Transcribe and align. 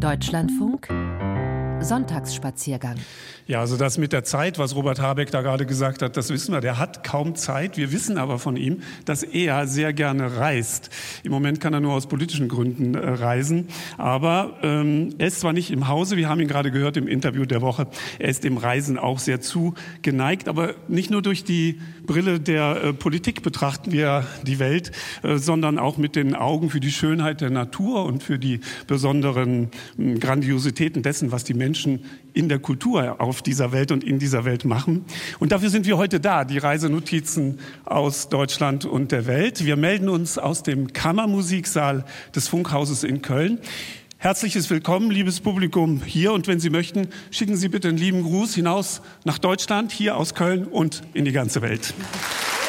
Deutschlandfunk 0.00 0.88
Sonntagsspaziergang. 1.82 2.96
Ja, 3.50 3.58
also 3.58 3.76
das 3.76 3.98
mit 3.98 4.12
der 4.12 4.22
Zeit, 4.22 4.60
was 4.60 4.76
Robert 4.76 5.00
Habeck 5.00 5.32
da 5.32 5.42
gerade 5.42 5.66
gesagt 5.66 6.02
hat, 6.02 6.16
das 6.16 6.30
wissen 6.30 6.52
wir. 6.52 6.60
Der 6.60 6.78
hat 6.78 7.02
kaum 7.02 7.34
Zeit. 7.34 7.76
Wir 7.76 7.90
wissen 7.90 8.16
aber 8.16 8.38
von 8.38 8.56
ihm, 8.56 8.82
dass 9.06 9.24
er 9.24 9.66
sehr 9.66 9.92
gerne 9.92 10.36
reist. 10.36 10.88
Im 11.24 11.32
Moment 11.32 11.60
kann 11.60 11.74
er 11.74 11.80
nur 11.80 11.94
aus 11.94 12.06
politischen 12.06 12.46
Gründen 12.48 12.94
äh, 12.94 12.98
reisen. 12.98 13.66
Aber 13.98 14.58
ähm, 14.62 15.16
er 15.18 15.26
ist 15.26 15.40
zwar 15.40 15.52
nicht 15.52 15.72
im 15.72 15.88
Hause, 15.88 16.16
wir 16.16 16.28
haben 16.28 16.38
ihn 16.38 16.46
gerade 16.46 16.70
gehört 16.70 16.96
im 16.96 17.08
Interview 17.08 17.44
der 17.44 17.60
Woche, 17.60 17.88
er 18.20 18.28
ist 18.28 18.44
dem 18.44 18.56
Reisen 18.56 18.96
auch 18.96 19.18
sehr 19.18 19.40
zugeneigt. 19.40 20.48
Aber 20.48 20.74
nicht 20.86 21.10
nur 21.10 21.20
durch 21.20 21.42
die 21.42 21.80
Brille 22.06 22.38
der 22.38 22.84
äh, 22.84 22.92
Politik 22.92 23.42
betrachten 23.42 23.90
wir 23.90 24.28
die 24.44 24.60
Welt, 24.60 24.92
äh, 25.24 25.38
sondern 25.38 25.80
auch 25.80 25.96
mit 25.96 26.14
den 26.14 26.36
Augen 26.36 26.70
für 26.70 26.78
die 26.78 26.92
Schönheit 26.92 27.40
der 27.40 27.50
Natur 27.50 28.04
und 28.04 28.22
für 28.22 28.38
die 28.38 28.60
besonderen 28.86 29.70
Grandiositäten 30.20 31.02
dessen, 31.02 31.32
was 31.32 31.42
die 31.42 31.54
Menschen 31.54 31.69
Menschen 31.70 32.04
in 32.32 32.48
der 32.48 32.58
Kultur 32.58 33.20
auf 33.20 33.42
dieser 33.42 33.70
Welt 33.70 33.92
und 33.92 34.02
in 34.02 34.18
dieser 34.18 34.44
Welt 34.44 34.64
machen. 34.64 35.04
Und 35.38 35.52
dafür 35.52 35.70
sind 35.70 35.86
wir 35.86 35.96
heute 35.98 36.18
da, 36.18 36.44
die 36.44 36.58
Reisenotizen 36.58 37.60
aus 37.84 38.28
Deutschland 38.28 38.86
und 38.86 39.12
der 39.12 39.26
Welt. 39.26 39.64
Wir 39.64 39.76
melden 39.76 40.08
uns 40.08 40.36
aus 40.36 40.64
dem 40.64 40.92
Kammermusiksaal 40.92 42.04
des 42.34 42.48
Funkhauses 42.48 43.04
in 43.04 43.22
Köln. 43.22 43.60
Herzliches 44.18 44.68
Willkommen, 44.68 45.12
liebes 45.12 45.40
Publikum 45.40 46.02
hier. 46.04 46.32
Und 46.32 46.48
wenn 46.48 46.58
Sie 46.58 46.70
möchten, 46.70 47.06
schicken 47.30 47.56
Sie 47.56 47.68
bitte 47.68 47.86
einen 47.86 47.98
lieben 47.98 48.24
Gruß 48.24 48.52
hinaus 48.56 49.00
nach 49.24 49.38
Deutschland, 49.38 49.92
hier 49.92 50.16
aus 50.16 50.34
Köln 50.34 50.64
und 50.64 51.02
in 51.14 51.24
die 51.24 51.32
ganze 51.32 51.62
Welt. 51.62 51.94
haben 51.94 52.59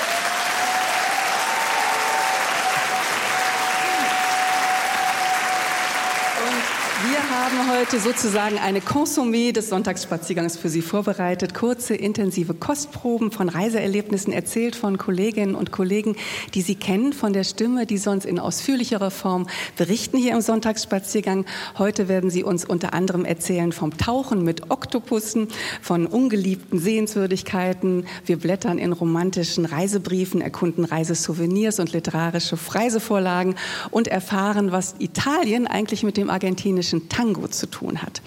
heute 7.81 7.99
sozusagen 7.99 8.59
eine 8.59 8.79
Consommé 8.79 9.53
des 9.53 9.69
Sonntagsspaziergangs 9.69 10.55
für 10.55 10.69
Sie 10.69 10.83
vorbereitet. 10.83 11.55
Kurze, 11.55 11.95
intensive 11.95 12.53
Kostproben 12.53 13.31
von 13.31 13.49
Reiseerlebnissen 13.49 14.31
erzählt 14.31 14.75
von 14.75 14.99
Kolleginnen 14.99 15.55
und 15.55 15.71
Kollegen, 15.71 16.15
die 16.53 16.61
Sie 16.61 16.75
kennen 16.75 17.11
von 17.11 17.33
der 17.33 17.43
Stimme, 17.43 17.87
die 17.87 17.97
sonst 17.97 18.25
in 18.25 18.37
ausführlicherer 18.37 19.09
Form 19.09 19.47
berichten 19.77 20.19
hier 20.19 20.33
im 20.33 20.41
Sonntagsspaziergang. 20.41 21.47
Heute 21.79 22.07
werden 22.07 22.29
Sie 22.29 22.43
uns 22.43 22.65
unter 22.65 22.93
anderem 22.93 23.25
erzählen 23.25 23.71
vom 23.71 23.97
Tauchen 23.97 24.43
mit 24.43 24.69
Oktopussen, 24.69 25.47
von 25.81 26.05
ungeliebten 26.05 26.77
Sehenswürdigkeiten. 26.77 28.05
Wir 28.27 28.37
blättern 28.37 28.77
in 28.77 28.93
romantischen 28.93 29.65
Reisebriefen, 29.65 30.39
erkunden 30.41 30.85
Reisesouvenirs 30.85 31.79
und 31.79 31.93
literarische 31.93 32.59
Reisevorlagen 32.69 33.55
und 33.89 34.07
erfahren, 34.07 34.71
was 34.71 34.93
Italien 34.99 35.65
eigentlich 35.65 36.03
mit 36.03 36.15
dem 36.15 36.29
argentinischen 36.29 37.09
Tango 37.09 37.47
zu 37.47 37.70
tun 37.71 38.01
hat. 38.01 38.21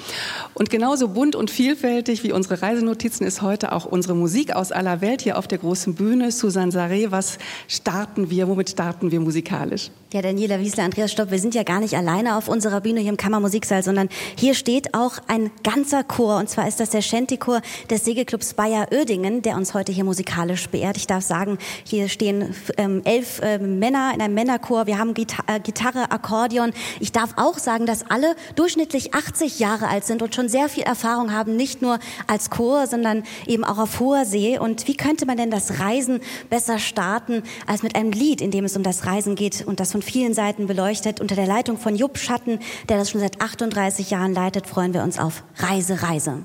Und 0.54 0.70
genauso 0.70 1.08
bunt 1.08 1.36
und 1.36 1.50
vielfältig 1.50 2.24
wie 2.24 2.32
unsere 2.32 2.62
Reisenotizen 2.62 3.26
ist 3.26 3.42
heute 3.42 3.72
auch 3.72 3.84
unsere 3.84 4.14
Musik 4.14 4.56
aus 4.56 4.72
aller 4.72 5.00
Welt 5.00 5.22
hier 5.22 5.38
auf 5.38 5.46
der 5.46 5.58
großen 5.58 5.94
Bühne. 5.94 6.32
Susan 6.32 6.70
Saré, 6.70 7.10
was 7.10 7.38
starten 7.68 8.30
wir, 8.30 8.48
womit 8.48 8.70
starten 8.70 9.12
wir 9.12 9.20
musikalisch? 9.20 9.90
Ja, 10.14 10.22
Daniela 10.22 10.60
Wiesler, 10.60 10.84
Andreas 10.84 11.10
Stopp, 11.10 11.32
wir 11.32 11.40
sind 11.40 11.56
ja 11.56 11.64
gar 11.64 11.80
nicht 11.80 11.96
alleine 11.96 12.36
auf 12.36 12.46
unserer 12.46 12.80
Bühne 12.80 13.00
hier 13.00 13.10
im 13.10 13.16
Kammermusiksaal, 13.16 13.82
sondern 13.82 14.08
hier 14.38 14.54
steht 14.54 14.94
auch 14.94 15.14
ein 15.26 15.50
ganzer 15.64 16.04
Chor. 16.04 16.36
Und 16.36 16.48
zwar 16.48 16.68
ist 16.68 16.78
das 16.78 16.90
der 16.90 17.02
Shanty-Chor 17.02 17.60
des 17.90 18.04
Segelclubs 18.04 18.54
Bayer 18.54 18.86
Oerdingen, 18.92 19.42
der 19.42 19.56
uns 19.56 19.74
heute 19.74 19.90
hier 19.90 20.04
musikalisch 20.04 20.68
beehrt. 20.68 20.98
Ich 20.98 21.08
darf 21.08 21.24
sagen, 21.24 21.58
hier 21.82 22.08
stehen 22.08 22.54
ähm, 22.76 23.02
elf 23.04 23.40
äh, 23.40 23.58
Männer 23.58 24.12
in 24.14 24.22
einem 24.22 24.34
Männerchor. 24.34 24.86
Wir 24.86 24.98
haben 24.98 25.14
Gita 25.14 25.42
äh, 25.48 25.58
Gitarre, 25.58 26.12
Akkordeon. 26.12 26.70
Ich 27.00 27.10
darf 27.10 27.30
auch 27.34 27.58
sagen, 27.58 27.84
dass 27.84 28.08
alle 28.08 28.36
durchschnittlich 28.54 29.14
80 29.14 29.58
Jahre 29.58 29.88
alt 29.88 30.04
sind 30.04 30.22
und 30.22 30.32
schon 30.32 30.48
sehr 30.48 30.68
viel 30.68 30.84
Erfahrung 30.84 31.32
haben, 31.32 31.56
nicht 31.56 31.82
nur 31.82 31.98
als 32.28 32.50
Chor, 32.50 32.86
sondern 32.86 33.24
eben 33.48 33.64
auch 33.64 33.78
auf 33.78 33.98
hoher 33.98 34.24
See. 34.26 34.60
Und 34.60 34.86
wie 34.86 34.96
könnte 34.96 35.26
man 35.26 35.38
denn 35.38 35.50
das 35.50 35.80
Reisen 35.80 36.20
besser 36.50 36.78
starten 36.78 37.42
als 37.66 37.82
mit 37.82 37.96
einem 37.96 38.12
Lied, 38.12 38.40
in 38.40 38.52
dem 38.52 38.64
es 38.64 38.76
um 38.76 38.84
das 38.84 39.06
Reisen 39.06 39.34
geht 39.34 39.66
und 39.66 39.80
das 39.80 39.90
von 39.90 40.03
vielen 40.04 40.34
Seiten 40.34 40.66
beleuchtet. 40.66 41.20
Unter 41.20 41.34
der 41.34 41.46
Leitung 41.46 41.78
von 41.78 41.96
Jupp 41.96 42.18
Schatten, 42.18 42.60
der 42.88 42.98
das 42.98 43.10
schon 43.10 43.20
seit 43.20 43.40
38 43.40 44.10
Jahren 44.10 44.34
leitet, 44.34 44.66
freuen 44.66 44.94
wir 44.94 45.02
uns 45.02 45.18
auf 45.18 45.42
Reise, 45.56 46.02
Reise. 46.02 46.44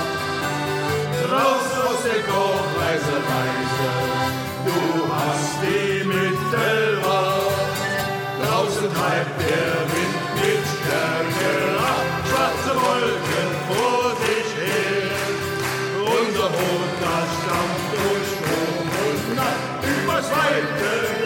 Raus 1.31 1.71
aus 1.87 2.03
dem 2.03 2.25
Korb, 2.27 2.67
Reise, 2.77 3.17
du 4.65 4.79
hast 5.15 5.63
die 5.63 6.03
Mittelwahl. 6.03 7.47
Draußen 8.41 8.87
treibt 8.93 9.39
der 9.39 9.73
Wind 9.93 10.23
mit 10.35 10.63
Stärke 10.73 11.51
ab, 11.79 12.07
schwarze 12.27 12.73
Wolken 12.83 13.49
vor 13.69 14.11
sich 14.25 14.49
unser 16.03 16.49
Boot, 16.49 16.91
das 16.99 17.27
stampft 17.39 17.91
durch 17.95 18.27
Strom 18.35 18.87
und 19.07 19.35
Nacht 19.37 19.79
übers 19.87 20.27
weite 20.31 21.20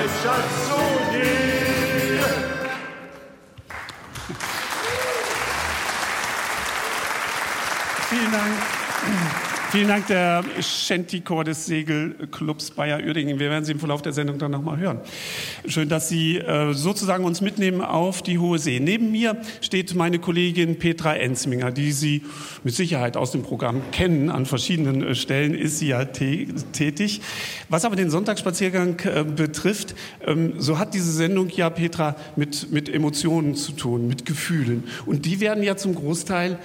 Haus, 0.00 0.08
mein 0.70 1.69
Vielen 9.70 9.86
Dank, 9.86 10.08
der 10.08 10.42
Shanty-Chor 10.60 11.44
des 11.44 11.66
Segelclubs 11.66 12.72
Bayer 12.72 12.98
Uerdingen. 13.06 13.38
Wir 13.38 13.50
werden 13.50 13.64
Sie 13.64 13.70
im 13.70 13.78
Verlauf 13.78 14.02
der 14.02 14.12
Sendung 14.12 14.36
dann 14.36 14.50
nochmal 14.50 14.78
hören. 14.78 14.98
Schön, 15.64 15.88
dass 15.88 16.08
Sie 16.08 16.38
äh, 16.38 16.72
sozusagen 16.72 17.24
uns 17.24 17.40
mitnehmen 17.40 17.80
auf 17.80 18.20
die 18.20 18.40
Hohe 18.40 18.58
See. 18.58 18.80
Neben 18.80 19.12
mir 19.12 19.40
steht 19.60 19.94
meine 19.94 20.18
Kollegin 20.18 20.80
Petra 20.80 21.14
Enzminger, 21.14 21.70
die 21.70 21.92
Sie 21.92 22.24
mit 22.64 22.74
Sicherheit 22.74 23.16
aus 23.16 23.30
dem 23.30 23.44
Programm 23.44 23.80
kennen. 23.92 24.28
An 24.28 24.44
verschiedenen 24.44 25.04
äh, 25.04 25.14
Stellen 25.14 25.54
ist 25.54 25.78
sie 25.78 25.88
ja 25.88 26.04
tätig. 26.04 27.20
Was 27.68 27.84
aber 27.84 27.94
den 27.94 28.10
Sonntagsspaziergang 28.10 28.98
äh, 29.04 29.22
betrifft, 29.22 29.94
ähm, 30.26 30.54
so 30.58 30.80
hat 30.80 30.94
diese 30.94 31.12
Sendung 31.12 31.48
ja, 31.48 31.70
Petra, 31.70 32.16
mit, 32.34 32.72
mit 32.72 32.92
Emotionen 32.92 33.54
zu 33.54 33.70
tun, 33.70 34.08
mit 34.08 34.26
Gefühlen. 34.26 34.82
Und 35.06 35.26
die 35.26 35.38
werden 35.38 35.62
ja 35.62 35.76
zum 35.76 35.94
Großteil 35.94 36.58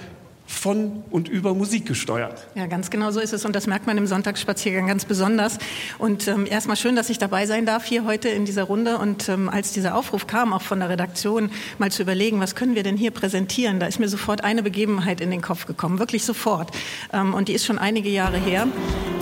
von 0.46 1.02
und 1.10 1.28
über 1.28 1.54
Musik 1.54 1.86
gesteuert. 1.86 2.46
Ja, 2.54 2.66
ganz 2.66 2.90
genau 2.90 3.10
so 3.10 3.20
ist 3.20 3.32
es 3.32 3.44
und 3.44 3.56
das 3.56 3.66
merkt 3.66 3.86
man 3.86 3.98
im 3.98 4.06
Sonntagsspaziergang 4.06 4.86
ganz 4.86 5.04
besonders. 5.04 5.58
Und 5.98 6.28
ähm, 6.28 6.46
erstmal 6.48 6.76
schön, 6.76 6.96
dass 6.96 7.10
ich 7.10 7.18
dabei 7.18 7.46
sein 7.46 7.66
darf 7.66 7.84
hier 7.84 8.04
heute 8.04 8.28
in 8.28 8.44
dieser 8.44 8.64
Runde. 8.64 8.98
Und 8.98 9.28
ähm, 9.28 9.48
als 9.48 9.72
dieser 9.72 9.96
Aufruf 9.96 10.26
kam, 10.26 10.52
auch 10.52 10.62
von 10.62 10.78
der 10.80 10.88
Redaktion, 10.88 11.50
mal 11.78 11.90
zu 11.90 12.02
überlegen, 12.02 12.40
was 12.40 12.54
können 12.54 12.74
wir 12.74 12.82
denn 12.82 12.96
hier 12.96 13.10
präsentieren, 13.10 13.80
da 13.80 13.86
ist 13.86 13.98
mir 13.98 14.08
sofort 14.08 14.44
eine 14.44 14.62
Begebenheit 14.62 15.20
in 15.20 15.30
den 15.30 15.42
Kopf 15.42 15.66
gekommen, 15.66 15.98
wirklich 15.98 16.24
sofort. 16.24 16.70
Ähm, 17.12 17.34
und 17.34 17.48
die 17.48 17.52
ist 17.52 17.66
schon 17.66 17.78
einige 17.78 18.08
Jahre 18.08 18.38
her. 18.38 18.68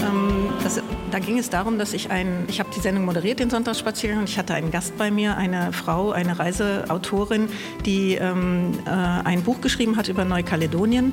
Ähm, 0.00 0.52
Das, 0.62 0.80
da 1.10 1.18
ging 1.18 1.38
es 1.38 1.50
darum, 1.50 1.78
dass 1.78 1.92
ich 1.92 2.10
ein, 2.10 2.44
ich 2.48 2.58
habe 2.58 2.70
die 2.74 2.80
Sendung 2.80 3.04
moderiert, 3.04 3.38
den 3.38 3.50
Sonntagsspaziergang, 3.50 4.20
und 4.20 4.28
ich 4.28 4.38
hatte 4.38 4.54
einen 4.54 4.70
Gast 4.70 4.96
bei 4.96 5.10
mir, 5.10 5.36
eine 5.36 5.72
Frau, 5.72 6.10
eine 6.10 6.38
Reiseautorin, 6.38 7.48
die 7.84 8.14
ähm, 8.14 8.72
äh, 8.86 8.90
ein 8.90 9.42
Buch 9.42 9.60
geschrieben 9.60 9.96
hat 9.96 10.08
über 10.08 10.24
Neukaledonien. 10.24 11.12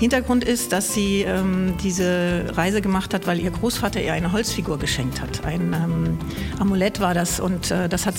Hintergrund 0.00 0.44
ist, 0.44 0.72
dass 0.72 0.94
sie 0.94 1.24
ähm, 1.28 1.74
diese 1.82 2.46
Reise 2.56 2.80
gemacht 2.80 3.12
hat, 3.12 3.26
weil 3.26 3.38
ihr 3.38 3.50
Großvater 3.50 4.00
ihr 4.00 4.14
eine 4.14 4.32
Holzfigur 4.32 4.78
geschenkt 4.78 5.20
hat. 5.20 5.44
Ein 5.44 5.74
ähm, 5.74 6.18
Amulett 6.58 7.00
war 7.00 7.12
das 7.12 7.38
und 7.38 7.70
äh, 7.70 7.86
das 7.86 8.06
hat 8.06 8.14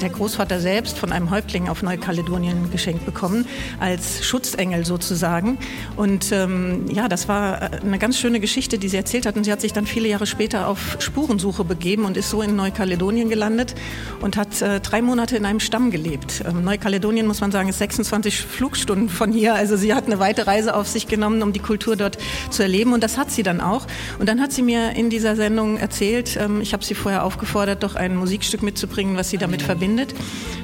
der 0.00 0.08
Großvater 0.08 0.58
selbst 0.58 0.96
von 0.96 1.12
einem 1.12 1.28
Häuptling 1.30 1.68
auf 1.68 1.82
Neukaledonien 1.82 2.70
geschenkt 2.70 3.04
bekommen, 3.04 3.44
als 3.78 4.24
Schutzengel 4.24 4.86
sozusagen. 4.86 5.58
Und 5.96 6.32
ähm, 6.32 6.86
ja, 6.90 7.08
das 7.08 7.28
war 7.28 7.60
äh, 7.60 7.80
eine 7.82 7.98
ganz 7.98 8.18
schöne 8.18 8.40
Geschichte, 8.40 8.78
die 8.78 8.88
sie 8.88 8.96
erzählt 8.96 9.26
hat. 9.26 9.36
Und 9.36 9.44
sie 9.44 9.52
hat 9.52 9.60
sich 9.60 9.74
dann 9.74 9.84
viele 9.84 10.08
Jahre 10.08 10.24
später 10.24 10.66
auf 10.66 10.96
Spurensuche 10.98 11.62
begeben 11.62 12.06
und 12.06 12.16
ist 12.16 12.30
so 12.30 12.40
in 12.40 12.56
Neukaledonien 12.56 13.28
gelandet 13.28 13.74
und 14.22 14.38
hat 14.38 14.62
äh, 14.62 14.80
drei 14.80 15.02
Monate 15.02 15.36
in 15.36 15.44
einem 15.44 15.60
Stamm 15.60 15.90
gelebt. 15.90 16.42
Ähm, 16.48 16.64
Neukaledonien, 16.64 17.26
muss 17.26 17.42
man 17.42 17.52
sagen, 17.52 17.68
ist 17.68 17.80
26 17.80 18.40
Flugstunden 18.40 19.10
von 19.10 19.30
hier. 19.30 19.54
Also 19.54 19.76
sie 19.76 19.92
hat 19.92 20.06
eine 20.06 20.18
weite 20.18 20.46
Reise 20.46 20.74
auf 20.74 20.88
sich 20.88 21.06
genommen 21.06 21.17
genommen, 21.18 21.42
um 21.42 21.52
die 21.52 21.58
Kultur 21.58 21.96
dort 21.96 22.18
zu 22.50 22.62
erleben. 22.62 22.92
Und 22.92 23.02
das 23.02 23.18
hat 23.18 23.30
sie 23.30 23.42
dann 23.42 23.60
auch. 23.60 23.86
Und 24.18 24.28
dann 24.28 24.40
hat 24.40 24.52
sie 24.52 24.62
mir 24.62 24.92
in 24.92 25.10
dieser 25.10 25.36
Sendung 25.36 25.76
erzählt, 25.76 26.38
ähm, 26.40 26.60
ich 26.60 26.72
habe 26.72 26.84
sie 26.84 26.94
vorher 26.94 27.24
aufgefordert, 27.24 27.82
doch 27.82 27.96
ein 27.96 28.16
Musikstück 28.16 28.62
mitzubringen, 28.62 29.16
was 29.16 29.30
sie 29.30 29.38
damit 29.38 29.62
verbindet 29.62 30.14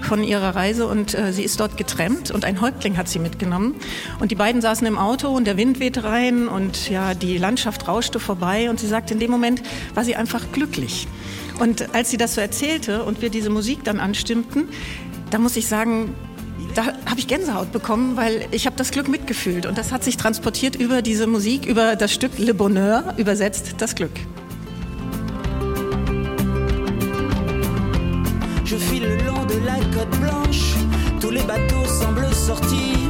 von 0.01 0.23
ihrer 0.23 0.55
Reise. 0.55 0.87
Und 0.87 1.15
äh, 1.15 1.33
sie 1.33 1.43
ist 1.43 1.59
dort 1.59 1.77
getrennt 1.77 2.31
und 2.31 2.45
ein 2.45 2.61
Häuptling 2.61 2.97
hat 2.97 3.09
sie 3.09 3.19
mitgenommen. 3.19 3.75
Und 4.21 4.31
die 4.31 4.37
beiden 4.37 4.63
saßen 4.63 4.87
im 4.87 4.99
Auto 4.99 5.29
und 5.29 5.47
der 5.47 5.57
Wind 5.57 5.81
wehte 5.81 6.05
rein 6.05 6.49
und 6.49 6.89
ja, 6.89 7.15
die 7.15 7.37
Landschaft 7.39 7.89
rauschte 7.89 8.21
vorbei. 8.21 8.71
Und 8.71 8.79
sie 8.79 8.87
sagte, 8.87 9.15
in 9.15 9.21
dem 9.21 9.31
Moment 9.31 9.63
war 9.95 10.05
sie 10.05 10.15
einfach 10.15 10.53
glücklich. 10.53 11.09
Und 11.59 11.95
als 11.95 12.11
sie 12.11 12.17
das 12.17 12.35
so 12.35 12.41
erzählte 12.41 13.05
und 13.05 13.23
wir 13.23 13.31
diese 13.31 13.51
Musik 13.51 13.85
dann 13.85 14.01
anstimmten, 14.01 14.69
da 15.31 15.39
muss 15.39 15.57
ich 15.57 15.67
sagen, 15.67 16.15
da 16.75 16.87
habe 16.87 17.19
ich 17.19 17.29
Gänsehaut 17.29 17.73
bekommen, 17.73 18.17
weil 18.17 18.47
ich 18.51 18.67
habe 18.67 18.77
das 18.77 18.91
Glück 18.91 19.09
mitgefühlt 19.09 19.67
und 19.67 19.79
das 19.79 19.93
hat 19.93 20.03
sich 20.03 20.17
transportiert 20.17 20.77
über 20.77 21.03
diese 21.03 21.27
Musik, 21.27 21.67
über 21.67 21.97
das 21.97 22.13
Stück 22.13 22.33
Le 22.39 22.55
Bonheur, 22.55 23.15
übersetzt 23.17 23.77
das 23.79 23.95
Glück. 23.95 24.13
Je 28.65 28.77
file 28.77 29.07
le 29.07 29.25
long 29.25 29.47
de 29.47 29.59
la 29.65 29.79
côte 29.95 30.19
blanche, 30.21 30.75
tous 31.21 31.31
les 31.31 31.43
bateaux 31.43 31.87
semblent 31.87 32.35
sortis. 32.35 33.09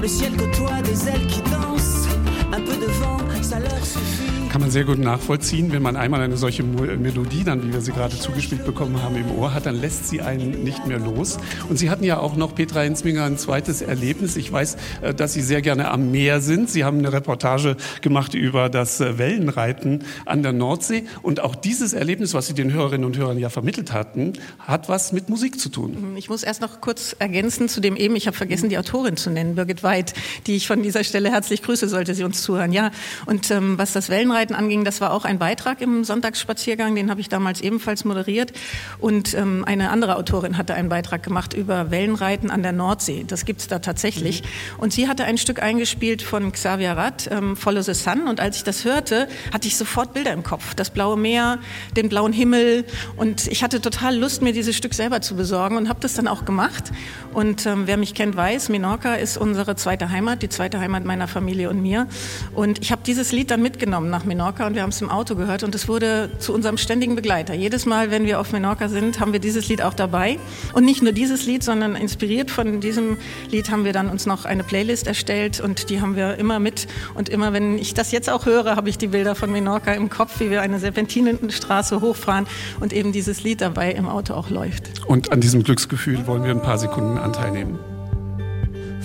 Le 0.00 0.08
ciel 0.08 0.32
côtoie 0.36 0.80
des 0.82 1.08
ailes 1.08 1.26
qui 1.26 1.42
dansent, 1.42 2.08
un 2.52 2.60
peu 2.60 2.76
de 2.76 2.86
vent, 3.00 3.18
ça 3.42 3.58
leur 3.58 3.84
suffit. 3.84 4.27
Kann 4.58 4.64
man 4.64 4.72
sehr 4.72 4.84
gut 4.86 4.98
nachvollziehen. 4.98 5.70
Wenn 5.70 5.82
man 5.82 5.94
einmal 5.94 6.20
eine 6.20 6.36
solche 6.36 6.64
Melodie 6.64 7.44
dann, 7.44 7.62
wie 7.62 7.72
wir 7.72 7.80
sie 7.80 7.92
gerade 7.92 8.18
zugespielt 8.18 8.64
bekommen 8.64 9.00
haben, 9.00 9.14
im 9.14 9.30
Ohr 9.38 9.54
hat, 9.54 9.66
dann 9.66 9.80
lässt 9.80 10.08
sie 10.08 10.20
einen 10.20 10.64
nicht 10.64 10.84
mehr 10.84 10.98
los. 10.98 11.38
Und 11.68 11.76
Sie 11.78 11.90
hatten 11.90 12.02
ja 12.02 12.18
auch 12.18 12.34
noch, 12.34 12.56
Petra 12.56 12.80
Hensminger, 12.80 13.22
ein 13.22 13.38
zweites 13.38 13.82
Erlebnis. 13.82 14.34
Ich 14.34 14.50
weiß, 14.50 14.76
äh, 15.02 15.14
dass 15.14 15.32
Sie 15.32 15.42
sehr 15.42 15.62
gerne 15.62 15.92
am 15.92 16.10
Meer 16.10 16.40
sind. 16.40 16.68
Sie 16.70 16.82
haben 16.82 16.98
eine 16.98 17.12
Reportage 17.12 17.76
gemacht 18.00 18.34
über 18.34 18.68
das 18.68 19.00
äh, 19.00 19.16
Wellenreiten 19.16 20.02
an 20.26 20.42
der 20.42 20.52
Nordsee. 20.52 21.04
Und 21.22 21.38
auch 21.38 21.54
dieses 21.54 21.92
Erlebnis, 21.92 22.34
was 22.34 22.48
Sie 22.48 22.54
den 22.54 22.72
Hörerinnen 22.72 23.04
und 23.04 23.16
Hörern 23.16 23.38
ja 23.38 23.50
vermittelt 23.50 23.92
hatten, 23.92 24.32
hat 24.58 24.88
was 24.88 25.12
mit 25.12 25.28
Musik 25.28 25.60
zu 25.60 25.68
tun. 25.68 26.16
Ich 26.16 26.28
muss 26.28 26.42
erst 26.42 26.62
noch 26.62 26.80
kurz 26.80 27.14
ergänzen 27.20 27.68
zu 27.68 27.80
dem 27.80 27.94
eben, 27.94 28.16
ich 28.16 28.26
habe 28.26 28.36
vergessen, 28.36 28.70
die 28.70 28.78
Autorin 28.78 29.16
zu 29.16 29.30
nennen, 29.30 29.54
Birgit 29.54 29.84
Weid, 29.84 30.14
die 30.48 30.56
ich 30.56 30.66
von 30.66 30.82
dieser 30.82 31.04
Stelle 31.04 31.30
herzlich 31.30 31.62
grüße, 31.62 31.88
sollte 31.88 32.12
sie 32.16 32.24
uns 32.24 32.42
zuhören. 32.42 32.72
Ja, 32.72 32.90
und 33.26 33.52
ähm, 33.52 33.78
was 33.78 33.92
das 33.92 34.08
Wellenreiten 34.08 34.47
Möglichkeiten 34.48 34.54
anging. 34.54 34.84
Das 34.84 35.00
war 35.00 35.12
auch 35.12 35.24
ein 35.24 35.38
Beitrag 35.38 35.80
im 35.80 36.04
Sonntagsspaziergang, 36.04 36.94
den 36.94 37.10
habe 37.10 37.20
ich 37.20 37.28
damals 37.28 37.60
ebenfalls 37.60 38.04
moderiert. 38.04 38.52
Und 38.98 39.34
ähm, 39.34 39.64
eine 39.66 39.90
andere 39.90 40.16
Autorin 40.16 40.56
hatte 40.56 40.74
einen 40.74 40.88
Beitrag 40.88 41.22
gemacht 41.22 41.54
über 41.54 41.90
Wellenreiten 41.90 42.50
an 42.50 42.62
der 42.62 42.72
Nordsee. 42.72 43.24
Das 43.26 43.44
gibt 43.44 43.60
es 43.60 43.68
da 43.68 43.78
tatsächlich. 43.78 44.42
Mhm. 44.42 44.46
Und 44.78 44.92
sie 44.92 45.08
hatte 45.08 45.24
ein 45.24 45.38
Stück 45.38 45.62
eingespielt 45.62 46.22
von 46.22 46.52
Xavier 46.52 46.92
Rath, 46.92 47.28
ähm, 47.30 47.56
Follow 47.56 47.82
the 47.82 47.94
Sun. 47.94 48.28
Und 48.28 48.40
als 48.40 48.56
ich 48.56 48.64
das 48.64 48.84
hörte, 48.84 49.28
hatte 49.52 49.68
ich 49.68 49.76
sofort 49.76 50.14
Bilder 50.14 50.32
im 50.32 50.42
Kopf. 50.42 50.74
Das 50.74 50.90
blaue 50.90 51.16
Meer, 51.16 51.58
den 51.96 52.08
blauen 52.08 52.32
Himmel. 52.32 52.84
Und 53.16 53.46
ich 53.48 53.62
hatte 53.62 53.80
total 53.80 54.16
Lust, 54.16 54.42
mir 54.42 54.52
dieses 54.52 54.76
Stück 54.76 54.94
selber 54.94 55.20
zu 55.20 55.36
besorgen 55.36 55.76
und 55.76 55.88
habe 55.88 56.00
das 56.00 56.14
dann 56.14 56.28
auch 56.28 56.44
gemacht. 56.44 56.92
Und 57.32 57.66
ähm, 57.66 57.86
wer 57.86 57.96
mich 57.96 58.14
kennt, 58.14 58.36
weiß, 58.36 58.68
Menorca 58.68 59.14
ist 59.14 59.36
unsere 59.36 59.76
zweite 59.76 60.10
Heimat, 60.10 60.42
die 60.42 60.48
zweite 60.48 60.80
Heimat 60.80 61.04
meiner 61.04 61.28
Familie 61.28 61.70
und 61.70 61.82
mir. 61.82 62.06
Und 62.54 62.80
ich 62.80 62.92
habe 62.92 63.02
dieses 63.04 63.32
Lied 63.32 63.50
dann 63.50 63.62
mitgenommen 63.62 64.10
nach 64.10 64.24
Menorca. 64.28 64.66
Und 64.66 64.74
wir 64.76 64.82
haben 64.82 64.90
es 64.90 65.00
im 65.00 65.10
Auto 65.10 65.34
gehört 65.34 65.64
und 65.64 65.74
es 65.74 65.88
wurde 65.88 66.30
zu 66.38 66.54
unserem 66.54 66.78
ständigen 66.78 67.16
Begleiter. 67.16 67.54
Jedes 67.54 67.86
Mal, 67.86 68.12
wenn 68.12 68.26
wir 68.26 68.38
auf 68.38 68.52
Menorca 68.52 68.88
sind, 68.88 69.18
haben 69.18 69.32
wir 69.32 69.40
dieses 69.40 69.68
Lied 69.68 69.82
auch 69.82 69.94
dabei. 69.94 70.38
Und 70.72 70.84
nicht 70.84 71.02
nur 71.02 71.12
dieses 71.12 71.46
Lied, 71.46 71.64
sondern 71.64 71.96
inspiriert 71.96 72.50
von 72.50 72.80
diesem 72.80 73.16
Lied 73.50 73.70
haben 73.70 73.84
wir 73.84 73.92
dann 73.92 74.08
uns 74.08 74.26
noch 74.26 74.44
eine 74.44 74.62
Playlist 74.62 75.06
erstellt 75.06 75.60
und 75.60 75.90
die 75.90 76.00
haben 76.00 76.14
wir 76.14 76.36
immer 76.36 76.60
mit. 76.60 76.86
Und 77.14 77.28
immer, 77.28 77.52
wenn 77.52 77.78
ich 77.78 77.94
das 77.94 78.12
jetzt 78.12 78.30
auch 78.30 78.46
höre, 78.46 78.76
habe 78.76 78.88
ich 78.88 78.98
die 78.98 79.08
Bilder 79.08 79.34
von 79.34 79.50
Menorca 79.50 79.92
im 79.92 80.10
Kopf, 80.10 80.38
wie 80.40 80.50
wir 80.50 80.62
eine 80.62 80.78
Serpentinenstraße 80.78 82.00
hochfahren 82.00 82.46
und 82.80 82.92
eben 82.92 83.12
dieses 83.12 83.42
Lied 83.42 83.60
dabei 83.60 83.92
im 83.92 84.08
Auto 84.08 84.34
auch 84.34 84.50
läuft. 84.50 85.06
Und 85.06 85.32
an 85.32 85.40
diesem 85.40 85.62
Glücksgefühl 85.62 86.26
wollen 86.26 86.44
wir 86.44 86.50
ein 86.50 86.62
paar 86.62 86.78
Sekunden 86.78 87.18
Anteil 87.18 87.50
nehmen. 87.50 87.78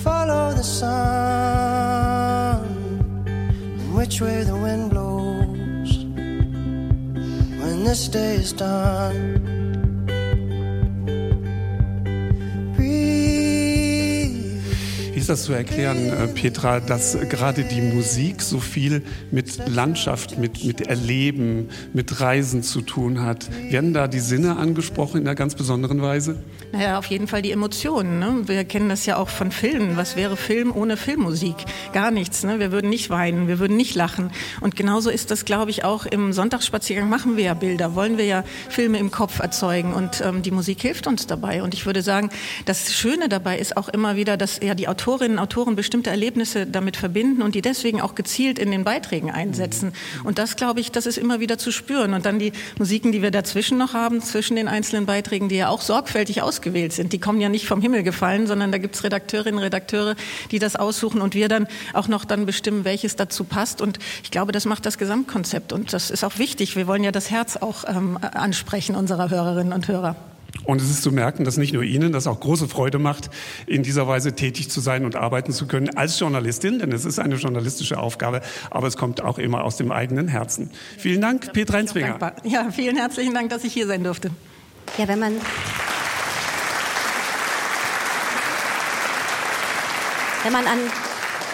Follow 0.04 0.52
the 0.52 0.64
sun, 0.64 0.90
which 3.96 4.20
way 4.20 4.44
the 4.44 4.52
wind 4.52 4.90
blows. 4.90 5.02
This 7.83 8.07
day 8.07 8.35
is 8.35 8.53
done. 8.53 9.62
Ist 15.24 15.30
das 15.30 15.44
zu 15.44 15.54
erklären, 15.54 16.10
äh, 16.10 16.28
Petra, 16.28 16.81
dass 16.81 17.18
gerade 17.30 17.64
die 17.64 17.80
Musik 17.80 18.42
so 18.42 18.60
viel 18.60 19.04
mit 19.31 19.70
Landschaft, 19.70 20.38
mit, 20.38 20.66
mit 20.66 20.81
Erleben, 20.81 21.70
mit 21.94 22.20
Reisen 22.20 22.62
zu 22.62 22.81
tun 22.81 23.22
hat? 23.22 23.50
Werden 23.72 23.94
da 23.94 24.10
die 24.10 24.20
Sinne 24.20 24.58
angesprochen 24.58 25.22
in 25.22 25.28
einer 25.28 25.36
ganz 25.36 25.56
besonderen 25.56 26.02
Weise? 26.02 26.44
Naja, 26.74 26.98
auf 26.98 27.06
jeden 27.06 27.28
Fall 27.28 27.42
die 27.42 27.52
Emotionen. 27.52 28.20
Ne? 28.20 28.42
Wir 28.48 28.66
kennen 28.66 28.90
das 28.90 29.06
ja 29.06 29.16
auch 29.16 29.30
von 29.30 29.52
Filmen. 29.52 29.96
Was 29.96 30.18
wäre 30.18 30.36
Film 30.36 30.75
ohne 30.75 30.98
Filmmusik? 30.98 31.56
Gar 31.94 32.12
nichts. 32.12 32.44
Ne? 32.44 32.60
Wir 32.60 32.74
würden 32.74 32.90
nicht 32.90 33.10
weinen, 33.10 33.48
wir 33.48 33.60
würden 33.60 33.78
nicht 33.78 33.96
lachen. 33.96 34.30
Und 34.60 34.75
genauso 34.75 35.10
ist 35.10 35.32
das, 35.32 35.46
glaube 35.46 35.72
ich, 35.72 35.86
auch 35.86 36.06
im 36.06 36.34
Sonntagsspaziergang 36.34 37.08
machen 37.08 37.38
wir 37.38 37.46
ja 37.46 37.53
Bilder, 37.53 37.96
wollen 37.96 38.18
wir 38.18 38.25
ja 38.25 38.44
Filme 38.68 38.98
im 38.98 39.10
Kopf 39.10 39.39
erzeugen 39.39 39.94
und 39.94 40.20
ähm, 40.20 40.42
die 40.42 40.51
Musik 40.51 40.82
hilft 40.82 41.08
uns 41.08 41.27
dabei. 41.27 41.63
Und 41.63 41.74
ich 41.74 41.86
würde 41.86 42.01
sagen, 42.01 42.30
das 42.65 42.94
Schöne 42.94 43.30
dabei 43.30 43.58
ist 43.58 43.77
auch 43.77 43.88
immer 43.88 44.18
wieder, 44.18 44.36
dass 44.36 44.60
ja 44.62 44.75
die 44.75 44.89
Autoren 44.89 45.12
Autorinnen 45.13 45.38
und 45.38 45.43
Autoren 45.43 45.75
bestimmte 45.75 46.10
Erlebnisse 46.10 46.65
damit 46.65 46.98
verbinden 46.98 47.43
und 47.43 47.53
die 47.53 47.62
deswegen 47.62 48.01
auch 48.01 48.15
gezielt 48.15 48.58
in 48.58 48.72
den 48.72 48.84
Beiträgen 48.84 49.29
einsetzen. 49.29 49.93
Und 50.24 50.39
das, 50.39 50.55
glaube 50.55 50.79
ich, 50.79 50.91
das 50.91 51.05
ist 51.05 51.20
immer 51.20 51.39
wieder 51.39 51.60
zu 51.60 51.72
spüren. 51.72 52.15
Und 52.15 52.25
dann 52.25 52.39
die 52.39 52.51
Musiken, 52.79 53.12
die 53.12 53.22
wir 53.22 53.29
dazwischen 53.29 53.77
noch 53.77 53.93
haben, 53.93 54.22
zwischen 54.22 54.55
den 54.55 54.67
einzelnen 54.67 55.05
Beiträgen, 55.05 55.50
die 55.50 55.58
ja 55.58 55.70
auch 55.70 55.82
sorgfältig 55.82 56.41
ausgewählt 56.41 56.93
sind. 56.93 57.13
Die 57.13 57.20
kommen 57.20 57.39
ja 57.39 57.50
nicht 57.50 57.67
vom 57.67 57.79
Himmel 57.79 58.01
gefallen, 58.01 58.48
sondern 58.48 58.72
da 58.72 58.79
gibt 58.79 58.96
es 58.96 59.03
Redakteurinnen, 59.03 59.60
Redakteure, 59.60 60.15
die 60.50 60.58
das 60.58 60.75
aussuchen 60.75 61.22
und 61.22 61.36
wir 61.36 61.48
dann 61.48 61.67
auch 61.93 62.08
noch 62.08 62.25
dann 62.25 62.48
bestimmen, 62.48 62.84
welches 62.84 63.15
dazu 63.15 63.43
passt. 63.43 63.82
Und 63.82 64.00
ich 64.24 64.32
glaube, 64.32 64.51
das 64.51 64.65
macht 64.65 64.84
das 64.88 64.98
Gesamtkonzept. 64.98 65.74
Und 65.74 65.93
das 65.93 66.10
ist 66.10 66.24
auch 66.24 66.39
wichtig. 66.39 66.75
Wir 66.75 66.88
wollen 66.88 67.03
ja 67.03 67.12
das 67.12 67.29
Herz 67.29 67.55
auch 67.55 67.84
ähm, 67.88 68.17
ansprechen 68.20 68.96
unserer 68.96 69.29
Hörerinnen 69.29 69.74
und 69.74 69.88
Hörer. 69.88 70.15
Und 70.65 70.81
es 70.81 70.89
ist 70.89 71.01
zu 71.01 71.12
merken, 71.12 71.43
dass 71.43 71.57
nicht 71.57 71.74
nur 71.74 71.83
Ihnen 71.83 72.12
das 72.12 72.27
auch 72.27 72.39
große 72.39 72.67
Freude 72.67 73.00
macht, 73.00 73.29
in 73.65 73.83
dieser 73.83 74.07
Weise 74.07 74.33
tätig 74.33 74.69
zu 74.69 74.81
sein 74.81 75.03
und 75.03 75.15
arbeiten 75.15 75.51
zu 75.51 75.67
können 75.67 75.89
als 75.98 76.19
Journalistin, 76.19 76.79
denn 76.79 76.91
es 76.91 77.05
ist 77.05 77.19
eine 77.19 77.36
journalistische 77.36 77.98
Aufgabe, 77.98 78.41
aber 78.69 78.88
es 78.88 78.95
kommt 78.95 79.22
auch 79.22 79.39
immer 79.39 79.63
aus 79.63 79.77
dem 79.77 79.91
eigenen 79.91 80.27
Herzen. 80.27 80.69
Vielen 80.98 81.22
Dank, 81.22 81.51
Petra 81.53 81.77
Heinzwinger. 81.77 82.33
Ja, 82.43 82.72
vielen 82.72 82.95
herzlichen 82.95 83.33
Dank, 83.33 83.50
dass 83.50 83.63
ich 83.63 83.74
hier 83.74 83.88
sein 83.88 84.03
durfte. 84.03 84.29
Ja, 84.98 85.07
wenn 85.07 85.19
man 85.19 85.33
wenn 90.43 90.51
man 90.53 90.67
an 90.67 90.77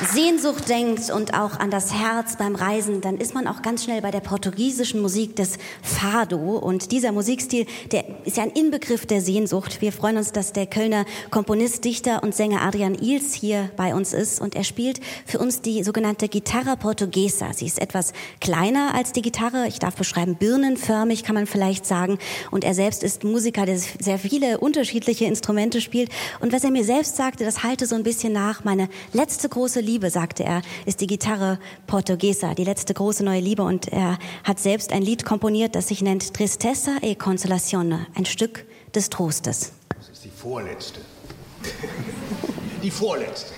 Sehnsucht 0.01 0.70
denkt 0.70 1.10
und 1.10 1.34
auch 1.34 1.60
an 1.60 1.72
das 1.72 1.94
Herz 1.94 2.38
beim 2.38 2.56
Reisen, 2.56 3.01
dann 3.01 3.18
ist 3.18 3.34
man 3.34 3.48
auch 3.48 3.62
ganz 3.62 3.84
schnell 3.84 4.01
bei 4.01 4.12
der 4.12 4.22
portugiesischen 4.22 5.01
Musik 5.01 5.36
des 5.36 5.58
Fado. 5.82 6.58
Und 6.58 6.94
dieser 6.94 7.12
Musikstil, 7.12 7.65
der 7.91 8.06
ist 8.24 8.38
ja 8.38 8.44
ein 8.44 8.51
Inbegriff 8.51 9.06
der 9.06 9.22
Sehnsucht. 9.22 9.82
Wir 9.82 9.91
freuen 9.91 10.15
uns, 10.15 10.32
dass 10.32 10.53
der 10.53 10.68
Kölner 10.68 11.03
Komponist, 11.32 11.84
Dichter 11.84 12.24
und 12.24 12.34
Sänger 12.34 12.62
Adrian 12.62 12.96
Ils 12.96 13.34
hier 13.34 13.72
bei 13.75 13.94
uns 13.94 14.13
ist. 14.13 14.39
Und 14.39 14.56
er 14.56 14.63
spielt 14.63 15.01
für 15.25 15.38
uns 15.38 15.62
die 15.62 15.84
sogenannte 15.84 16.29
Gitarra 16.29 16.77
Portuguesa. 16.77 17.51
Sie 17.53 17.65
ist 17.65 17.82
etwas 17.82 18.13
kleiner 18.39 18.96
als 18.96 19.12
die 19.12 19.22
Gitarre. 19.22 19.68
Ich 19.68 19.79
darf 19.79 19.96
beschreiben, 19.96 20.36
birnenförmig 20.36 21.24
kann 21.24 21.36
man 21.36 21.46
vielleicht 21.46 21.86
sagen. 21.86 22.20
Und 22.51 22.63
er 22.63 22.74
selbst 22.74 23.03
ist 23.03 23.25
Musiker, 23.25 23.65
der 23.65 23.77
sehr 23.77 24.18
viele 24.18 24.60
unterschiedliche 24.60 25.25
Instrumente 25.25 25.82
spielt. 25.82 26.10
Und 26.39 26.53
was 26.53 26.63
er 26.63 26.72
mir 26.72 26.86
selbst 26.86 27.18
sagte, 27.18 27.44
das 27.44 27.63
halte 27.63 27.86
so 27.86 27.96
ein 27.96 28.03
bisschen 28.03 28.32
nach. 28.32 28.63
Meine 28.63 28.88
letzte 29.12 29.50
große 29.50 29.88
Liebe, 29.89 30.12
sagte 30.12 30.43
er, 30.43 30.62
ist 30.86 31.01
die 31.01 31.08
Gitarre 31.08 31.58
Portuguesa, 31.88 32.53
die 32.53 32.63
letzte 32.63 32.93
große 32.93 33.24
neue 33.24 33.41
Liebe. 33.41 33.63
Und 33.63 33.88
er 33.88 34.19
hat 34.43 34.60
selbst 34.60 34.93
ein 34.93 35.01
Lied 35.01 35.25
komponiert, 35.25 35.74
das 35.74 35.88
sich 35.88 36.03
nennt 36.03 36.31
Tristeza 36.36 36.98
e 37.01 37.15
Consolazione, 37.15 38.05
ein 38.13 38.25
Stück 38.25 38.65
des 38.93 39.10
Trostes. 39.10 39.72
Das 39.98 40.10
ist 40.10 40.25
die 40.25 40.29
vorletzte. 40.29 41.01
Die 42.81 42.91
vorletzte. 42.91 43.53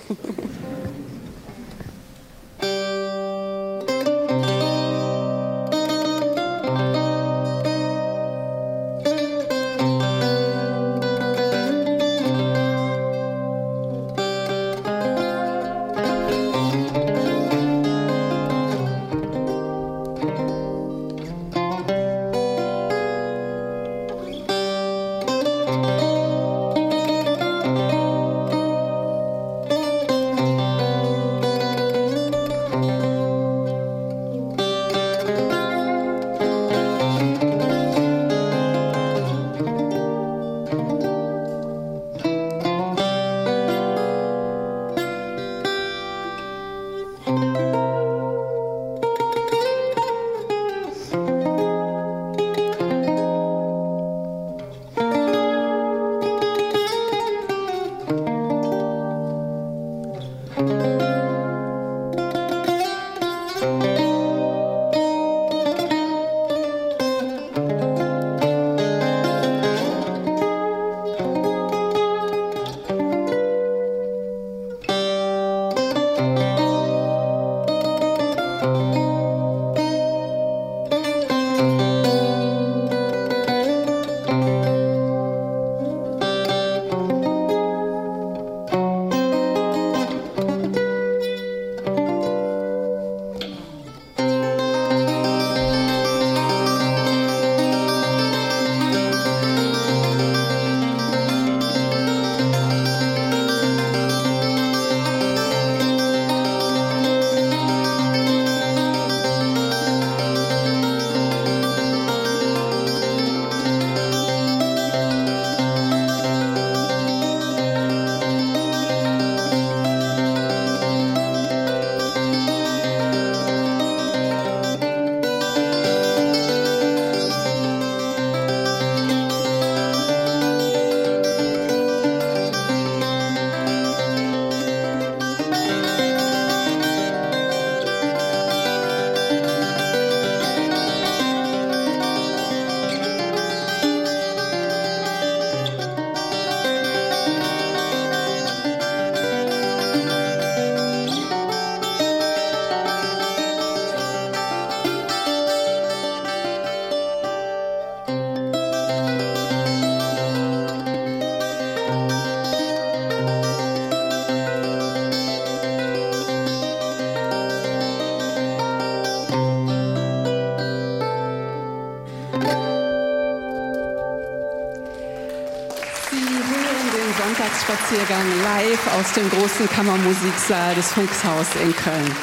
Sonntagsspaziergang 177.92 178.42
live 178.42 178.98
aus 178.98 179.12
dem 179.12 179.28
großen 179.28 179.68
Kammermusiksaal 179.68 180.74
des 180.74 180.92
Funkshaus 180.92 181.46
in 181.62 181.74
Köln. 181.76 182.16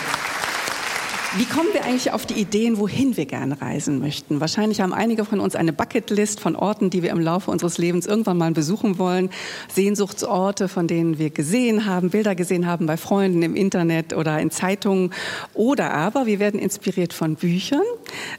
Wie 1.37 1.45
kommen 1.45 1.69
wir 1.73 1.83
eigentlich 1.83 2.11
auf 2.11 2.25
die 2.25 2.33
Ideen, 2.33 2.79
wohin 2.79 3.15
wir 3.15 3.27
gerne 3.27 3.61
reisen 3.61 3.99
möchten? 3.99 4.41
Wahrscheinlich 4.41 4.81
haben 4.81 4.95
einige 4.95 5.25
von 5.25 5.39
uns 5.39 5.55
eine 5.55 5.71
Bucketlist 5.71 6.39
von 6.39 6.55
Orten, 6.55 6.89
die 6.89 7.03
wir 7.03 7.11
im 7.11 7.19
Laufe 7.19 7.51
unseres 7.51 7.77
Lebens 7.77 8.07
irgendwann 8.07 8.37
mal 8.37 8.51
besuchen 8.51 8.97
wollen. 8.97 9.29
Sehnsuchtsorte, 9.71 10.67
von 10.67 10.87
denen 10.87 11.19
wir 11.19 11.29
gesehen 11.29 11.85
haben, 11.85 12.09
Bilder 12.09 12.33
gesehen 12.33 12.65
haben 12.65 12.87
bei 12.87 12.97
Freunden 12.97 13.43
im 13.43 13.55
Internet 13.55 14.13
oder 14.13 14.39
in 14.39 14.49
Zeitungen. 14.49 15.13
Oder 15.53 15.93
aber 15.93 16.25
wir 16.25 16.39
werden 16.39 16.59
inspiriert 16.59 17.13
von 17.13 17.35
Büchern, 17.35 17.83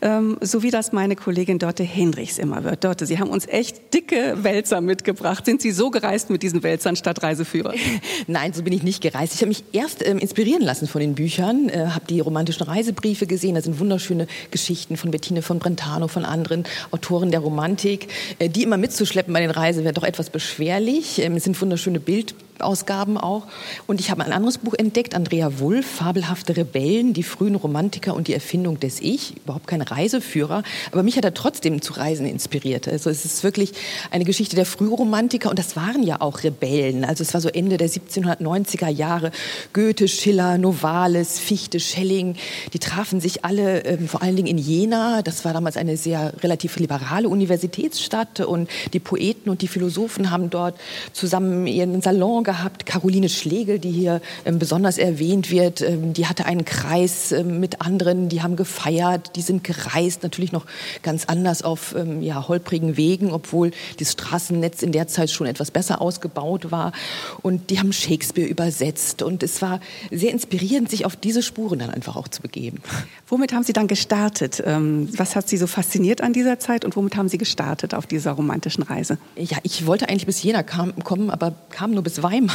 ähm, 0.02 0.38
so 0.40 0.62
wie 0.62 0.71
das 0.71 0.92
meine 0.92 1.16
Kollegin 1.16 1.59
Dörte 1.59 1.83
Henrichs 1.83 2.38
immer 2.38 2.64
wird. 2.64 2.85
Dörte, 2.85 3.07
Sie 3.07 3.19
haben 3.19 3.30
uns 3.30 3.47
echt 3.47 3.92
dicke 3.95 4.38
Wälzer 4.42 4.80
mitgebracht. 4.80 5.45
Sind 5.45 5.61
Sie 5.61 5.71
so 5.71 5.90
gereist 5.90 6.30
mit 6.30 6.42
diesen 6.42 6.62
Wälzern 6.62 6.97
statt 6.97 7.23
Reiseführer? 7.23 7.75
Nein, 8.26 8.52
so 8.52 8.62
bin 8.62 8.73
ich 8.73 8.83
nicht 8.83 9.02
gereist. 9.02 9.35
Ich 9.35 9.40
habe 9.40 9.49
mich 9.49 9.64
erst 9.73 10.07
ähm, 10.07 10.19
inspirieren 10.19 10.62
lassen 10.62 10.87
von 10.87 11.00
den 11.00 11.14
Büchern, 11.14 11.69
äh, 11.69 11.87
habe 11.88 12.07
die 12.09 12.21
romantischen 12.21 12.66
Reisebriefe 12.66 13.26
gesehen. 13.26 13.54
Da 13.54 13.62
sind 13.62 13.78
wunderschöne 13.78 14.26
Geschichten 14.50 14.97
von 14.97 15.11
Bettine 15.11 15.42
von 15.42 15.59
Brentano, 15.59 16.09
von 16.09 16.25
anderen 16.25 16.64
Autoren 16.90 17.30
der 17.30 17.40
Romantik. 17.40 18.09
Äh, 18.38 18.49
die 18.49 18.62
immer 18.62 18.76
mitzuschleppen 18.76 19.33
bei 19.33 19.40
den 19.40 19.50
Reisen 19.50 19.85
wäre 19.85 19.95
doch 19.95 20.04
etwas 20.04 20.30
beschwerlich. 20.30 21.21
Ähm, 21.21 21.37
es 21.37 21.45
sind 21.45 21.61
wunderschöne 21.61 22.00
Bild 22.00 22.35
Ausgaben 22.62 23.19
auch. 23.19 23.47
Und 23.87 24.00
ich 24.00 24.11
habe 24.11 24.25
ein 24.25 24.33
anderes 24.33 24.59
Buch 24.59 24.75
entdeckt, 24.75 25.14
Andrea 25.14 25.59
Wulff, 25.59 25.87
Fabelhafte 25.87 26.57
Rebellen, 26.57 27.12
die 27.12 27.23
frühen 27.23 27.55
Romantiker 27.55 28.14
und 28.14 28.29
die 28.29 28.35
Erfindung 28.35 28.81
des 28.81 29.00
Ich. 29.00 29.37
Überhaupt 29.45 29.67
kein 29.67 29.83
Reiseführer, 29.83 30.62
aber 30.93 31.02
mich 31.02 31.17
hat 31.17 31.25
er 31.25 31.35
trotzdem 31.35 31.83
zu 31.83 31.95
Reisen 31.95 32.26
inspiriert. 32.26 32.88
Also 32.88 33.11
es 33.11 33.25
ist 33.25 33.43
wirklich 33.45 33.73
eine 34.11 34.25
Geschichte 34.25 34.57
der 34.57 34.67
Frühromantiker 34.67 35.50
und 35.50 35.59
das 35.59 35.76
waren 35.76 36.02
ja 36.02 36.21
auch 36.21 36.43
Rebellen. 36.43 37.05
Also 37.05 37.23
es 37.23 37.35
war 37.35 37.40
so 37.40 37.49
Ende 37.49 37.76
der 37.76 37.88
1790er 37.88 38.88
Jahre. 38.88 39.31
Goethe, 39.73 40.09
Schiller, 40.09 40.59
Novalis, 40.59 41.38
Fichte, 41.38 41.81
Schelling, 41.81 42.37
die 42.73 42.79
trafen 42.79 43.21
sich 43.21 43.45
alle 43.45 43.85
ähm, 43.85 44.09
vor 44.09 44.23
allen 44.23 44.37
Dingen 44.37 44.49
in 44.49 44.59
Jena. 44.59 45.23
Das 45.23 45.45
war 45.45 45.52
damals 45.52 45.76
eine 45.76 45.97
sehr 45.97 46.33
relativ 46.43 46.79
liberale 46.79 47.29
Universitätsstadt 47.29 48.40
und 48.40 48.69
die 48.93 49.00
Poeten 49.00 49.50
und 49.50 49.62
die 49.62 49.69
Philosophen 49.69 50.31
haben 50.31 50.50
dort 50.50 50.79
zusammen 51.12 51.67
ihren 51.67 52.00
Salon 52.02 52.45
gehabt. 52.50 52.85
Caroline 52.85 53.28
Schlegel, 53.28 53.78
die 53.78 53.92
hier 53.92 54.21
ähm, 54.45 54.59
besonders 54.59 54.99
erwähnt 54.99 55.52
wird, 55.52 55.83
ähm, 55.83 56.14
die 56.14 56.26
hatte 56.26 56.47
einen 56.47 56.64
Kreis 56.64 57.30
ähm, 57.30 57.61
mit 57.61 57.80
anderen, 57.80 58.28
die 58.28 58.42
haben 58.42 58.57
gefeiert, 58.57 59.37
die 59.37 59.42
sind 59.42 59.62
gereist, 59.62 60.25
natürlich 60.25 60.50
noch 60.50 60.66
ganz 61.02 61.26
anders 61.26 61.62
auf 61.62 61.95
ja, 62.21 62.49
holprigen 62.49 62.97
Wegen, 62.97 63.30
obwohl 63.33 63.71
das 63.99 64.12
Straßennetz 64.12 64.83
in 64.83 64.92
der 64.92 65.07
Zeit 65.07 65.30
schon 65.30 65.47
etwas 65.47 65.71
besser 65.71 66.00
ausgebaut 66.00 66.71
war. 66.71 66.92
Und 67.42 67.71
die 67.71 67.78
haben 67.78 67.92
Shakespeare 67.92 68.49
übersetzt. 68.49 69.23
Und 69.23 69.42
es 69.42 69.61
war 69.62 69.80
sehr 70.11 70.33
inspirierend, 70.33 70.90
sich 70.90 71.04
auf 71.04 71.16
diese 71.16 71.42
Spuren 71.42 71.78
dann 71.78 71.90
einfach 71.90 72.16
auch 72.16 72.28
zu 72.28 72.42
begeben. 72.42 72.78
Womit 73.28 73.52
haben 73.52 73.64
Sie 73.64 73.73
dann 73.73 73.87
gestartet? 73.87 74.62
Was 74.64 75.37
hat 75.37 75.49
Sie 75.49 75.57
so 75.57 75.66
fasziniert 75.66 76.21
an 76.21 76.33
dieser 76.33 76.59
Zeit 76.59 76.85
und 76.85 76.97
womit 76.97 77.16
haben 77.16 77.28
Sie 77.28 77.38
gestartet 77.38 77.95
auf 77.95 78.07
dieser 78.07 78.33
romantischen 78.33 78.83
Reise? 78.83 79.19
Ja, 79.37 79.59
ich 79.62 79.87
wollte 79.87 80.09
eigentlich 80.09 80.26
bis 80.26 80.42
Jena 80.42 80.62
kam, 80.62 80.95
kommen, 81.04 81.30
aber 81.30 81.54
kam 81.71 81.92
nur 81.92 82.02
bis 82.02 82.23
Weimar. 82.23 82.39
嘛。 82.40 82.52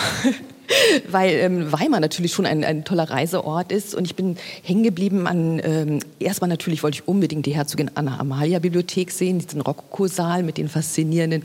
weil 1.09 1.31
ähm, 1.35 1.71
Weimar 1.71 1.99
natürlich 1.99 2.33
schon 2.33 2.45
ein, 2.45 2.63
ein 2.63 2.83
toller 2.83 3.09
Reiseort 3.09 3.71
ist 3.71 3.95
und 3.95 4.05
ich 4.05 4.15
bin 4.15 4.37
hängen 4.63 4.83
geblieben 4.83 5.27
an, 5.27 5.61
ähm, 5.63 5.99
erstmal 6.19 6.49
natürlich 6.49 6.83
wollte 6.83 6.99
ich 6.99 7.07
unbedingt 7.07 7.45
die 7.45 7.55
Herzogin 7.55 7.91
Anna 7.95 8.19
Amalia 8.19 8.59
Bibliothek 8.59 9.11
sehen, 9.11 9.39
diesen 9.39 9.61
Rokoko-Saal 9.61 10.43
mit 10.43 10.57
den 10.57 10.69
faszinierenden 10.69 11.43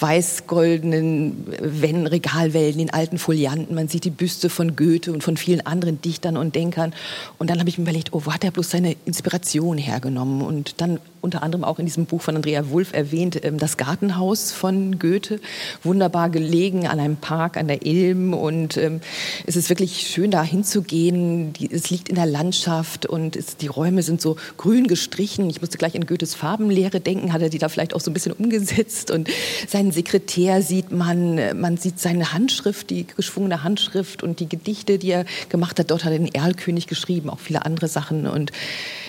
weiß-goldenen 0.00 1.46
Wänden, 1.60 2.06
Regalwälden, 2.06 2.78
den 2.78 2.92
alten 2.92 3.18
Folianten, 3.18 3.74
man 3.74 3.88
sieht 3.88 4.04
die 4.04 4.10
Büste 4.10 4.48
von 4.48 4.76
Goethe 4.76 5.12
und 5.12 5.22
von 5.22 5.36
vielen 5.36 5.64
anderen 5.66 6.00
Dichtern 6.00 6.36
und 6.36 6.54
Denkern. 6.54 6.94
Und 7.38 7.50
dann 7.50 7.58
habe 7.58 7.68
ich 7.68 7.78
mir 7.78 7.84
überlegt, 7.84 8.12
oh, 8.12 8.22
wo 8.24 8.32
hat 8.32 8.44
er 8.44 8.50
bloß 8.50 8.70
seine 8.70 8.96
Inspiration 9.04 9.78
hergenommen? 9.78 10.42
Und 10.42 10.80
dann 10.80 11.00
unter 11.20 11.42
anderem 11.42 11.64
auch 11.64 11.78
in 11.78 11.86
diesem 11.86 12.06
Buch 12.06 12.20
von 12.20 12.36
Andrea 12.36 12.70
Wulff 12.70 12.92
erwähnt, 12.92 13.42
ähm, 13.42 13.58
das 13.58 13.76
Gartenhaus 13.76 14.52
von 14.52 14.98
Goethe, 14.98 15.40
wunderbar 15.82 16.30
gelegen 16.30 16.86
an 16.86 17.00
einem 17.00 17.16
Park 17.16 17.56
an 17.56 17.66
der 17.66 17.84
Ilm 17.84 18.34
und 18.34 18.53
ähm, 18.76 19.00
es 19.46 19.56
ist 19.56 19.68
wirklich 19.68 20.06
schön 20.08 20.30
da 20.30 20.42
hinzugehen. 20.42 21.52
es 21.70 21.90
liegt 21.90 22.08
in 22.08 22.14
der 22.14 22.26
Landschaft 22.26 23.06
und 23.06 23.36
es, 23.36 23.56
die 23.56 23.66
Räume 23.66 24.02
sind 24.02 24.20
so 24.20 24.36
grün 24.56 24.86
gestrichen. 24.86 25.48
Ich 25.50 25.60
musste 25.60 25.78
gleich 25.78 25.94
an 25.94 26.06
Goethes 26.06 26.34
Farbenlehre 26.34 27.00
denken, 27.00 27.32
hat 27.32 27.42
er 27.42 27.48
die 27.48 27.58
da 27.58 27.68
vielleicht 27.68 27.94
auch 27.94 28.00
so 28.00 28.10
ein 28.10 28.14
bisschen 28.14 28.32
umgesetzt 28.32 29.10
und 29.10 29.28
seinen 29.68 29.92
Sekretär 29.92 30.62
sieht 30.62 30.92
man, 30.92 31.58
man 31.58 31.76
sieht 31.76 31.98
seine 31.98 32.32
Handschrift, 32.32 32.90
die 32.90 33.06
geschwungene 33.06 33.62
Handschrift 33.62 34.22
und 34.22 34.40
die 34.40 34.48
Gedichte, 34.48 34.98
die 34.98 35.10
er 35.10 35.24
gemacht 35.48 35.78
hat. 35.78 35.90
Dort 35.90 36.04
hat 36.04 36.12
er 36.12 36.18
den 36.18 36.34
Erlkönig 36.34 36.86
geschrieben, 36.86 37.30
auch 37.30 37.40
viele 37.40 37.64
andere 37.64 37.88
Sachen 37.88 38.26
und 38.26 38.52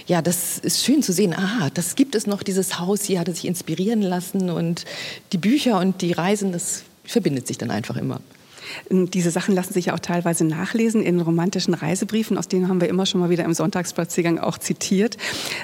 ja, 0.07 0.21
das 0.21 0.59
ist 0.59 0.83
schön 0.83 1.01
zu 1.01 1.11
sehen. 1.11 1.33
Aha, 1.33 1.69
das 1.73 1.95
gibt 1.95 2.15
es 2.15 2.27
noch, 2.27 2.43
dieses 2.43 2.79
Haus 2.79 3.03
hier 3.03 3.19
hat 3.19 3.27
er 3.27 3.33
sich 3.33 3.45
inspirieren 3.45 4.01
lassen 4.01 4.49
und 4.49 4.85
die 5.31 5.37
Bücher 5.37 5.79
und 5.79 6.01
die 6.01 6.11
Reisen, 6.11 6.51
das 6.51 6.83
verbindet 7.03 7.47
sich 7.47 7.57
dann 7.57 7.71
einfach 7.71 7.97
immer. 7.97 8.21
Ähm, 8.89 9.09
diese 9.11 9.31
Sachen 9.31 9.55
lassen 9.55 9.73
sich 9.73 9.85
ja 9.85 9.93
auch 9.93 9.99
teilweise 9.99 10.45
nachlesen 10.45 11.01
in 11.01 11.19
romantischen 11.19 11.73
Reisebriefen, 11.73 12.37
aus 12.37 12.47
denen 12.47 12.67
haben 12.67 12.81
wir 12.81 12.89
immer 12.89 13.05
schon 13.05 13.21
mal 13.21 13.29
wieder 13.29 13.45
im 13.45 13.53
Sonntagsspaziergang 13.53 14.39
auch 14.39 14.57
zitiert. 14.57 15.17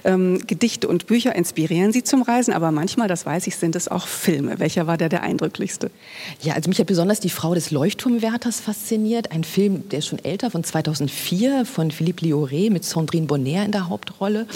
Ähm, 0.03 0.39
Gedichte 0.47 0.87
und 0.87 1.07
Bücher 1.07 1.35
inspirieren 1.35 1.91
Sie 1.91 2.03
zum 2.03 2.21
Reisen, 2.21 2.53
aber 2.53 2.71
manchmal, 2.71 3.07
das 3.07 3.25
weiß 3.25 3.47
ich, 3.47 3.55
sind 3.55 3.75
es 3.75 3.87
auch 3.87 4.07
Filme. 4.07 4.59
Welcher 4.59 4.87
war 4.87 4.97
der 4.97 5.09
der 5.09 5.23
eindrücklichste? 5.23 5.91
Ja, 6.41 6.53
also 6.53 6.69
mich 6.69 6.79
hat 6.79 6.87
besonders 6.87 7.19
die 7.19 7.29
Frau 7.29 7.53
des 7.53 7.71
Leuchtturmwärters 7.71 8.59
fasziniert. 8.59 9.31
Ein 9.31 9.43
Film, 9.43 9.87
der 9.89 9.99
ist 9.99 10.07
schon 10.07 10.19
älter, 10.19 10.51
von 10.51 10.63
2004, 10.63 11.65
von 11.65 11.91
Philippe 11.91 12.25
Lioré 12.25 12.71
mit 12.71 12.83
Sandrine 12.83 13.27
Bonner 13.27 13.65
in 13.65 13.71
der 13.71 13.89
Hauptrolle. 13.89 14.47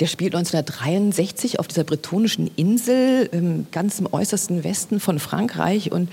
Der 0.00 0.06
spielt 0.06 0.34
1963 0.34 1.58
auf 1.58 1.68
dieser 1.68 1.84
bretonischen 1.84 2.50
Insel, 2.56 3.30
ganz 3.72 3.98
im 3.98 4.12
äußersten 4.12 4.64
Westen 4.64 5.00
von 5.00 5.18
Frankreich. 5.18 5.92
Und 5.92 6.08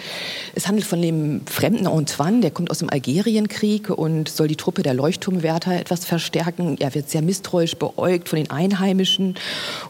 es 0.56 0.68
handelt 0.68 0.86
von 0.86 1.02
dem 1.02 1.42
Fremden 1.62 1.86
Antoine, 1.86 2.42
der 2.42 2.50
kommt 2.50 2.72
aus 2.72 2.80
dem 2.80 2.90
Algerienkrieg 2.90 3.92
und 3.92 4.30
soll 4.30 4.48
die 4.48 4.56
Truppe 4.56 4.82
der 4.82 4.96
Leuchtturmwärter 4.96 5.80
etwas 5.80 6.06
verstärken. 6.06 6.76
Er 6.80 6.96
wird 6.96 7.12
sehr 7.12 7.22
misstrauisch 7.22 7.76
beäugt 7.76 8.30
von 8.30 8.38
den 8.38 8.50
Einheimischen 8.50 9.36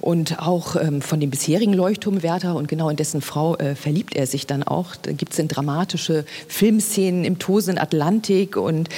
und 0.02 0.40
auch 0.40 0.76
ähm, 0.76 1.02
von 1.02 1.22
dem 1.22 1.30
bisherigen 1.30 1.72
Leuchtturmwärter 1.72 2.56
und 2.56 2.68
genau 2.68 2.90
in 2.90 2.98
dessen 2.98 3.22
Frau 3.22 3.56
äh, 3.56 3.76
verliebt 3.76 4.18
er 4.18 4.28
sich 4.28 4.46
dann 4.48 4.64
auch. 4.64 4.98
Da 4.98 5.14
gibt 5.14 5.32
es 5.32 5.48
dramatische 5.48 6.26
Filmszenen 6.50 7.24
im 7.24 7.40
tosenden 7.40 7.82
Atlantik 7.82 8.58
und 8.58 8.90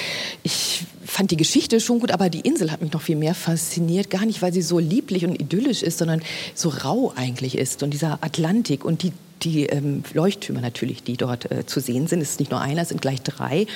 ich 0.42 0.84
fand 1.06 1.30
die 1.30 1.38
Geschichte 1.38 1.80
schon 1.80 2.00
gut, 2.00 2.10
aber 2.10 2.32
die 2.32 2.40
Insel 2.40 2.72
hat 2.72 2.82
mich 2.82 2.92
noch 2.92 3.04
viel 3.04 3.18
mehr 3.18 3.36
fasziniert. 3.36 4.10
Gar 4.10 4.26
nicht, 4.26 4.42
weil 4.42 4.52
sie 4.52 4.64
so 4.64 4.80
lieblich 4.80 5.26
und 5.26 5.40
idyllisch 5.40 5.84
ist, 5.84 6.00
sondern 6.00 6.24
so 6.56 6.70
rau 6.70 7.14
eigentlich 7.16 7.56
ist. 7.56 7.84
Und 7.84 7.92
dieser 7.92 8.18
Atlantik 8.24 8.84
und 8.84 9.04
die 9.04 9.14
die 9.44 9.66
ähm, 9.66 10.04
Leuchttürme 10.14 10.62
natürlich, 10.62 11.04
die 11.04 11.18
dort 11.18 11.52
äh, 11.52 11.66
zu 11.66 11.80
sehen 11.80 12.08
sind. 12.08 12.22
Es 12.22 12.32
ist 12.32 12.40
nicht 12.40 12.52
nur 12.52 12.62
einer, 12.62 12.82
es 12.82 12.90
sind 12.90 13.02
gleich 13.02 13.22
drei. 13.22 13.68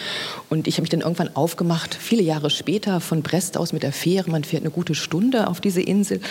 Und 0.49 0.67
ich 0.67 0.75
habe 0.75 0.83
mich 0.83 0.89
dann 0.89 1.01
irgendwann 1.01 1.35
aufgemacht, 1.35 1.95
viele 1.95 2.23
Jahre 2.23 2.49
später, 2.49 2.99
von 2.99 3.21
Brest 3.21 3.57
aus 3.57 3.73
mit 3.73 3.83
der 3.83 3.91
Fähre. 3.91 4.29
Man 4.29 4.43
fährt 4.43 4.63
eine 4.63 4.71
gute 4.71 4.95
Stunde 4.95 5.47
auf 5.47 5.61
diese 5.61 5.81
Insel. 5.81 6.21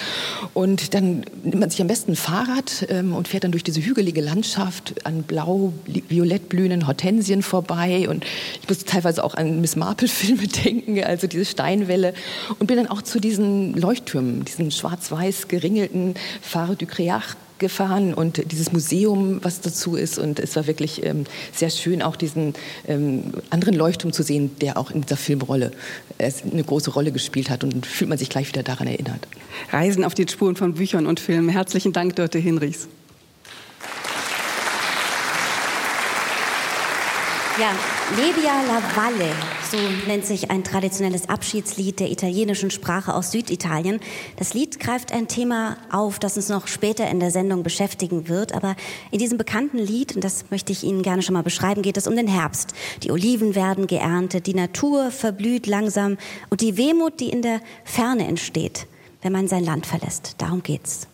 Und 0.55 0.95
dann 0.95 1.25
nimmt 1.43 1.61
man 1.61 1.71
sich 1.71 1.81
am 1.81 1.87
besten 1.87 2.13
ein 2.13 2.17
Fahrrad 2.17 2.87
ähm, 2.89 3.15
und 3.15 3.29
fährt 3.29 3.45
dann 3.45 3.53
durch 3.53 3.65
diese 3.65 3.81
hügelige 3.81 4.21
Landschaft 4.21 4.95
an 5.05 5.23
blau-violett 5.23 6.49
blühenden 6.49 6.87
Hortensien 6.87 7.43
vorbei. 7.43 8.09
Und 8.09 8.25
ich 8.63 8.69
musste 8.69 8.85
teilweise 8.85 9.23
auch 9.23 9.35
an 9.35 9.61
Miss 9.61 9.77
Marple-Filme 9.77 10.47
denken, 10.65 11.03
also 11.05 11.27
diese 11.27 11.45
Steinwelle. 11.45 12.15
Und 12.59 12.67
bin 12.67 12.77
dann 12.77 12.89
auch 12.89 13.03
zu 13.03 13.21
diesen 13.21 13.75
Leuchttürmen, 13.75 14.45
diesen 14.45 14.71
schwarz-weiß 14.71 15.49
geringelten 15.49 16.15
Phare 16.41 16.77
du 16.77 16.87
Créac 16.87 17.37
gefahren 17.59 18.15
und 18.15 18.51
dieses 18.53 18.73
Museum, 18.73 19.41
was 19.43 19.61
dazu 19.61 19.97
ist. 19.97 20.19
Und 20.19 20.39
es 20.41 20.57
war 20.57 20.67
wirklich 20.67 21.05
ähm, 21.05 21.25
sehr 21.53 21.71
schön, 21.71 22.03
auch 22.03 22.17
diesen 22.17 22.55
ähm, 22.87 23.33
anderen 23.51 23.75
Leuchtturm 23.75 24.13
zu 24.13 24.23
sehen, 24.23 24.51
der 24.61 24.77
auch 24.77 24.91
in 24.91 25.03
dieser 25.03 25.17
Filmrolle 25.17 25.73
äh, 26.19 26.31
eine 26.51 26.65
große 26.65 26.91
Rolle 26.91 27.13
gespielt 27.13 27.51
hat. 27.51 27.65
Und 27.65 27.87
fühlt 27.87 28.09
man 28.09 28.19
sich 28.19 28.29
gleich 28.29 28.49
wieder 28.49 28.63
daran 28.63 28.87
erinnert. 28.87 29.27
Reisen 29.71 30.05
auf 30.05 30.15
die 30.15 30.27
Spuren 30.29 30.57
von 30.57 30.75
Büchern 30.75 31.07
und 31.07 31.21
Filmen. 31.21 31.49
Herzlichen 31.49 31.93
Dank, 31.93 32.17
Dörte 32.17 32.39
Hinrichs. 32.39 32.89
Ja, 37.59 37.73
Nebia 38.19 38.63
la 38.65 38.83
Valle, 38.95 39.33
so 39.71 39.79
nennt 40.07 40.27
sich 40.27 40.51
ein 40.51 40.63
traditionelles 40.63 41.31
Abschiedslied 41.31 42.01
der 42.01 42.11
italienischen 42.11 42.71
Sprache 42.71 43.15
aus 43.15 43.33
Süditalien. 43.33 44.01
Das 44.37 44.53
Lied 44.53 44.79
greift 44.79 45.11
ein 45.11 45.27
Thema 45.27 45.79
auf, 45.91 46.19
das 46.19 46.37
uns 46.37 46.51
noch 46.51 46.67
später 46.67 47.09
in 47.09 47.19
der 47.19 47.31
Sendung 47.31 47.63
beschäftigen 47.63 48.29
wird. 48.29 48.53
Aber 48.53 48.77
in 49.11 49.21
diesem 49.21 49.39
bekannten 49.39 49.79
Lied, 49.79 50.15
und 50.15 50.23
das 50.23 50.51
möchte 50.51 50.71
ich 50.71 50.85
Ihnen 50.85 51.01
gerne 51.01 51.23
schon 51.23 51.33
mal 51.33 51.43
beschreiben, 51.43 51.81
geht 51.81 51.97
es 51.97 52.07
um 52.07 52.15
den 52.15 52.29
Herbst. 52.29 52.75
Die 53.05 53.11
Oliven 53.11 53.55
werden 53.55 53.87
geerntet, 53.87 54.47
die 54.47 54.55
Natur 54.55 55.11
verblüht 55.11 55.67
langsam 55.67 56.19
und 56.51 56.61
die 56.61 56.77
Wehmut, 56.77 57.21
die 57.21 57.31
in 57.31 57.41
der 57.41 57.63
Ferne 57.85 58.27
entsteht, 58.27 58.87
wenn 59.23 59.33
man 59.33 59.49
sein 59.49 59.65
Land 59.65 59.87
verlässt. 59.87 60.35
Darum 60.37 60.63
geht's. 60.63 61.09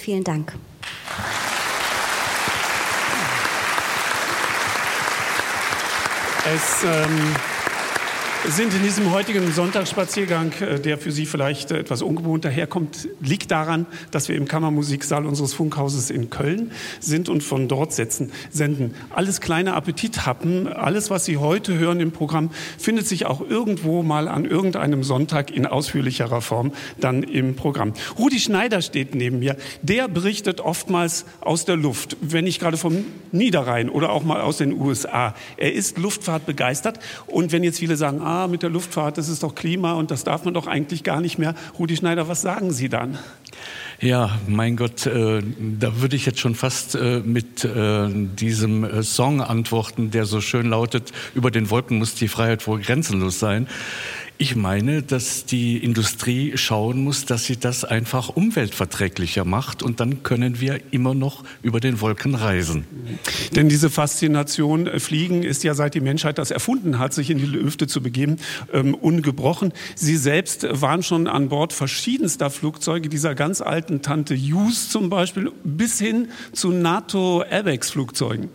Vielen 0.00 0.24
Dank. 0.24 0.52
Es 6.54 6.84
ähm, 6.84 7.34
sind 8.48 8.72
in 8.74 8.82
diesem 8.82 9.10
heutigen 9.12 9.50
Sonntagsspaziergang, 9.50 10.52
äh, 10.60 10.78
der 10.78 10.98
für 10.98 11.10
Sie 11.10 11.26
vielleicht 11.26 11.72
äh, 11.72 11.78
etwas 11.78 12.02
ungewohnt 12.02 12.44
daherkommt, 12.44 13.08
liegt 13.20 13.50
daran, 13.50 13.86
dass 14.12 14.28
wir 14.28 14.36
im 14.36 14.46
Kammermusiksaal 14.46 15.26
unseres 15.26 15.52
Funkhauses 15.52 16.10
in 16.10 16.30
Köln 16.30 16.70
sind 17.00 17.28
und 17.28 17.42
von 17.42 17.66
dort 17.66 17.92
setzen, 17.92 18.30
senden. 18.50 18.94
Alles 19.10 19.40
kleine 19.40 19.74
Appetithappen, 19.74 20.68
alles, 20.68 21.10
was 21.10 21.24
Sie 21.24 21.38
heute 21.38 21.76
hören 21.76 21.98
im 21.98 22.12
Programm, 22.12 22.50
findet 22.78 23.08
sich 23.08 23.26
auch 23.26 23.40
irgendwo 23.40 24.02
mal 24.02 24.28
an 24.28 24.44
irgendeinem 24.44 25.02
Sonntag 25.02 25.50
in 25.50 25.66
ausführlicherer 25.66 26.40
Form 26.40 26.72
dann 27.00 27.24
im 27.24 27.56
Programm. 27.56 27.94
Rudi 28.16 28.38
Schneider 28.38 28.80
steht 28.80 29.14
neben 29.14 29.40
mir. 29.40 29.56
Der 29.82 30.06
berichtet 30.08 30.60
oftmals 30.60 31.24
aus 31.40 31.64
der 31.64 31.76
Luft, 31.76 32.16
wenn 32.20 32.44
nicht 32.44 32.60
gerade 32.60 32.76
vom 32.76 33.04
Niederrhein 33.32 33.88
oder 33.88 34.10
auch 34.10 34.22
mal 34.22 34.40
aus 34.40 34.58
den 34.58 34.80
USA. 34.80 35.34
Er 35.56 35.72
ist 35.72 35.98
Luftfahrt 35.98 36.46
begeistert 36.46 37.00
und 37.26 37.50
wenn 37.50 37.64
jetzt 37.64 37.80
viele 37.80 37.96
sagen, 37.96 38.20
ah, 38.22 38.35
mit 38.46 38.62
der 38.62 38.70
Luftfahrt, 38.70 39.18
das 39.18 39.28
ist 39.28 39.42
doch 39.42 39.54
Klima 39.54 39.94
und 39.94 40.10
das 40.10 40.24
darf 40.24 40.44
man 40.44 40.54
doch 40.54 40.66
eigentlich 40.66 41.02
gar 41.02 41.20
nicht 41.20 41.38
mehr. 41.38 41.54
Rudi 41.78 41.96
Schneider, 41.96 42.28
was 42.28 42.42
sagen 42.42 42.70
Sie 42.72 42.88
dann? 42.88 43.18
Ja, 44.00 44.38
mein 44.46 44.76
Gott, 44.76 45.06
äh, 45.06 45.42
da 45.78 46.00
würde 46.02 46.16
ich 46.16 46.26
jetzt 46.26 46.40
schon 46.40 46.54
fast 46.54 46.94
äh, 46.94 47.20
mit 47.24 47.64
äh, 47.64 48.08
diesem 48.12 48.84
äh, 48.84 49.02
Song 49.02 49.40
antworten, 49.40 50.10
der 50.10 50.26
so 50.26 50.42
schön 50.42 50.66
lautet, 50.68 51.12
über 51.34 51.50
den 51.50 51.70
Wolken 51.70 51.98
muss 51.98 52.14
die 52.14 52.28
Freiheit 52.28 52.66
wohl 52.66 52.80
grenzenlos 52.80 53.38
sein. 53.38 53.68
Ich 54.38 54.54
meine, 54.54 55.02
dass 55.02 55.46
die 55.46 55.78
Industrie 55.78 56.58
schauen 56.58 57.02
muss, 57.02 57.24
dass 57.24 57.46
sie 57.46 57.56
das 57.56 57.84
einfach 57.84 58.28
umweltverträglicher 58.28 59.46
macht 59.46 59.82
und 59.82 59.98
dann 59.98 60.24
können 60.24 60.60
wir 60.60 60.78
immer 60.90 61.14
noch 61.14 61.42
über 61.62 61.80
den 61.80 62.02
Wolken 62.02 62.34
reisen. 62.34 62.84
Denn 63.54 63.70
diese 63.70 63.88
Faszination 63.88 64.88
äh, 64.88 65.00
Fliegen 65.00 65.42
ist 65.42 65.64
ja 65.64 65.72
seit 65.72 65.94
die 65.94 66.02
Menschheit 66.02 66.36
das 66.36 66.50
erfunden 66.50 66.98
hat, 66.98 67.14
sich 67.14 67.30
in 67.30 67.38
die 67.38 67.46
Lüfte 67.46 67.86
zu 67.86 68.02
begeben, 68.02 68.36
ähm, 68.74 68.94
ungebrochen. 68.94 69.72
Sie 69.94 70.18
selbst 70.18 70.66
waren 70.70 71.02
schon 71.02 71.28
an 71.28 71.48
Bord 71.48 71.72
verschiedenster 71.72 72.50
Flugzeuge, 72.50 73.08
dieser 73.08 73.34
ganz 73.34 73.62
alten 73.62 74.02
Tante 74.02 74.36
Hughes 74.36 74.90
zum 74.90 75.08
Beispiel, 75.08 75.50
bis 75.64 75.98
hin 75.98 76.28
zu 76.52 76.72
NATO 76.72 77.42
Airbags 77.42 77.90
Flugzeugen. 77.90 78.50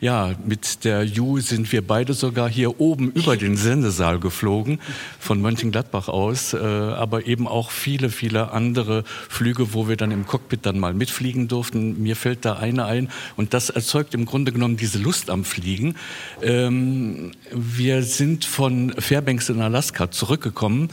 Ja, 0.00 0.34
mit 0.46 0.86
der 0.86 1.04
Ju 1.04 1.40
sind 1.40 1.70
wir 1.72 1.86
beide 1.86 2.14
sogar 2.14 2.48
hier 2.48 2.80
oben 2.80 3.12
über 3.12 3.36
den 3.36 3.58
Sendesaal 3.58 4.18
geflogen, 4.18 4.80
von 5.18 5.42
Mönchengladbach 5.42 6.08
aus, 6.08 6.54
äh, 6.54 6.56
aber 6.56 7.26
eben 7.26 7.46
auch 7.46 7.70
viele, 7.70 8.08
viele 8.08 8.52
andere 8.52 9.04
Flüge, 9.28 9.74
wo 9.74 9.88
wir 9.88 9.96
dann 9.98 10.10
im 10.10 10.26
Cockpit 10.26 10.64
dann 10.64 10.78
mal 10.78 10.94
mitfliegen 10.94 11.48
durften. 11.48 12.02
Mir 12.02 12.16
fällt 12.16 12.46
da 12.46 12.54
eine 12.54 12.86
ein 12.86 13.10
und 13.36 13.52
das 13.52 13.68
erzeugt 13.68 14.14
im 14.14 14.24
Grunde 14.24 14.52
genommen 14.52 14.78
diese 14.78 14.98
Lust 14.98 15.28
am 15.28 15.44
Fliegen. 15.44 15.96
Ähm, 16.40 17.32
wir 17.52 18.02
sind 18.02 18.46
von 18.46 18.94
Fairbanks 18.98 19.50
in 19.50 19.60
Alaska 19.60 20.10
zurückgekommen 20.10 20.88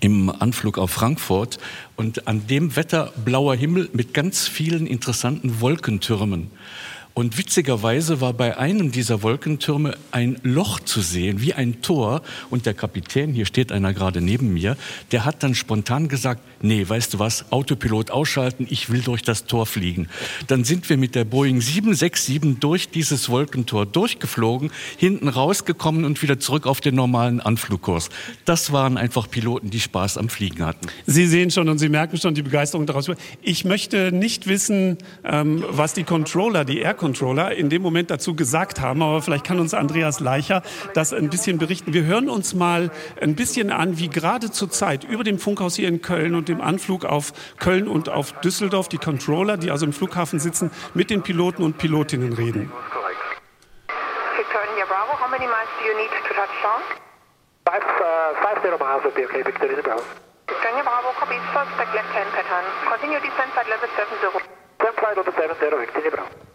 im 0.00 0.30
Anflug 0.30 0.78
auf 0.78 0.90
Frankfurt 0.90 1.58
und 1.96 2.28
an 2.28 2.46
dem 2.46 2.76
Wetter 2.76 3.12
blauer 3.24 3.56
Himmel 3.56 3.88
mit 3.92 4.14
ganz 4.14 4.46
vielen 4.46 4.86
interessanten 4.86 5.60
Wolkentürmen. 5.60 6.50
Und 7.12 7.38
witzigerweise 7.38 8.20
war 8.20 8.32
bei 8.32 8.56
einem 8.56 8.92
dieser 8.92 9.22
Wolkentürme 9.22 9.96
ein 10.12 10.38
Loch 10.42 10.80
zu 10.80 11.00
sehen, 11.00 11.40
wie 11.40 11.54
ein 11.54 11.82
Tor. 11.82 12.22
Und 12.50 12.66
der 12.66 12.74
Kapitän, 12.74 13.32
hier 13.32 13.46
steht 13.46 13.72
einer 13.72 13.92
gerade 13.92 14.20
neben 14.20 14.52
mir, 14.52 14.76
der 15.10 15.24
hat 15.24 15.42
dann 15.42 15.54
spontan 15.54 16.08
gesagt, 16.08 16.40
nee, 16.62 16.88
weißt 16.88 17.14
du 17.14 17.18
was, 17.18 17.50
Autopilot 17.50 18.10
ausschalten, 18.10 18.66
ich 18.70 18.90
will 18.90 19.02
durch 19.02 19.22
das 19.22 19.44
Tor 19.44 19.66
fliegen. 19.66 20.08
Dann 20.46 20.64
sind 20.64 20.88
wir 20.88 20.96
mit 20.96 21.14
der 21.14 21.24
Boeing 21.24 21.60
767 21.60 22.58
durch 22.60 22.90
dieses 22.90 23.28
Wolkentor 23.28 23.86
durchgeflogen, 23.86 24.70
hinten 24.96 25.28
rausgekommen 25.28 26.04
und 26.04 26.22
wieder 26.22 26.38
zurück 26.38 26.66
auf 26.66 26.80
den 26.80 26.94
normalen 26.94 27.40
Anflugkurs. 27.40 28.10
Das 28.44 28.72
waren 28.72 28.96
einfach 28.96 29.28
Piloten, 29.28 29.70
die 29.70 29.80
Spaß 29.80 30.16
am 30.16 30.28
Fliegen 30.28 30.64
hatten. 30.64 30.86
Sie 31.06 31.26
sehen 31.26 31.50
schon 31.50 31.68
und 31.68 31.78
Sie 31.78 31.88
merken 31.88 32.18
schon 32.18 32.34
die 32.34 32.42
Begeisterung 32.42 32.86
daraus. 32.86 33.10
Ich 33.42 33.64
möchte 33.64 34.12
nicht 34.12 34.46
wissen, 34.46 34.98
ähm, 35.24 35.64
was 35.68 35.94
die 35.94 36.04
Controller, 36.04 36.64
die 36.64 36.78
Air 36.78 36.94
Controller 37.00 37.52
in 37.52 37.70
dem 37.70 37.80
Moment 37.80 38.10
dazu 38.10 38.36
gesagt 38.36 38.80
haben, 38.80 39.02
aber 39.02 39.22
vielleicht 39.22 39.46
kann 39.46 39.58
uns 39.58 39.72
Andreas 39.72 40.20
Leicher 40.20 40.62
das 40.92 41.14
ein 41.14 41.30
bisschen 41.30 41.56
berichten. 41.56 41.94
Wir 41.94 42.04
hören 42.04 42.28
uns 42.28 42.52
mal 42.52 42.90
ein 43.20 43.34
bisschen 43.34 43.72
an, 43.72 43.98
wie 43.98 44.08
gerade 44.08 44.50
zur 44.50 44.70
Zeit 44.70 45.02
über 45.04 45.24
dem 45.24 45.38
Funkhaus 45.38 45.76
hier 45.76 45.88
in 45.88 46.02
Köln 46.02 46.34
und 46.34 46.48
dem 46.48 46.60
Anflug 46.60 47.06
auf 47.06 47.32
Köln 47.58 47.88
und 47.88 48.10
auf 48.10 48.32
Düsseldorf 48.40 48.88
die 48.88 48.98
Controller, 48.98 49.56
die 49.56 49.70
also 49.70 49.86
im 49.86 49.94
Flughafen 49.94 50.38
sitzen, 50.38 50.70
mit 50.92 51.08
den 51.08 51.22
Piloten 51.22 51.62
und 51.62 51.78
Pilotinnen 51.78 52.34
reden. 52.34 52.70
Victoria 54.36 54.84
Bravo, 54.84 55.16
how 55.18 55.30
many 55.30 55.46
miles 55.46 55.72
do 55.80 55.88
you 55.88 55.96
need 55.96 56.10
to 56.12 56.34
touchdown? 56.36 56.84
Five, 57.64 57.80
uh, 57.80 58.36
five 58.44 58.60
zero 58.60 58.76
miles 58.76 59.02
will 59.04 59.16
be 59.16 59.24
okay, 59.24 59.42
Victoria 59.42 59.80
Bravo. 59.80 60.04
Victoria 60.46 60.82
Bravo, 60.84 61.16
copy, 61.16 61.40
suspect 61.56 61.94
left 61.96 62.12
hand 62.12 62.28
pattern. 62.36 62.64
Continue 62.84 63.20
descent 63.24 63.50
flight 63.56 63.68
level 63.72 63.88
70. 63.96 64.20
Descent 64.76 64.96
flight 65.00 65.16
level 65.16 65.32
70, 65.32 65.80
Victoria 65.80 66.10
Bravo. 66.10 66.49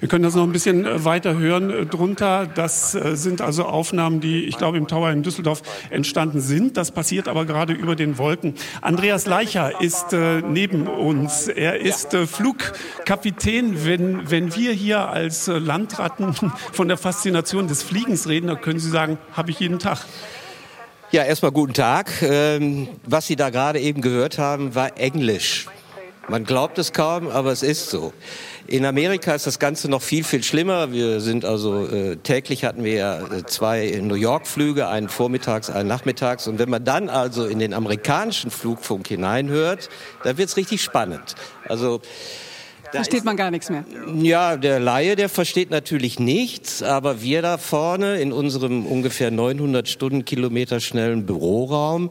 Wir 0.00 0.08
können 0.08 0.24
das 0.24 0.34
noch 0.34 0.42
ein 0.42 0.52
bisschen 0.52 0.84
äh, 0.84 1.04
weiter 1.04 1.36
hören 1.36 1.70
äh, 1.70 1.86
drunter. 1.86 2.46
Das 2.46 2.94
äh, 2.94 3.16
sind 3.16 3.40
also 3.40 3.64
Aufnahmen, 3.64 4.20
die, 4.20 4.44
ich 4.44 4.56
glaube, 4.58 4.78
im 4.78 4.86
Tower 4.86 5.10
in 5.10 5.22
Düsseldorf 5.22 5.62
entstanden 5.90 6.40
sind. 6.40 6.76
Das 6.76 6.90
passiert 6.90 7.28
aber 7.28 7.44
gerade 7.44 7.72
über 7.72 7.96
den 7.96 8.18
Wolken. 8.18 8.54
Andreas 8.82 9.26
Leicher 9.26 9.80
ist 9.80 10.12
neben 10.12 10.86
uns. 10.86 11.48
Er 11.48 11.80
ist 11.80 12.16
Flugkapitän. 12.16 13.84
Wenn, 13.84 14.30
wenn 14.30 14.54
wir 14.54 14.72
hier 14.72 15.08
als 15.08 15.46
Landratten 15.46 16.34
von 16.72 16.88
der 16.88 16.96
Faszination 16.96 17.68
des 17.68 17.82
Fliegens 17.82 18.28
reden, 18.28 18.48
dann 18.48 18.60
können 18.60 18.78
Sie 18.78 18.90
sagen, 18.90 19.18
habe 19.32 19.50
ich 19.50 19.60
jeden 19.60 19.78
Tag. 19.78 20.04
Ja, 21.10 21.22
erstmal 21.22 21.52
guten 21.52 21.74
Tag. 21.74 22.22
Ähm, 22.22 22.88
was 23.04 23.26
Sie 23.26 23.36
da 23.36 23.50
gerade 23.50 23.80
eben 23.80 24.02
gehört 24.02 24.38
haben, 24.38 24.74
war 24.74 24.98
Englisch. 24.98 25.66
Man 26.28 26.44
glaubt 26.44 26.78
es 26.78 26.92
kaum, 26.92 27.28
aber 27.28 27.52
es 27.52 27.62
ist 27.62 27.88
so. 27.88 28.12
In 28.66 28.84
Amerika 28.84 29.34
ist 29.34 29.46
das 29.46 29.60
Ganze 29.60 29.88
noch 29.88 30.02
viel, 30.02 30.24
viel 30.24 30.42
schlimmer. 30.42 30.90
Wir 30.90 31.20
sind 31.20 31.44
also, 31.44 31.86
äh, 31.86 32.16
täglich 32.16 32.64
hatten 32.64 32.82
wir 32.82 32.94
ja 32.94 33.18
äh, 33.20 33.46
zwei 33.46 34.00
New 34.02 34.16
York-Flüge, 34.16 34.88
einen 34.88 35.08
vormittags, 35.08 35.70
einen 35.70 35.88
nachmittags. 35.88 36.48
Und 36.48 36.58
wenn 36.58 36.68
man 36.68 36.84
dann 36.84 37.08
also 37.08 37.46
in 37.46 37.60
den 37.60 37.72
amerikanischen 37.72 38.50
Flugfunk 38.50 39.06
hineinhört, 39.06 39.88
da 40.24 40.36
wird's 40.36 40.56
richtig 40.56 40.82
spannend. 40.82 41.36
Also, 41.68 42.00
da 42.86 42.98
versteht 42.98 43.24
man 43.24 43.36
gar 43.36 43.52
nichts 43.52 43.70
mehr. 43.70 43.84
Ja, 44.16 44.56
der 44.56 44.80
Laie, 44.80 45.14
der 45.14 45.28
versteht 45.28 45.70
natürlich 45.70 46.18
nichts, 46.18 46.82
aber 46.82 47.22
wir 47.22 47.42
da 47.42 47.58
vorne 47.58 48.20
in 48.20 48.32
unserem 48.32 48.86
ungefähr 48.86 49.30
900 49.30 49.88
Stundenkilometer 49.88 50.80
schnellen 50.80 51.24
Büroraum, 51.24 52.10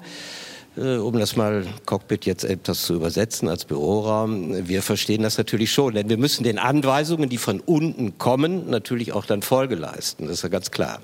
um 0.77 1.17
das 1.17 1.35
mal 1.35 1.65
Cockpit 1.85 2.25
jetzt 2.25 2.43
etwas 2.43 2.83
zu 2.83 2.95
übersetzen 2.95 3.47
als 3.47 3.65
Büroraum. 3.65 4.67
Wir 4.67 4.81
verstehen 4.81 5.23
das 5.23 5.37
natürlich 5.37 5.71
schon, 5.71 5.93
denn 5.93 6.09
wir 6.09 6.17
müssen 6.17 6.43
den 6.43 6.59
Anweisungen, 6.59 7.29
die 7.29 7.37
von 7.37 7.59
unten 7.59 8.17
kommen, 8.17 8.69
natürlich 8.69 9.13
auch 9.13 9.25
dann 9.25 9.41
Folge 9.41 9.75
leisten. 9.75 10.27
Das 10.27 10.37
ist 10.37 10.43
ja 10.43 10.49
ganz 10.49 10.71
klar. 10.71 10.99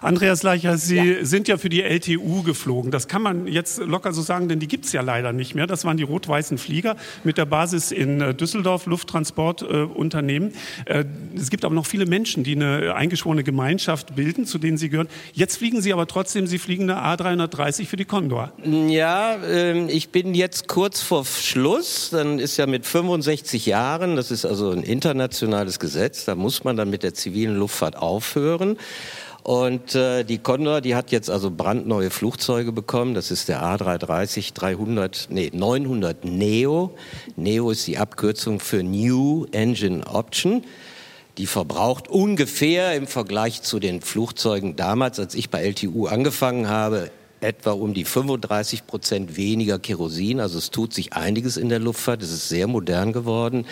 Andreas 0.00 0.42
Leicher, 0.42 0.76
Sie 0.76 0.96
ja. 0.96 1.24
sind 1.24 1.48
ja 1.48 1.56
für 1.56 1.68
die 1.68 1.82
LTU 1.82 2.42
geflogen. 2.42 2.90
Das 2.90 3.08
kann 3.08 3.22
man 3.22 3.46
jetzt 3.46 3.78
locker 3.78 4.12
so 4.12 4.22
sagen, 4.22 4.48
denn 4.48 4.60
die 4.60 4.68
gibt 4.68 4.86
es 4.86 4.92
ja 4.92 5.02
leider 5.02 5.32
nicht 5.32 5.54
mehr. 5.54 5.66
Das 5.66 5.84
waren 5.84 5.96
die 5.96 6.02
rot-weißen 6.02 6.58
Flieger 6.58 6.96
mit 7.22 7.38
der 7.38 7.46
Basis 7.46 7.90
in 7.90 8.20
äh, 8.20 8.34
Düsseldorf, 8.34 8.86
Lufttransportunternehmen. 8.86 10.52
Äh, 10.86 11.04
es 11.36 11.50
gibt 11.50 11.64
aber 11.64 11.74
noch 11.74 11.86
viele 11.86 12.06
Menschen, 12.06 12.44
die 12.44 12.56
eine 12.56 12.94
eingeschworene 12.94 13.44
Gemeinschaft 13.44 14.14
bilden, 14.14 14.46
zu 14.46 14.58
denen 14.58 14.76
Sie 14.76 14.88
gehören. 14.88 15.08
Jetzt 15.32 15.56
fliegen 15.56 15.80
Sie 15.80 15.92
aber 15.92 16.06
trotzdem, 16.06 16.46
Sie 16.46 16.58
fliegen 16.58 16.90
eine 16.90 17.00
A330 17.16 17.86
für 17.86 17.96
die 17.96 18.04
Condor. 18.04 18.52
Ja, 18.64 19.36
äh, 19.36 19.86
ich 19.90 20.10
bin 20.10 20.34
jetzt 20.34 20.68
kurz 20.68 21.00
vor 21.00 21.24
Schluss. 21.24 22.10
Dann 22.10 22.38
ist 22.38 22.56
ja 22.56 22.66
mit 22.66 22.86
65 22.86 23.66
Jahren, 23.66 24.16
das 24.16 24.30
ist 24.30 24.44
also 24.44 24.70
ein 24.70 24.82
internationales 24.82 25.78
Gesetz, 25.78 26.24
da 26.24 26.34
muss 26.34 26.64
man 26.64 26.76
dann 26.76 26.90
mit 26.90 27.02
der 27.02 27.14
zivilen 27.14 27.56
Luftfahrt 27.56 27.96
aufhören. 27.96 28.76
Und 29.44 29.94
äh, 29.94 30.24
die 30.24 30.38
Condor, 30.38 30.80
die 30.80 30.94
hat 30.94 31.12
jetzt 31.12 31.28
also 31.28 31.50
brandneue 31.50 32.08
Flugzeuge 32.08 32.72
bekommen. 32.72 33.12
Das 33.12 33.30
ist 33.30 33.50
der 33.50 33.62
A330 33.62 34.54
300, 34.54 35.28
nee, 35.28 35.50
900 35.52 36.24
Neo. 36.24 36.96
Neo 37.36 37.70
ist 37.70 37.86
die 37.86 37.98
Abkürzung 37.98 38.58
für 38.58 38.82
New 38.82 39.44
Engine 39.52 40.06
Option. 40.06 40.64
Die 41.36 41.46
verbraucht 41.46 42.08
ungefähr 42.08 42.94
im 42.94 43.06
Vergleich 43.06 43.60
zu 43.60 43.80
den 43.80 44.00
Flugzeugen 44.00 44.76
damals, 44.76 45.20
als 45.20 45.34
ich 45.34 45.50
bei 45.50 45.62
LTU 45.62 46.06
angefangen 46.06 46.70
habe, 46.70 47.10
etwa 47.40 47.72
um 47.72 47.92
die 47.92 48.06
35 48.06 48.86
Prozent 48.86 49.36
weniger 49.36 49.78
Kerosin. 49.78 50.40
Also 50.40 50.56
es 50.56 50.70
tut 50.70 50.94
sich 50.94 51.12
einiges 51.12 51.58
in 51.58 51.68
der 51.68 51.80
Luftfahrt. 51.80 52.22
Es 52.22 52.32
ist 52.32 52.48
sehr 52.48 52.66
modern 52.66 53.12
geworden. 53.12 53.66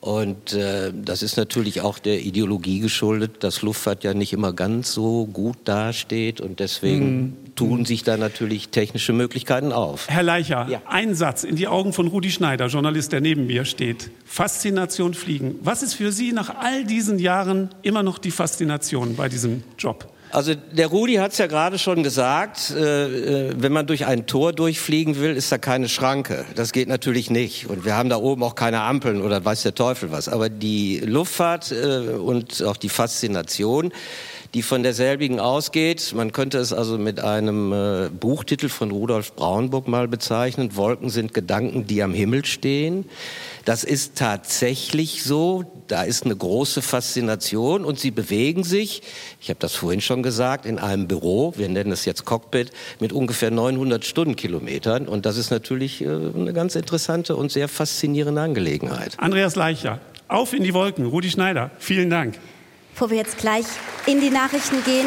Und 0.00 0.54
äh, 0.54 0.92
das 0.94 1.22
ist 1.22 1.36
natürlich 1.36 1.82
auch 1.82 1.98
der 1.98 2.20
Ideologie 2.20 2.80
geschuldet, 2.80 3.44
dass 3.44 3.60
Luftfahrt 3.60 4.02
ja 4.02 4.14
nicht 4.14 4.32
immer 4.32 4.54
ganz 4.54 4.94
so 4.94 5.26
gut 5.26 5.58
dasteht 5.66 6.40
und 6.40 6.58
deswegen 6.58 7.04
hm. 7.04 7.54
tun 7.54 7.84
sich 7.84 8.02
da 8.02 8.16
natürlich 8.16 8.70
technische 8.70 9.12
Möglichkeiten 9.12 9.72
auf. 9.72 10.08
Herr 10.08 10.22
Leicher, 10.22 10.66
ja. 10.70 10.80
ein 10.88 11.14
Satz 11.14 11.44
in 11.44 11.56
die 11.56 11.68
Augen 11.68 11.92
von 11.92 12.06
Rudi 12.06 12.30
Schneider, 12.30 12.68
Journalist, 12.68 13.12
der 13.12 13.20
neben 13.20 13.46
mir 13.46 13.66
steht. 13.66 14.10
Faszination 14.24 15.12
Fliegen. 15.12 15.56
Was 15.60 15.82
ist 15.82 15.92
für 15.92 16.12
Sie 16.12 16.32
nach 16.32 16.56
all 16.56 16.84
diesen 16.84 17.18
Jahren 17.18 17.68
immer 17.82 18.02
noch 18.02 18.16
die 18.16 18.30
Faszination 18.30 19.16
bei 19.16 19.28
diesem 19.28 19.64
Job? 19.78 20.10
Also 20.32 20.54
der 20.54 20.86
Rudi 20.86 21.14
hat 21.14 21.32
es 21.32 21.38
ja 21.38 21.48
gerade 21.48 21.78
schon 21.78 22.04
gesagt, 22.04 22.70
äh, 22.70 23.48
äh, 23.48 23.54
wenn 23.56 23.72
man 23.72 23.86
durch 23.86 24.06
ein 24.06 24.26
Tor 24.26 24.52
durchfliegen 24.52 25.18
will, 25.18 25.34
ist 25.34 25.50
da 25.50 25.58
keine 25.58 25.88
Schranke. 25.88 26.44
Das 26.54 26.72
geht 26.72 26.88
natürlich 26.88 27.30
nicht. 27.30 27.68
Und 27.68 27.84
wir 27.84 27.96
haben 27.96 28.08
da 28.08 28.16
oben 28.16 28.44
auch 28.44 28.54
keine 28.54 28.82
Ampeln 28.82 29.22
oder 29.22 29.44
weiß 29.44 29.62
der 29.62 29.74
Teufel 29.74 30.12
was. 30.12 30.28
Aber 30.28 30.48
die 30.48 31.00
Luftfahrt 31.00 31.72
äh, 31.72 32.10
und 32.14 32.62
auch 32.62 32.76
die 32.76 32.88
Faszination, 32.88 33.92
die 34.54 34.62
von 34.62 34.82
derselbigen 34.82 35.40
ausgeht, 35.40 36.12
man 36.14 36.32
könnte 36.32 36.58
es 36.58 36.72
also 36.72 36.96
mit 36.96 37.20
einem 37.20 37.72
äh, 37.72 38.08
Buchtitel 38.08 38.68
von 38.68 38.92
Rudolf 38.92 39.34
Braunburg 39.34 39.88
mal 39.88 40.06
bezeichnen, 40.06 40.76
Wolken 40.76 41.10
sind 41.10 41.34
Gedanken, 41.34 41.86
die 41.86 42.02
am 42.02 42.14
Himmel 42.14 42.44
stehen. 42.44 43.04
Das 43.64 43.84
ist 43.84 44.16
tatsächlich 44.16 45.24
so. 45.24 45.64
Da 45.90 46.04
ist 46.04 46.24
eine 46.24 46.36
große 46.36 46.82
Faszination 46.82 47.84
und 47.84 47.98
sie 47.98 48.12
bewegen 48.12 48.62
sich, 48.62 49.02
ich 49.40 49.48
habe 49.48 49.58
das 49.58 49.74
vorhin 49.74 50.00
schon 50.00 50.22
gesagt, 50.22 50.64
in 50.64 50.78
einem 50.78 51.08
Büro, 51.08 51.52
wir 51.56 51.68
nennen 51.68 51.90
es 51.90 52.04
jetzt 52.04 52.24
Cockpit, 52.24 52.70
mit 53.00 53.12
ungefähr 53.12 53.50
900 53.50 54.04
Stundenkilometern. 54.04 55.08
Und 55.08 55.26
das 55.26 55.36
ist 55.36 55.50
natürlich 55.50 56.00
äh, 56.02 56.06
eine 56.06 56.52
ganz 56.52 56.76
interessante 56.76 57.34
und 57.34 57.50
sehr 57.50 57.66
faszinierende 57.66 58.40
Angelegenheit. 58.40 59.18
Andreas 59.18 59.56
Leicher, 59.56 59.98
auf 60.28 60.52
in 60.52 60.62
die 60.62 60.74
Wolken. 60.74 61.06
Rudi 61.06 61.28
Schneider, 61.28 61.72
vielen 61.80 62.08
Dank 62.08 62.38
bevor 63.00 63.12
wir 63.12 63.16
jetzt 63.16 63.38
gleich 63.38 63.64
in 64.06 64.20
die 64.20 64.30
Nachrichten 64.30 64.82
gehen 64.84 65.06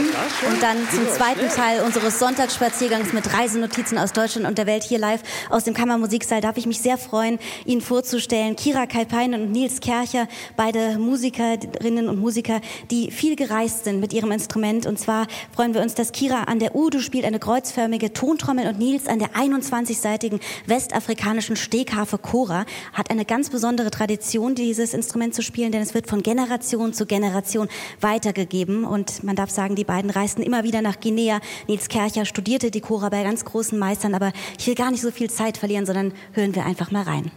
und 0.50 0.64
dann 0.64 0.78
zum 0.90 1.08
zweiten 1.10 1.48
Teil 1.50 1.82
unseres 1.82 2.20
Sonntagsspaziergangs 2.20 3.12
mit 3.12 3.34
Reisenotizen 3.34 3.98
aus 3.98 4.14
Deutschland 4.14 4.48
und 4.48 4.58
der 4.58 4.66
Welt 4.66 4.84
hier 4.84 5.00
live 5.00 5.22
aus 5.50 5.64
dem 5.64 5.74
Kammermusiksaal 5.74 6.42
darf 6.42 6.58
ich 6.58 6.66
mich 6.66 6.80
sehr 6.80 6.98
freuen, 6.98 7.40
Ihnen 7.66 7.82
vorzustellen. 7.82 8.56
Kira 8.56 8.86
Kalpein 8.86 9.34
und 9.34 9.52
Nils 9.52 9.80
Kercher, 9.80 10.28
beide 10.56 10.98
Musikerinnen 10.98 12.08
und 12.08 12.20
Musiker, 12.20 12.62
die 12.92 13.12
viel 13.12 13.36
gereist 13.36 13.84
sind 13.84 14.00
mit 14.00 14.14
ihrem 14.14 14.32
Instrument. 14.32 14.86
Und 14.86 15.00
zwar 15.00 15.28
freuen 15.56 15.74
wir 15.74 15.82
uns, 15.82 15.96
dass 15.96 16.12
Kira 16.12 16.44
an 16.44 16.60
der 16.60 16.76
Udu 16.76 17.00
spielt, 17.00 17.26
eine 17.26 17.40
kreuzförmige 17.40 18.14
Tontrommel 18.14 18.68
und 18.68 18.80
Nils 18.80 19.08
an 19.08 19.20
der 19.20 19.30
21-seitigen 19.30 20.40
westafrikanischen 20.66 21.56
Stegharfe 21.56 22.18
Kora 22.18 22.66
hat 22.94 23.10
eine 23.10 23.26
ganz 23.26 23.50
besondere 23.50 23.92
Tradition, 23.92 24.56
dieses 24.56 24.94
Instrument 24.94 25.36
zu 25.36 25.42
spielen, 25.42 25.72
denn 25.72 25.82
es 25.82 25.94
wird 25.94 26.08
von 26.08 26.24
Generation 26.24 26.94
zu 26.94 27.06
Generation 27.06 27.68
weitergegeben. 28.02 28.84
Und 28.84 29.24
man 29.24 29.36
darf 29.36 29.50
sagen, 29.50 29.76
die 29.76 29.84
beiden 29.84 30.10
reisten 30.10 30.42
immer 30.42 30.64
wieder 30.64 30.82
nach 30.82 31.00
Guinea. 31.00 31.40
Nils 31.68 31.88
Kercher 31.88 32.26
studierte 32.26 32.72
die 32.72 32.82
Chora 32.82 33.10
bei 33.10 33.24
ganz 33.24 33.46
großen 33.46 33.78
Meistern, 33.78 34.16
aber 34.16 34.32
ich 34.58 34.68
will 34.68 34.76
gar 34.76 34.92
nicht 34.92 35.02
so 35.02 35.12
viel 35.12 35.30
Zeit 35.30 35.58
verlieren, 35.58 35.86
sondern 35.86 36.14
hören 36.34 36.56
wir 36.56 36.66
einfach 36.66 36.92
mal 36.92 37.04
rein. 37.04 37.32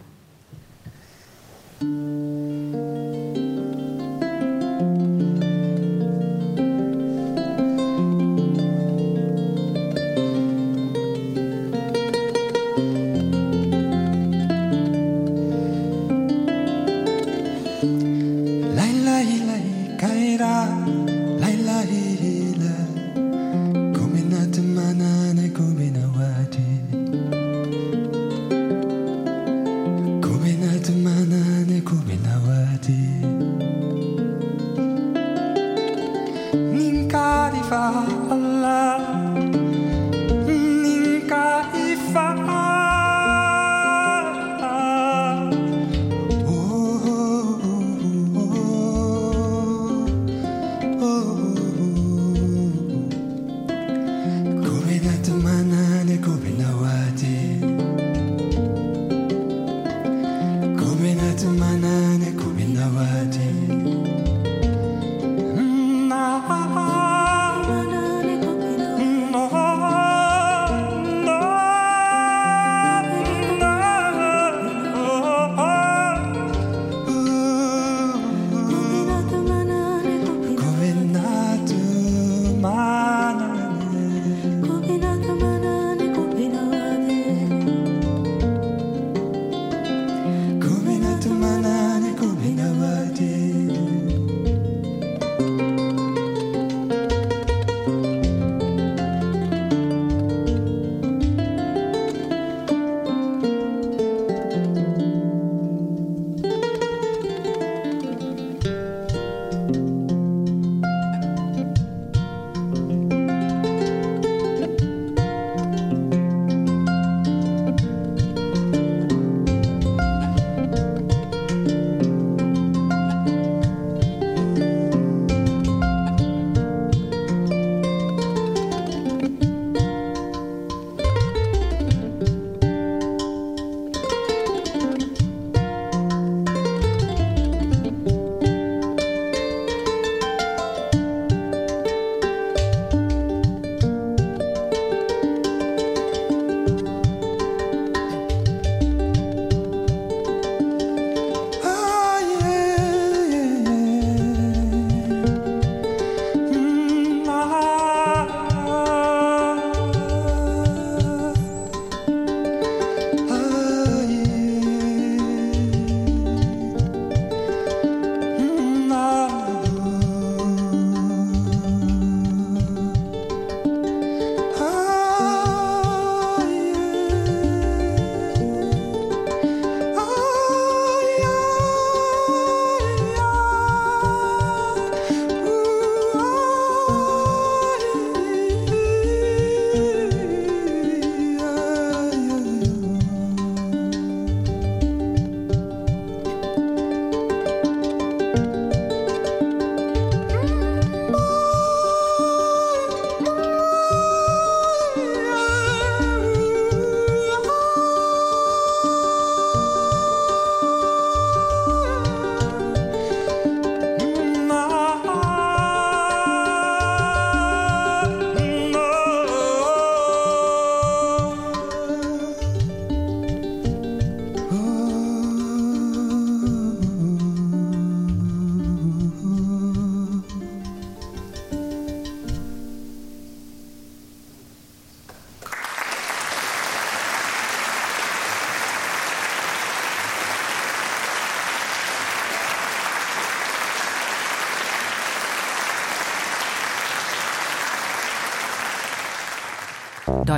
가 37.77 38.16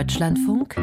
Deutschlandfunk 0.10 0.76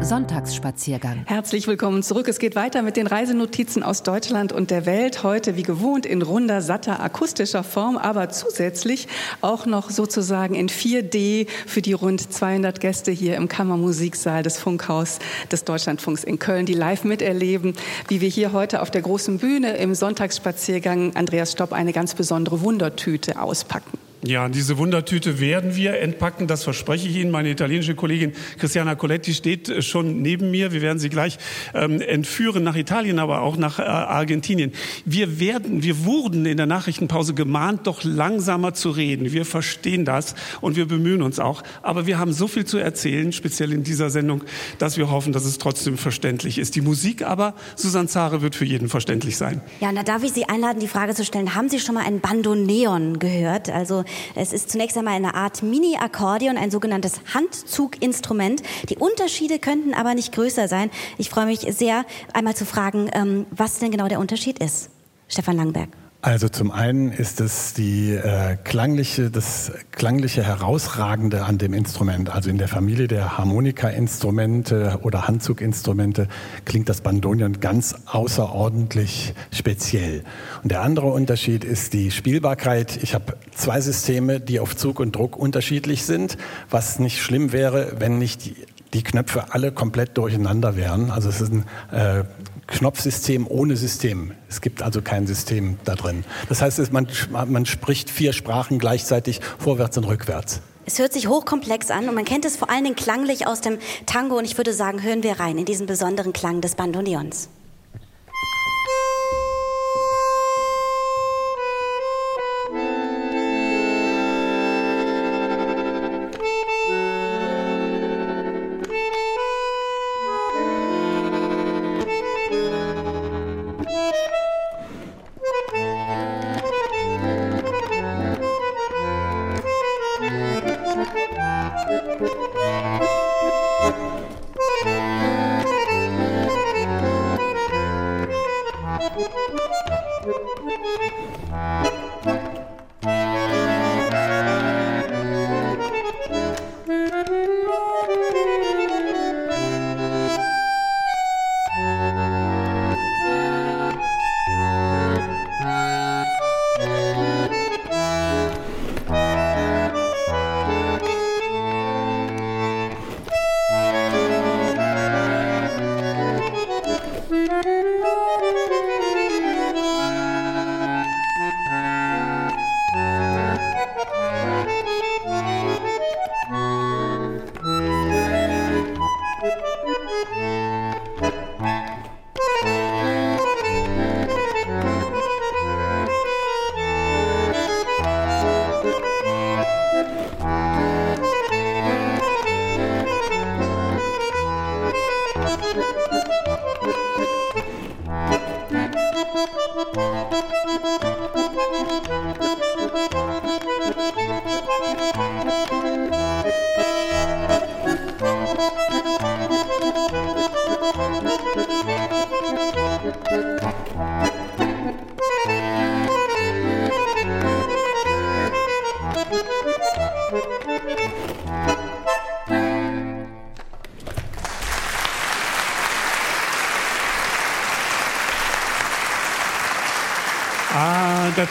Sonntagsspaziergang. 0.00 1.26
Herzlich 1.26 1.68
willkommen 1.68 2.02
zurück. 2.02 2.26
Es 2.26 2.40
geht 2.40 2.56
weiter 2.56 2.82
mit 2.82 2.96
den 2.96 3.06
Reisenotizen 3.06 3.84
aus 3.84 4.02
Deutschland 4.02 4.52
und 4.52 4.72
der 4.72 4.84
Welt. 4.84 5.22
Heute 5.22 5.54
wie 5.54 5.62
gewohnt 5.62 6.06
in 6.06 6.22
runder, 6.22 6.60
satter, 6.60 6.98
akustischer 6.98 7.62
Form, 7.62 7.96
aber 7.96 8.30
zusätzlich 8.30 9.06
auch 9.42 9.64
noch 9.64 9.90
sozusagen 9.90 10.56
in 10.56 10.68
4D 10.68 11.46
für 11.68 11.82
die 11.82 11.92
rund 11.92 12.32
200 12.32 12.80
Gäste 12.80 13.12
hier 13.12 13.36
im 13.36 13.46
Kammermusiksaal 13.46 14.42
des 14.42 14.58
Funkhaus 14.58 15.20
des 15.52 15.62
Deutschlandfunks 15.62 16.24
in 16.24 16.40
Köln, 16.40 16.66
die 16.66 16.74
live 16.74 17.04
miterleben, 17.04 17.74
wie 18.08 18.20
wir 18.20 18.28
hier 18.28 18.52
heute 18.52 18.82
auf 18.82 18.90
der 18.90 19.02
großen 19.02 19.38
Bühne 19.38 19.76
im 19.76 19.94
Sonntagsspaziergang 19.94 21.14
Andreas 21.14 21.52
Stopp 21.52 21.72
eine 21.72 21.92
ganz 21.92 22.16
besondere 22.16 22.62
Wundertüte 22.62 23.40
auspacken. 23.40 24.01
Ja, 24.24 24.48
diese 24.48 24.78
Wundertüte 24.78 25.40
werden 25.40 25.74
wir 25.74 25.98
entpacken, 25.98 26.46
das 26.46 26.62
verspreche 26.62 27.08
ich 27.08 27.16
Ihnen. 27.16 27.32
Meine 27.32 27.50
italienische 27.50 27.96
Kollegin 27.96 28.34
Christiana 28.56 28.94
Coletti 28.94 29.34
steht 29.34 29.68
äh, 29.68 29.82
schon 29.82 30.22
neben 30.22 30.52
mir. 30.52 30.70
Wir 30.70 30.80
werden 30.80 31.00
sie 31.00 31.08
gleich 31.08 31.38
ähm, 31.74 32.00
entführen 32.00 32.62
nach 32.62 32.76
Italien, 32.76 33.18
aber 33.18 33.40
auch 33.40 33.56
nach 33.56 33.80
äh, 33.80 33.82
Argentinien. 33.82 34.70
Wir 35.04 35.40
werden, 35.40 35.82
wir 35.82 36.04
wurden 36.04 36.46
in 36.46 36.56
der 36.56 36.66
Nachrichtenpause 36.66 37.34
gemahnt, 37.34 37.88
doch 37.88 38.04
langsamer 38.04 38.74
zu 38.74 38.90
reden. 38.90 39.32
Wir 39.32 39.44
verstehen 39.44 40.04
das 40.04 40.36
und 40.60 40.76
wir 40.76 40.86
bemühen 40.86 41.22
uns 41.22 41.40
auch. 41.40 41.64
Aber 41.82 42.06
wir 42.06 42.20
haben 42.20 42.32
so 42.32 42.46
viel 42.46 42.64
zu 42.64 42.78
erzählen, 42.78 43.32
speziell 43.32 43.72
in 43.72 43.82
dieser 43.82 44.08
Sendung, 44.08 44.44
dass 44.78 44.96
wir 44.96 45.10
hoffen, 45.10 45.32
dass 45.32 45.44
es 45.44 45.58
trotzdem 45.58 45.98
verständlich 45.98 46.58
ist. 46.58 46.76
Die 46.76 46.80
Musik 46.80 47.26
aber, 47.26 47.54
Susanne 47.74 48.06
Zare, 48.06 48.40
wird 48.40 48.54
für 48.54 48.66
jeden 48.66 48.88
verständlich 48.88 49.36
sein. 49.36 49.62
Ja, 49.80 49.88
und 49.88 49.96
da 49.96 50.04
darf 50.04 50.22
ich 50.22 50.32
Sie 50.32 50.44
einladen, 50.44 50.78
die 50.78 50.86
Frage 50.86 51.12
zu 51.16 51.24
stellen. 51.24 51.56
Haben 51.56 51.68
Sie 51.68 51.80
schon 51.80 51.96
mal 51.96 52.06
ein 52.06 52.20
Bandoneon 52.20 53.18
gehört? 53.18 53.68
Also 53.68 54.04
es 54.34 54.52
ist 54.52 54.70
zunächst 54.70 54.96
einmal 54.96 55.14
eine 55.14 55.34
Art 55.34 55.62
Mini-Akkordeon, 55.62 56.56
ein 56.56 56.70
sogenanntes 56.70 57.20
Handzuginstrument. 57.34 58.62
Die 58.88 58.96
Unterschiede 58.96 59.58
könnten 59.58 59.94
aber 59.94 60.14
nicht 60.14 60.32
größer 60.32 60.68
sein. 60.68 60.90
Ich 61.18 61.30
freue 61.30 61.46
mich 61.46 61.60
sehr, 61.60 62.04
einmal 62.32 62.54
zu 62.56 62.66
fragen, 62.66 63.10
ähm, 63.12 63.46
was 63.50 63.78
denn 63.78 63.90
genau 63.90 64.08
der 64.08 64.20
Unterschied 64.20 64.58
ist. 64.58 64.90
Stefan 65.28 65.56
Langberg. 65.56 66.01
Also 66.24 66.48
zum 66.48 66.70
einen 66.70 67.10
ist 67.10 67.40
es 67.40 67.74
die 67.74 68.12
äh, 68.12 68.56
klangliche, 68.62 69.28
das 69.28 69.72
klangliche 69.90 70.44
herausragende 70.44 71.44
an 71.44 71.58
dem 71.58 71.74
Instrument. 71.74 72.30
Also 72.30 72.48
in 72.48 72.58
der 72.58 72.68
Familie 72.68 73.08
der 73.08 73.38
Harmonika-Instrumente 73.38 75.00
oder 75.02 75.26
Handzuginstrumente 75.26 76.28
klingt 76.64 76.88
das 76.88 77.00
Bandonion 77.00 77.58
ganz 77.58 77.96
außerordentlich 78.06 79.34
speziell. 79.52 80.22
Und 80.62 80.70
der 80.70 80.82
andere 80.82 81.08
Unterschied 81.08 81.64
ist 81.64 81.92
die 81.92 82.12
Spielbarkeit. 82.12 83.02
Ich 83.02 83.14
habe 83.14 83.36
zwei 83.52 83.80
Systeme, 83.80 84.38
die 84.38 84.60
auf 84.60 84.76
Zug 84.76 85.00
und 85.00 85.16
Druck 85.16 85.36
unterschiedlich 85.36 86.04
sind, 86.04 86.38
was 86.70 87.00
nicht 87.00 87.20
schlimm 87.20 87.50
wäre, 87.50 87.94
wenn 87.98 88.18
nicht 88.18 88.44
die 88.44 88.54
die 88.94 89.02
Knöpfe 89.02 89.54
alle 89.54 89.72
komplett 89.72 90.18
durcheinander 90.18 90.76
wären. 90.76 91.10
Also 91.10 91.28
es 91.28 91.40
ist 91.40 91.52
ein 91.52 91.64
äh, 91.90 92.24
Knopfsystem 92.72 93.46
ohne 93.46 93.76
System. 93.76 94.32
Es 94.48 94.60
gibt 94.60 94.82
also 94.82 95.02
kein 95.02 95.26
System 95.26 95.78
da 95.84 95.94
drin. 95.94 96.24
Das 96.48 96.62
heißt, 96.62 96.92
man, 96.92 97.06
man 97.30 97.66
spricht 97.66 98.10
vier 98.10 98.32
Sprachen 98.32 98.78
gleichzeitig 98.78 99.40
vorwärts 99.58 99.96
und 99.98 100.04
rückwärts. 100.04 100.60
Es 100.84 100.98
hört 100.98 101.12
sich 101.12 101.28
hochkomplex 101.28 101.90
an 101.90 102.08
und 102.08 102.14
man 102.14 102.24
kennt 102.24 102.44
es 102.44 102.56
vor 102.56 102.68
allen 102.68 102.84
Dingen 102.84 102.96
klanglich 102.96 103.46
aus 103.46 103.60
dem 103.60 103.78
Tango 104.06 104.36
und 104.36 104.44
ich 104.44 104.56
würde 104.56 104.72
sagen, 104.72 105.02
hören 105.02 105.22
wir 105.22 105.38
rein 105.38 105.58
in 105.58 105.64
diesen 105.64 105.86
besonderen 105.86 106.32
Klang 106.32 106.60
des 106.60 106.74
Bandoneons. 106.74 107.48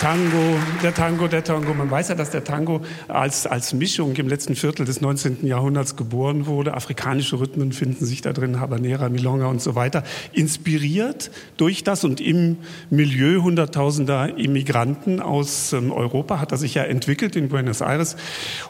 Tango, 0.01 0.57
der 0.81 0.95
Tango, 0.95 1.27
der 1.27 1.43
Tango. 1.43 1.75
Man 1.75 1.91
weiß 1.91 2.09
ja, 2.09 2.15
dass 2.15 2.31
der 2.31 2.43
Tango 2.43 2.81
als, 3.07 3.45
als 3.45 3.71
Mischung 3.71 4.15
im 4.15 4.27
letzten 4.27 4.55
Viertel 4.55 4.83
des 4.83 4.99
19. 4.99 5.45
Jahrhunderts 5.45 5.95
geboren 5.95 6.47
wurde. 6.47 6.73
Afrikanische 6.73 7.39
Rhythmen 7.39 7.71
finden 7.71 8.03
sich 8.03 8.21
da 8.21 8.33
drin, 8.33 8.59
Habanera, 8.59 9.09
Milonga 9.09 9.45
und 9.45 9.61
so 9.61 9.75
weiter. 9.75 10.01
Inspiriert 10.33 11.29
durch 11.57 11.83
das 11.83 12.03
und 12.03 12.19
im 12.19 12.57
Milieu 12.89 13.43
hunderttausender 13.43 14.39
Immigranten 14.39 15.19
aus 15.19 15.71
ähm, 15.71 15.91
Europa 15.91 16.39
hat 16.39 16.51
er 16.51 16.57
sich 16.57 16.73
ja 16.73 16.81
entwickelt 16.81 17.35
in 17.35 17.49
Buenos 17.49 17.81
Aires 17.81 18.15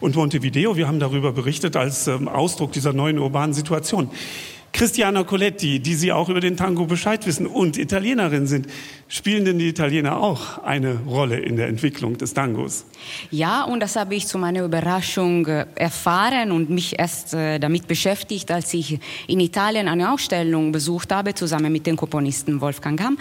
und 0.01 0.17
Montevideo. 0.17 0.75
Wir 0.75 0.89
haben 0.89 0.99
darüber 0.99 1.31
berichtet 1.31 1.77
als 1.77 2.07
ähm, 2.07 2.27
Ausdruck 2.27 2.73
dieser 2.73 2.91
neuen 2.91 3.19
urbanen 3.19 3.53
Situation. 3.53 4.09
Christiana 4.73 5.23
Coletti, 5.23 5.79
die 5.79 5.95
Sie 5.95 6.11
auch 6.11 6.29
über 6.29 6.39
den 6.39 6.55
Tango 6.55 6.85
Bescheid 6.85 7.25
wissen 7.27 7.45
und 7.45 7.77
Italienerin 7.77 8.47
sind, 8.47 8.67
spielen 9.21 9.45
denn 9.45 9.59
die 9.59 9.67
Italiener 9.67 10.19
auch 10.19 10.63
eine 10.63 10.95
Rolle 11.05 11.37
in 11.37 11.55
der 11.55 11.67
Entwicklung 11.67 12.17
des 12.17 12.33
Tangos? 12.33 12.85
Ja, 13.29 13.65
und 13.65 13.79
das 13.79 13.95
habe 13.95 14.15
ich 14.15 14.25
zu 14.25 14.39
meiner 14.39 14.63
Überraschung 14.63 15.45
äh, 15.45 15.67
erfahren 15.75 16.51
und 16.51 16.71
mich 16.71 16.97
erst 16.97 17.35
äh, 17.35 17.59
damit 17.59 17.87
beschäftigt, 17.87 18.49
als 18.49 18.73
ich 18.73 18.97
in 19.27 19.39
Italien 19.39 19.87
eine 19.87 20.11
Ausstellung 20.11 20.71
besucht 20.71 21.11
habe, 21.11 21.35
zusammen 21.35 21.71
mit 21.71 21.85
dem 21.85 21.97
Komponisten 21.97 22.61
Wolfgang 22.61 22.99
Hamm. 22.99 23.19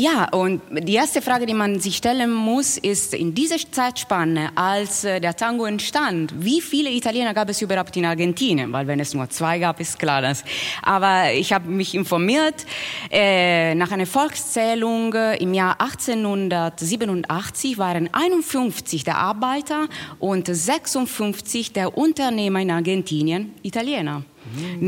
Ja, 0.00 0.28
und 0.30 0.62
die 0.70 0.94
erste 0.94 1.20
Frage, 1.20 1.44
die 1.44 1.54
man 1.54 1.80
sich 1.80 1.96
stellen 1.96 2.32
muss, 2.32 2.78
ist 2.78 3.14
in 3.14 3.34
dieser 3.34 3.56
Zeitspanne, 3.56 4.50
als 4.54 5.02
äh, 5.02 5.20
der 5.20 5.34
Tango 5.34 5.64
entstand, 5.64 6.32
wie 6.36 6.60
viele 6.60 6.88
Italiener 6.88 7.34
gab 7.34 7.48
es 7.48 7.60
überhaupt 7.62 7.96
in 7.96 8.04
Argentinien? 8.04 8.72
Weil 8.72 8.86
wenn 8.86 9.00
es 9.00 9.12
nur 9.12 9.28
zwei 9.28 9.58
gab, 9.58 9.80
ist 9.80 9.98
klar 9.98 10.22
das. 10.22 10.44
Aber 10.82 11.32
ich 11.32 11.52
habe 11.52 11.68
mich 11.68 11.96
informiert, 11.96 12.64
äh, 13.10 13.74
nach 13.74 13.90
einer 13.90 14.06
Volkszählung 14.06 15.14
äh, 15.14 15.42
im 15.42 15.52
Jahr 15.52 15.80
1887 15.80 17.76
waren 17.76 18.08
51 18.12 19.02
der 19.02 19.18
Arbeiter 19.18 19.88
und 20.20 20.46
56 20.46 21.72
der 21.72 21.98
Unternehmer 21.98 22.60
in 22.60 22.70
Argentinien 22.70 23.52
Italiener. 23.64 24.22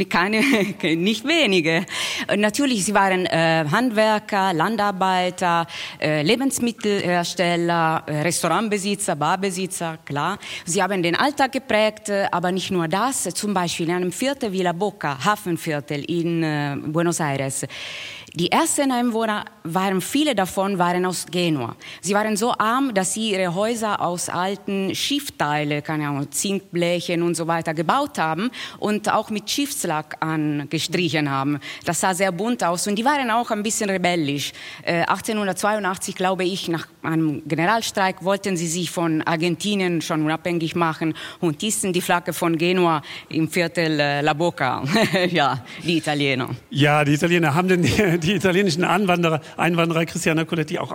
Keine, 0.09 0.41
nicht 0.97 1.27
wenige. 1.27 1.85
Natürlich, 2.37 2.85
sie 2.85 2.95
waren 2.95 3.27
äh, 3.27 3.65
Handwerker, 3.71 4.53
Landarbeiter, 4.53 5.67
äh, 6.01 6.23
Lebensmittelhersteller, 6.23 8.05
äh, 8.07 8.21
Restaurantbesitzer, 8.23 9.17
Barbesitzer, 9.17 9.99
klar. 10.05 10.39
Sie 10.65 10.83
haben 10.83 11.03
den 11.03 11.15
Alltag 11.15 11.53
geprägt, 11.53 12.09
äh, 12.09 12.27
aber 12.31 12.53
nicht 12.53 12.71
nur 12.71 12.89
das. 12.89 13.25
Zum 13.35 13.53
Beispiel 13.53 13.89
in 13.89 13.95
einem 13.95 14.13
Viertel 14.13 14.53
Villa 14.53 14.73
Boca, 14.73 15.25
Hafenviertel 15.25 16.05
in 16.05 16.43
äh, 16.43 16.77
Buenos 16.87 17.21
Aires 17.21 17.67
die 18.35 18.53
ersten 18.53 18.93
Einwohner 18.93 19.45
waren, 19.65 20.01
viele 20.01 20.37
davon 20.37 20.79
waren 20.79 21.05
aus 21.05 21.27
Genua. 21.31 21.75
Sie 22.01 22.15
waren 22.15 22.37
so 22.37 22.53
arm, 22.57 22.95
dass 22.95 23.15
sie 23.15 23.33
ihre 23.33 23.55
Häuser 23.55 24.01
aus 24.01 24.29
alten 24.29 24.95
Schiffteile, 24.95 25.83
keine 25.83 26.09
Ahnung, 26.09 26.31
Zinkblechen 26.31 27.23
und 27.23 27.35
so 27.35 27.49
weiter 27.49 27.75
gebaut 27.75 28.19
haben 28.19 28.51
und 28.79 29.13
auch 29.13 29.31
mit 29.31 29.51
Schiffslack 29.51 30.17
angestrichen 30.21 31.29
haben. 31.29 31.59
Das 31.85 32.01
sah 32.01 32.15
sehr 32.15 32.31
bunt 32.31 32.63
aus 32.63 32.87
und 32.87 32.97
die 32.97 33.05
waren 33.05 33.31
auch 33.33 33.51
ein 33.51 33.65
bisschen 33.65 33.91
rebellisch. 33.91 34.53
Äh, 34.83 35.03
1882, 35.03 36.15
glaube 36.15 36.45
ich, 36.45 36.69
nach 36.69 36.87
einem 37.03 37.43
Generalstreik 37.49 38.25
wollten 38.25 38.57
sie 38.57 38.69
sich 38.69 38.93
von 38.93 39.23
Argentinien 39.23 40.03
schon 40.03 40.23
unabhängig 40.23 40.77
machen 40.77 41.15
und 41.41 41.61
hießen 41.63 41.93
die 41.93 42.01
Flagge 42.01 42.33
von 42.33 42.57
Genua 42.57 43.03
im 43.29 43.49
Viertel 43.49 43.99
äh, 43.99 44.21
La 44.21 44.35
Boca. 44.35 44.85
ja, 45.31 45.65
die 45.83 45.99
Italiener. 45.99 46.51
Ja, 46.71 47.05
die 47.05 47.15
Italiener 47.15 47.55
haben 47.55 47.67
den 47.67 47.83
die 48.23 48.35
italienischen 48.35 48.85
Anwanderer, 48.85 49.41
Einwanderer 49.57 50.05
Christiana 50.07 50.45
Coletti 50.45 50.79
auch 50.79 50.95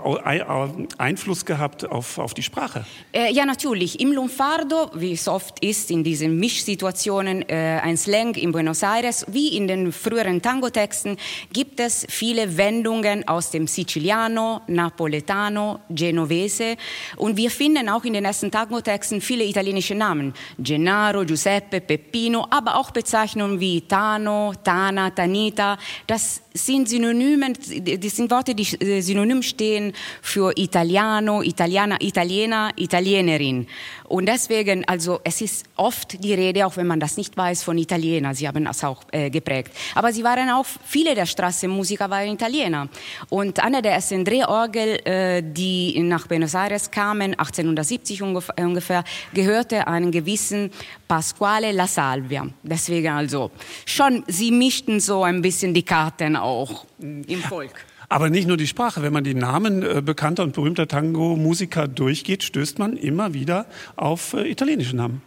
Einfluss 0.98 1.46
gehabt 1.46 1.90
auf, 1.90 2.18
auf 2.18 2.34
die 2.34 2.44
Sprache? 2.44 2.86
Äh, 3.12 3.34
ja, 3.34 3.46
natürlich. 3.46 4.00
Im 4.00 4.12
Lunfardo, 4.12 4.92
wie 4.96 5.14
es 5.14 5.28
oft 5.28 5.64
ist 5.64 5.92
in 5.92 6.04
diesen 6.04 6.38
Mischsituationen, 6.40 7.48
äh, 7.50 7.80
ein 7.84 7.98
Slang 7.98 8.36
in 8.36 8.52
Buenos 8.52 8.84
Aires, 8.84 9.26
wie 9.30 9.56
in 9.56 9.68
den 9.68 9.92
früheren 9.92 10.42
Tango-Texten, 10.42 11.18
gibt 11.52 11.80
es 11.80 12.06
viele 12.10 12.58
Wendungen 12.58 13.28
aus 13.28 13.52
dem 13.52 13.68
Siciliano, 13.68 14.62
Napoletano, 14.68 15.80
Genovese. 15.90 16.76
Und 17.18 17.38
wir 17.38 17.52
finden 17.52 17.90
auch 17.90 18.04
in 18.04 18.14
den 18.14 18.26
ersten 18.26 18.52
Tango-Texten 18.52 19.22
viele 19.22 19.46
italienische 19.46 19.96
Namen. 19.96 20.34
Gennaro, 20.58 21.26
Giuseppe, 21.26 21.82
Peppino, 21.82 22.48
aber 22.50 22.76
auch 22.76 22.92
Bezeichnungen 22.92 23.60
wie 23.60 23.82
Tano, 23.82 24.54
Tana, 24.64 25.10
Tanita. 25.10 25.78
Das 26.08 26.42
sind 26.54 26.88
Synonymen, 27.16 27.54
das 27.54 28.16
sind 28.16 28.30
Worte, 28.32 28.54
die 28.56 28.66
synonym 29.02 29.42
stehen 29.42 29.94
für 30.22 30.52
Italiano, 30.56 31.42
Italiana, 31.42 31.98
Italiener, 32.02 32.72
Italienerin. 32.76 33.68
Und 34.16 34.28
deswegen, 34.28 34.88
also 34.88 35.20
es 35.26 35.42
ist 35.42 35.66
oft 35.76 36.24
die 36.24 36.34
Rede, 36.34 36.66
auch 36.66 36.78
wenn 36.78 36.88
man 36.88 37.02
das 37.02 37.18
nicht 37.18 37.36
weiß, 37.36 37.64
von 37.64 37.78
Italiener. 37.78 38.34
Sie 38.34 38.48
haben 38.48 38.64
das 38.64 38.82
auch 38.82 39.04
äh, 39.12 39.30
geprägt. 39.30 39.74
Aber 39.94 40.14
sie 40.14 40.24
waren 40.24 40.50
auch, 40.52 40.66
viele 40.86 41.14
der 41.16 41.26
Straßenmusiker 41.26 42.10
waren 42.10 42.30
Italiener. 42.30 42.88
Und 43.28 43.62
eine 43.62 43.82
der 43.82 43.92
ersten 43.92 44.24
Drehorgel, 44.24 45.06
äh, 45.06 45.44
die 45.44 46.00
nach 46.00 46.28
Buenos 46.28 46.54
Aires 46.54 46.90
kamen, 46.92 47.38
1870 47.38 48.22
ungefähr, 48.24 49.04
gehörte 49.34 49.86
einen 49.86 50.12
gewissen 50.12 50.72
Pasquale 51.10 51.74
La 51.74 51.86
Salvia. 51.86 52.48
Deswegen 52.64 53.10
also 53.10 53.52
schon, 53.86 54.24
sie 54.28 54.52
mischten 54.52 55.02
so 55.02 55.24
ein 55.24 55.42
bisschen 55.42 55.74
die 55.74 55.84
Karten 55.84 56.38
auch 56.38 56.86
im 57.00 57.42
Volk. 57.50 57.86
Aber 58.16 58.30
nicht 58.30 58.48
nur 58.48 58.56
die 58.56 58.66
Sprache. 58.66 59.02
Wenn 59.02 59.12
man 59.12 59.26
die 59.26 59.34
Namen 59.34 59.84
äh, 59.84 60.02
bekannter 60.02 60.44
und 60.44 60.54
berühmter 60.54 60.88
Tango-Musiker 60.88 61.90
durchgeht, 61.90 62.44
stößt 62.44 62.80
man 62.80 62.96
immer 62.96 63.34
wieder 63.34 63.66
auf 63.98 64.32
äh, 64.32 64.50
italienische 64.50 64.96
Namen. 64.96 65.22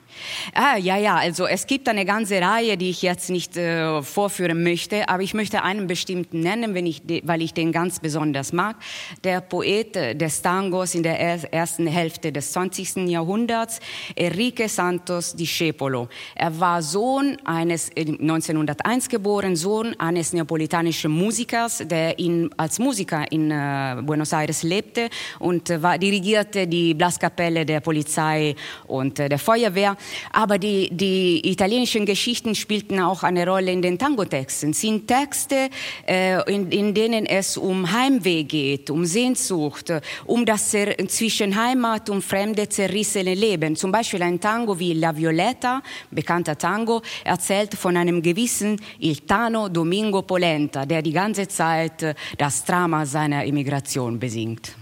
Ah, 0.55 0.77
ja, 0.77 0.97
ja, 0.97 1.17
also 1.17 1.47
es 1.47 1.67
gibt 1.67 1.89
eine 1.89 2.05
ganze 2.05 2.41
Reihe, 2.41 2.77
die 2.77 2.91
ich 2.91 3.03
jetzt 3.03 3.31
nicht 3.31 3.57
äh, 3.57 4.03
vorführen 4.03 4.63
möchte, 4.63 5.09
aber 5.09 5.23
ich 5.23 5.35
möchte 5.35 5.63
einen 5.63 5.87
bestimmten 5.87 6.41
nennen, 6.41 6.75
wenn 6.75 6.87
ich 6.87 7.03
weil 7.25 7.43
ich 7.43 7.55
den 7.55 7.73
ganz 7.73 8.01
besonders 8.01 8.53
mag. 8.53 8.77
Der 9.25 9.41
Poet 9.41 9.95
des 9.95 10.43
Tangos 10.43 10.95
in 10.95 11.03
der 11.03 11.19
ersten 11.53 11.87
Hälfte 11.87 12.33
des 12.33 12.53
20. 12.53 13.09
Jahrhunderts, 13.09 13.81
Enrique 14.17 14.69
Santos 14.69 15.35
Discepolo. 15.35 16.09
Er 16.35 16.59
war 16.59 16.83
Sohn 16.83 17.37
eines, 17.45 17.91
1901 17.97 19.07
äh, 19.07 19.11
geboren, 19.11 19.57
Sohn 19.57 19.95
eines 19.99 20.33
neapolitanischen 20.33 21.11
Musikers, 21.13 21.83
der 21.85 22.19
in, 22.19 22.51
als 22.57 22.79
Musiker 22.79 23.31
in 23.31 23.51
äh, 23.51 24.03
Buenos 24.03 24.33
Aires 24.33 24.63
lebte 24.63 25.09
und 25.39 25.71
äh, 25.71 25.83
war, 25.83 25.99
dirigierte 25.99 26.67
die 26.67 26.95
Blaskapelle 26.95 27.65
der 27.65 27.81
Polizei 27.81 28.55
und 28.87 29.19
äh, 29.19 29.29
der 29.29 29.39
Feuerwehr. 29.39 29.97
Aber 30.33 30.59
die, 30.59 30.89
die 30.91 31.49
italienischen 31.51 32.07
Geschichten 32.07 32.55
spielten 32.55 33.01
auch 33.01 33.23
eine 33.23 33.47
Rolle 33.47 33.73
in 33.73 33.83
den 33.83 33.99
Tango-Texten. 33.99 34.71
Es 34.71 34.81
sind 34.81 35.07
Texte, 35.07 35.71
äh, 36.07 36.41
in, 36.53 36.71
in 36.71 36.95
denen 36.95 37.27
es 37.27 37.57
um 37.57 37.91
Heimweh 37.91 38.45
geht, 38.45 38.91
um 38.91 39.05
Sehnsucht, 39.05 39.93
um 40.27 40.45
das 40.45 40.71
zwischen 40.71 41.57
Heimat 41.57 42.11
und 42.11 42.23
fremde 42.23 42.69
zerrissene 42.69 43.35
Leben. 43.35 43.77
Zum 43.77 43.93
Beispiel 43.93 44.23
ein 44.23 44.41
Tango 44.41 44.79
wie 44.79 44.95
La 44.95 45.17
Violetta, 45.17 45.83
bekannter 46.11 46.57
Tango, 46.57 47.03
erzählt 47.25 47.75
von 47.75 47.97
einem 47.97 48.23
gewissen 48.23 48.81
Il 49.01 49.17
Tano 49.21 49.69
Domingo 49.69 50.23
Polenta, 50.23 50.85
der 50.87 51.03
die 51.03 51.13
ganze 51.13 51.49
Zeit 51.49 52.15
das 52.37 52.65
Drama 52.65 53.05
seiner 53.07 53.45
Immigration 53.45 54.19
besingt. 54.19 54.77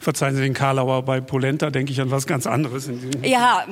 Verzeihen 0.00 0.36
Sie 0.36 0.42
den 0.42 0.54
Karlauer, 0.54 1.02
bei 1.04 1.20
Polenta 1.20 1.70
denke 1.70 1.92
ich 1.92 2.00
an 2.00 2.10
was 2.10 2.26
ganz 2.26 2.46
anderes. 2.46 2.90
ja, 3.22 3.64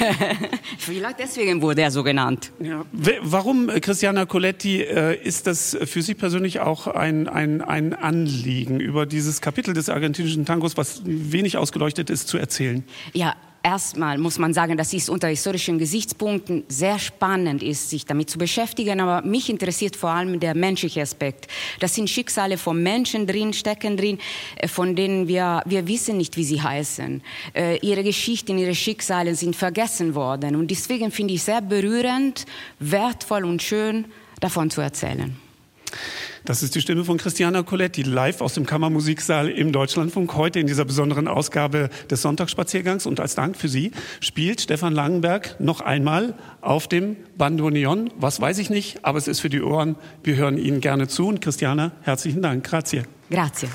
vielleicht 0.78 1.18
deswegen 1.18 1.62
wurde 1.62 1.82
er 1.82 1.90
so 1.90 2.02
genannt. 2.02 2.52
Ja. 2.60 2.84
Warum, 3.22 3.68
äh, 3.68 3.80
Christiana 3.80 4.26
Coletti, 4.26 4.82
äh, 4.82 5.16
ist 5.22 5.46
das 5.46 5.76
für 5.84 6.02
Sie 6.02 6.14
persönlich 6.14 6.60
auch 6.60 6.86
ein, 6.86 7.28
ein, 7.28 7.62
ein 7.62 7.94
Anliegen, 7.94 8.80
über 8.80 9.06
dieses 9.06 9.40
Kapitel 9.40 9.74
des 9.74 9.88
argentinischen 9.88 10.44
Tangos, 10.44 10.76
was 10.76 11.02
wenig 11.04 11.56
ausgeleuchtet 11.56 12.10
ist, 12.10 12.28
zu 12.28 12.38
erzählen? 12.38 12.84
Ja, 13.12 13.34
erstmal 13.62 14.18
muss 14.18 14.38
man 14.38 14.54
sagen, 14.54 14.76
dass 14.76 14.92
es 14.92 15.08
unter 15.08 15.28
historischen 15.28 15.78
Gesichtspunkten 15.78 16.64
sehr 16.68 16.98
spannend 16.98 17.62
ist, 17.62 17.90
sich 17.90 18.04
damit 18.04 18.30
zu 18.30 18.38
beschäftigen. 18.38 19.00
Aber 19.00 19.26
mich 19.26 19.50
interessiert 19.50 19.96
vor 19.96 20.10
allem 20.10 20.40
der 20.40 20.54
menschliche 20.54 21.02
Aspekt. 21.02 21.48
Das 21.80 21.94
sind 21.94 22.08
Schicksale 22.08 22.58
von 22.58 22.82
Menschen 22.82 23.26
drin, 23.26 23.52
stecken 23.52 23.96
drin, 23.96 24.18
äh, 24.56 24.68
von 24.68 24.94
denen 24.96 25.28
wir, 25.28 25.62
wir 25.66 25.86
wissen 25.86 26.16
nicht, 26.16 26.36
wie 26.36 26.44
sie 26.44 26.62
heißen. 26.62 27.22
Äh, 27.54 27.78
ihre 27.78 28.02
Geschichten, 28.02 28.58
ihre 28.58 28.74
Schicksale 28.74 29.34
sind 29.34 29.56
vergessen 29.56 30.14
worden. 30.14 30.56
Und 30.56 30.70
deswegen 30.70 31.10
finde 31.10 31.34
ich 31.34 31.42
sehr 31.42 31.60
berührend, 31.60 32.46
wertvoll 32.78 33.44
und 33.44 33.62
schön, 33.62 34.06
davon 34.40 34.70
zu 34.70 34.80
erzählen. 34.80 35.47
Das 36.44 36.62
ist 36.62 36.74
die 36.74 36.80
Stimme 36.80 37.04
von 37.04 37.18
Christiana 37.18 37.62
Coletti, 37.62 38.02
live 38.02 38.40
aus 38.40 38.54
dem 38.54 38.64
Kammermusiksaal 38.64 39.48
im 39.48 39.72
Deutschlandfunk, 39.72 40.34
heute 40.34 40.60
in 40.60 40.66
dieser 40.66 40.84
besonderen 40.84 41.28
Ausgabe 41.28 41.90
des 42.10 42.22
Sonntagsspaziergangs. 42.22 43.06
Und 43.06 43.20
als 43.20 43.34
Dank 43.34 43.56
für 43.56 43.68
Sie 43.68 43.92
spielt 44.20 44.60
Stefan 44.60 44.94
Langenberg 44.94 45.60
noch 45.60 45.80
einmal 45.80 46.34
auf 46.60 46.88
dem 46.88 47.16
Bandoneon. 47.36 48.10
Was 48.16 48.40
weiß 48.40 48.58
ich 48.58 48.70
nicht, 48.70 49.04
aber 49.04 49.18
es 49.18 49.28
ist 49.28 49.40
für 49.40 49.50
die 49.50 49.62
Ohren. 49.62 49.96
Wir 50.22 50.36
hören 50.36 50.58
Ihnen 50.58 50.80
gerne 50.80 51.08
zu. 51.08 51.28
Und 51.28 51.40
Christiana, 51.40 51.92
herzlichen 52.02 52.42
Dank. 52.42 52.64
Grazie. 52.64 53.02
Grazie. 53.30 53.68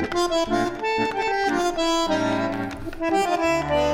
Thank 0.00 0.14
you. 3.82 3.87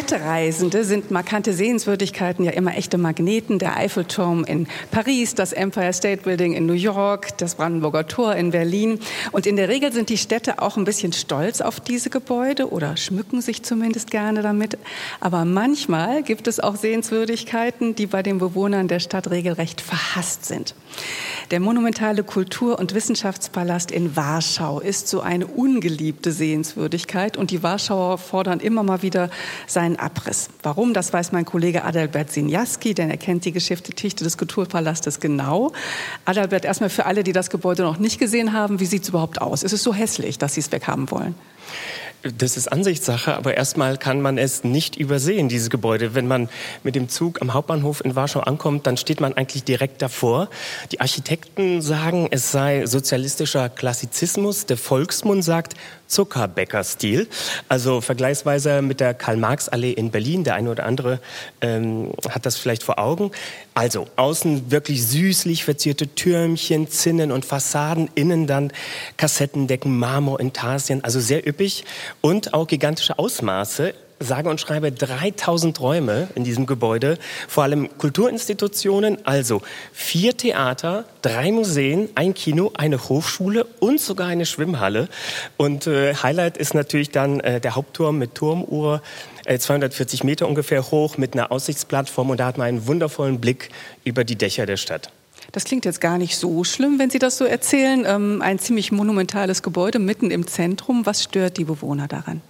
Städtereisende 0.00 0.82
sind 0.84 1.10
markante 1.10 1.52
Sehenswürdigkeiten 1.52 2.42
ja 2.42 2.52
immer 2.52 2.74
echte 2.74 2.96
Magneten. 2.96 3.58
Der 3.58 3.76
Eiffelturm 3.76 4.44
in 4.44 4.66
Paris, 4.90 5.34
das 5.34 5.52
Empire 5.52 5.92
State 5.92 6.22
Building 6.22 6.54
in 6.54 6.64
New 6.64 6.72
York, 6.72 7.36
das 7.36 7.56
Brandenburger 7.56 8.06
Tor 8.06 8.34
in 8.34 8.50
Berlin. 8.50 8.98
Und 9.30 9.46
in 9.46 9.56
der 9.56 9.68
Regel 9.68 9.92
sind 9.92 10.08
die 10.08 10.16
Städte 10.16 10.62
auch 10.62 10.78
ein 10.78 10.84
bisschen 10.84 11.12
stolz 11.12 11.60
auf 11.60 11.80
diese 11.80 12.08
Gebäude 12.08 12.70
oder 12.72 12.96
schmücken 12.96 13.42
sich 13.42 13.62
zumindest 13.62 14.10
gerne 14.10 14.40
damit. 14.40 14.78
Aber 15.20 15.44
manchmal 15.44 16.22
gibt 16.22 16.48
es 16.48 16.60
auch 16.60 16.76
Sehenswürdigkeiten, 16.76 17.94
die 17.94 18.06
bei 18.06 18.22
den 18.22 18.38
Bewohnern 18.38 18.88
der 18.88 19.00
Stadt 19.00 19.30
regelrecht 19.30 19.82
verhasst 19.82 20.46
sind. 20.46 20.74
Der 21.50 21.58
monumentale 21.58 22.22
Kultur- 22.22 22.78
und 22.78 22.94
Wissenschaftspalast 22.94 23.90
in 23.90 24.14
Warschau 24.14 24.78
ist 24.78 25.08
so 25.08 25.20
eine 25.20 25.48
ungeliebte 25.48 26.30
Sehenswürdigkeit 26.30 27.36
und 27.36 27.50
die 27.50 27.64
Warschauer 27.64 28.18
fordern 28.18 28.60
immer 28.60 28.84
mal 28.84 29.02
wieder 29.02 29.30
seinen 29.66 29.96
Abriss. 29.96 30.48
Warum, 30.62 30.94
das 30.94 31.12
weiß 31.12 31.32
mein 31.32 31.44
Kollege 31.44 31.82
Adalbert 31.82 32.30
Sinjaski, 32.30 32.94
denn 32.94 33.10
er 33.10 33.16
kennt 33.16 33.44
die 33.46 33.50
Geschichte 33.50 34.22
des 34.22 34.38
Kulturpalastes 34.38 35.18
genau. 35.18 35.72
Adalbert, 36.24 36.64
erstmal 36.64 36.88
für 36.88 37.06
alle, 37.06 37.24
die 37.24 37.32
das 37.32 37.50
Gebäude 37.50 37.82
noch 37.82 37.98
nicht 37.98 38.20
gesehen 38.20 38.52
haben, 38.52 38.78
wie 38.78 38.86
sieht 38.86 39.02
es 39.02 39.08
überhaupt 39.08 39.42
aus? 39.42 39.64
Ist 39.64 39.72
es 39.72 39.82
so 39.82 39.92
hässlich, 39.92 40.38
dass 40.38 40.54
Sie 40.54 40.60
es 40.60 40.70
weghaben 40.70 41.10
wollen? 41.10 41.34
Das 42.22 42.58
ist 42.58 42.70
Ansichtssache, 42.70 43.34
aber 43.34 43.56
erstmal 43.56 43.96
kann 43.96 44.20
man 44.20 44.36
es 44.36 44.62
nicht 44.62 44.96
übersehen, 44.96 45.48
dieses 45.48 45.70
Gebäude. 45.70 46.14
Wenn 46.14 46.28
man 46.28 46.50
mit 46.82 46.94
dem 46.94 47.08
Zug 47.08 47.40
am 47.40 47.54
Hauptbahnhof 47.54 48.04
in 48.04 48.14
Warschau 48.14 48.40
ankommt, 48.40 48.86
dann 48.86 48.98
steht 48.98 49.20
man 49.20 49.32
eigentlich 49.34 49.64
direkt 49.64 50.02
davor. 50.02 50.50
Die 50.92 51.00
Architekten 51.00 51.80
sagen, 51.80 52.28
es 52.30 52.52
sei 52.52 52.84
sozialistischer 52.84 53.70
Klassizismus. 53.70 54.66
Der 54.66 54.76
Volksmund 54.76 55.44
sagt 55.44 55.74
Zuckerbäcker-Stil. 56.08 57.26
Also 57.68 58.02
vergleichsweise 58.02 58.82
mit 58.82 59.00
der 59.00 59.14
Karl-Marx-Allee 59.14 59.92
in 59.92 60.10
Berlin. 60.10 60.44
Der 60.44 60.56
eine 60.56 60.70
oder 60.70 60.84
andere 60.84 61.20
ähm, 61.62 62.12
hat 62.28 62.44
das 62.44 62.56
vielleicht 62.56 62.82
vor 62.82 62.98
Augen. 62.98 63.30
Also 63.80 64.08
außen 64.16 64.70
wirklich 64.70 65.06
süßlich 65.06 65.64
verzierte 65.64 66.06
Türmchen, 66.06 66.90
Zinnen 66.90 67.32
und 67.32 67.46
Fassaden. 67.46 68.10
Innen 68.14 68.46
dann 68.46 68.74
Kassettendecken, 69.16 69.98
Marmor, 69.98 70.38
Intarsien. 70.38 71.02
Also 71.02 71.18
sehr 71.18 71.48
üppig 71.48 71.86
und 72.20 72.52
auch 72.52 72.66
gigantische 72.66 73.18
Ausmaße 73.18 73.94
sage 74.22 74.50
und 74.50 74.60
schreibe 74.60 74.92
3000 74.92 75.80
Räume 75.80 76.28
in 76.34 76.44
diesem 76.44 76.66
Gebäude, 76.66 77.16
vor 77.48 77.62
allem 77.64 77.96
Kulturinstitutionen, 77.96 79.24
also 79.24 79.62
vier 79.94 80.36
Theater, 80.36 81.06
drei 81.22 81.50
Museen, 81.50 82.10
ein 82.16 82.34
Kino, 82.34 82.70
eine 82.74 83.08
Hochschule 83.08 83.64
und 83.80 83.98
sogar 83.98 84.28
eine 84.28 84.44
Schwimmhalle. 84.44 85.08
Und 85.56 85.86
äh, 85.86 86.14
Highlight 86.14 86.58
ist 86.58 86.74
natürlich 86.74 87.10
dann 87.10 87.40
äh, 87.40 87.60
der 87.62 87.76
Hauptturm 87.76 88.18
mit 88.18 88.34
Turmuhr, 88.34 89.00
240 89.46 90.24
Meter 90.24 90.48
ungefähr 90.48 90.90
hoch, 90.90 91.18
mit 91.18 91.34
einer 91.34 91.52
Aussichtsplattform 91.52 92.30
und 92.30 92.40
da 92.40 92.46
hat 92.46 92.58
man 92.58 92.68
einen 92.68 92.86
wundervollen 92.86 93.40
Blick 93.40 93.70
über 94.04 94.24
die 94.24 94.36
Dächer 94.36 94.66
der 94.66 94.76
Stadt. 94.76 95.10
Das 95.52 95.64
klingt 95.64 95.84
jetzt 95.84 96.00
gar 96.00 96.18
nicht 96.18 96.36
so 96.36 96.64
schlimm, 96.64 96.98
wenn 96.98 97.10
Sie 97.10 97.18
das 97.18 97.36
so 97.36 97.44
erzählen. 97.44 98.04
Ähm, 98.06 98.42
ein 98.42 98.58
ziemlich 98.58 98.92
monumentales 98.92 99.62
Gebäude 99.62 99.98
mitten 99.98 100.30
im 100.30 100.46
Zentrum. 100.46 101.06
Was 101.06 101.24
stört 101.24 101.56
die 101.56 101.64
Bewohner 101.64 102.06
daran? 102.06 102.40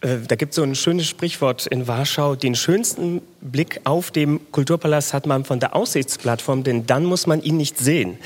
Äh, 0.00 0.18
da 0.26 0.36
gibt 0.36 0.52
es 0.52 0.56
so 0.56 0.62
ein 0.62 0.74
schönes 0.74 1.06
Sprichwort 1.06 1.66
in 1.66 1.88
Warschau. 1.88 2.36
Den 2.36 2.54
schönsten 2.54 3.20
Blick 3.40 3.80
auf 3.84 4.10
dem 4.10 4.40
Kulturpalast 4.50 5.14
hat 5.14 5.26
man 5.26 5.44
von 5.44 5.60
der 5.60 5.76
Aussichtsplattform, 5.76 6.64
denn 6.64 6.86
dann 6.86 7.04
muss 7.04 7.26
man 7.26 7.40
ihn 7.40 7.56
nicht 7.56 7.78
sehen. 7.78 8.18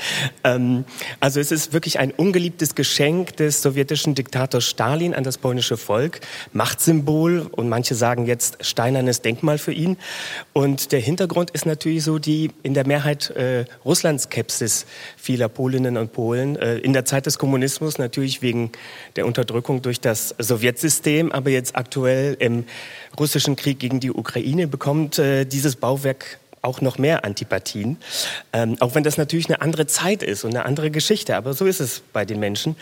Ähm, 0.43 0.85
also 1.19 1.39
es 1.39 1.51
ist 1.51 1.71
wirklich 1.71 1.99
ein 1.99 2.11
ungeliebtes 2.11 2.73
Geschenk 2.73 3.37
des 3.37 3.61
sowjetischen 3.61 4.15
Diktators 4.15 4.65
Stalin 4.65 5.13
an 5.13 5.23
das 5.23 5.37
polnische 5.37 5.77
Volk. 5.77 6.21
Machtsymbol 6.51 7.47
und 7.51 7.69
manche 7.69 7.93
sagen 7.93 8.25
jetzt 8.25 8.65
steinernes 8.65 9.21
Denkmal 9.21 9.59
für 9.59 9.71
ihn. 9.71 9.97
Und 10.51 10.91
der 10.91 10.99
Hintergrund 10.99 11.51
ist 11.51 11.67
natürlich 11.67 12.03
so 12.03 12.17
die 12.17 12.49
in 12.63 12.73
der 12.73 12.87
Mehrheit 12.87 13.29
äh, 13.31 13.65
Russlandskepsis 13.85 14.87
vieler 15.15 15.47
Polinnen 15.47 15.97
und 15.97 16.11
Polen. 16.11 16.55
Äh, 16.55 16.77
in 16.77 16.93
der 16.93 17.05
Zeit 17.05 17.27
des 17.27 17.37
Kommunismus 17.37 17.99
natürlich 17.99 18.41
wegen 18.41 18.71
der 19.15 19.27
Unterdrückung 19.27 19.83
durch 19.83 20.01
das 20.01 20.33
Sowjetsystem, 20.39 21.31
aber 21.31 21.51
jetzt 21.51 21.75
aktuell 21.75 22.35
im 22.39 22.65
russischen 23.19 23.55
Krieg 23.55 23.79
gegen 23.79 23.99
die 23.99 24.11
Ukraine 24.11 24.67
bekommt 24.67 25.19
äh, 25.19 25.45
dieses 25.45 25.75
Bauwerk 25.75 26.39
auch 26.61 26.81
noch 26.81 26.97
mehr 26.97 27.25
Antipathien. 27.25 27.97
Ähm, 28.53 28.77
auch 28.79 28.95
wenn 28.95 29.03
das 29.03 29.17
natürlich 29.17 29.47
eine 29.47 29.61
andere 29.61 29.85
Zeit 29.85 30.23
ist 30.23 30.43
und 30.43 30.51
eine 30.51 30.65
andere 30.65 30.91
Geschichte, 30.91 31.35
aber 31.35 31.53
so 31.53 31.65
ist 31.65 31.81
es 31.81 32.01
bei 32.13 32.25
den 32.25 32.39
Menschen. 32.39 32.75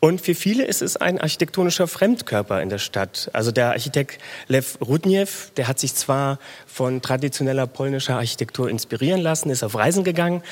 Und 0.00 0.20
für 0.20 0.34
viele 0.34 0.64
ist 0.66 0.82
es 0.82 0.98
ein 0.98 1.18
architektonischer 1.18 1.88
Fremdkörper 1.88 2.60
in 2.60 2.68
der 2.68 2.76
Stadt. 2.76 3.30
Also 3.32 3.52
der 3.52 3.70
Architekt 3.70 4.20
Lev 4.48 4.76
Rudniew, 4.82 5.28
der 5.56 5.66
hat 5.66 5.78
sich 5.78 5.94
zwar 5.94 6.38
von 6.66 7.00
traditioneller 7.00 7.66
polnischer 7.66 8.16
Architektur 8.16 8.68
inspirieren 8.68 9.22
lassen, 9.22 9.48
ist 9.48 9.64
auf 9.64 9.74
Reisen 9.74 10.04
gegangen, 10.04 10.42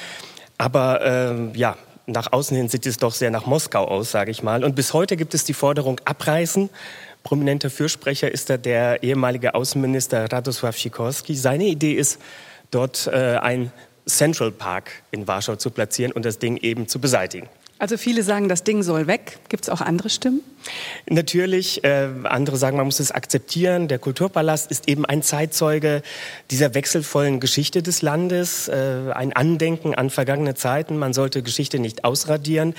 aber 0.56 1.04
ähm, 1.04 1.52
ja, 1.54 1.76
nach 2.06 2.32
außen 2.32 2.56
hin 2.56 2.68
sieht 2.68 2.86
es 2.86 2.96
doch 2.96 3.12
sehr 3.12 3.30
nach 3.30 3.44
Moskau 3.44 3.86
aus, 3.86 4.10
sage 4.10 4.30
ich 4.30 4.42
mal. 4.42 4.64
Und 4.64 4.74
bis 4.74 4.94
heute 4.94 5.16
gibt 5.16 5.34
es 5.34 5.44
die 5.44 5.54
Forderung 5.54 6.00
abreißen 6.04 6.70
prominenter 7.22 7.70
Fürsprecher 7.70 8.30
ist 8.30 8.50
da 8.50 8.56
der 8.56 9.02
ehemalige 9.02 9.54
Außenminister 9.54 10.26
Radosław 10.26 10.72
Sikorski. 10.72 11.34
Seine 11.34 11.66
Idee 11.66 11.94
ist, 11.94 12.18
dort 12.70 13.06
äh, 13.06 13.36
ein 13.36 13.72
Central 14.06 14.50
Park 14.50 14.90
in 15.10 15.28
Warschau 15.28 15.56
zu 15.56 15.70
platzieren 15.70 16.12
und 16.12 16.24
das 16.24 16.38
Ding 16.38 16.56
eben 16.56 16.88
zu 16.88 17.00
beseitigen. 17.00 17.48
Also 17.82 17.96
viele 17.96 18.22
sagen, 18.22 18.48
das 18.48 18.62
Ding 18.62 18.84
soll 18.84 19.08
weg. 19.08 19.40
Gibt 19.48 19.64
es 19.64 19.68
auch 19.68 19.80
andere 19.80 20.08
Stimmen? 20.08 20.40
Natürlich. 21.10 21.82
Äh, 21.82 22.10
andere 22.22 22.56
sagen, 22.56 22.76
man 22.76 22.86
muss 22.86 23.00
es 23.00 23.10
akzeptieren. 23.10 23.88
Der 23.88 23.98
Kulturpalast 23.98 24.70
ist 24.70 24.88
eben 24.88 25.04
ein 25.04 25.22
Zeitzeuge 25.22 26.02
dieser 26.52 26.74
wechselvollen 26.74 27.40
Geschichte 27.40 27.82
des 27.82 28.00
Landes, 28.00 28.68
äh, 28.68 29.10
ein 29.12 29.32
Andenken 29.32 29.96
an 29.96 30.10
vergangene 30.10 30.54
Zeiten. 30.54 30.96
Man 30.96 31.12
sollte 31.12 31.42
Geschichte 31.42 31.80
nicht 31.80 32.04
ausradieren 32.04 32.74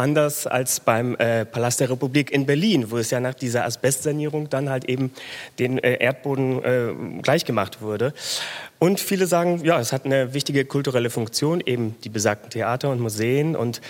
anders 0.00 0.46
als 0.46 0.80
beim 0.80 1.14
äh, 1.16 1.44
Palast 1.44 1.80
der 1.80 1.90
Republik 1.90 2.30
in 2.32 2.46
Berlin, 2.46 2.90
wo 2.90 2.96
es 2.96 3.10
ja 3.10 3.20
nach 3.20 3.34
dieser 3.34 3.64
Asbestsanierung 3.64 4.48
dann 4.48 4.70
halt 4.70 4.86
eben 4.86 5.12
den 5.58 5.78
äh, 5.78 6.02
Erdboden 6.02 6.64
äh, 6.64 7.20
gleichgemacht 7.22 7.82
wurde. 7.82 8.14
Und 8.78 8.98
viele 8.98 9.26
sagen, 9.26 9.60
ja, 9.62 9.78
es 9.78 9.92
hat 9.92 10.06
eine 10.06 10.32
wichtige 10.32 10.64
kulturelle 10.64 11.10
Funktion, 11.10 11.60
eben 11.60 11.96
die 12.02 12.08
besagten 12.08 12.48
Theater 12.48 12.88
und 12.88 12.98
Museen. 12.98 13.54
Und 13.54 13.82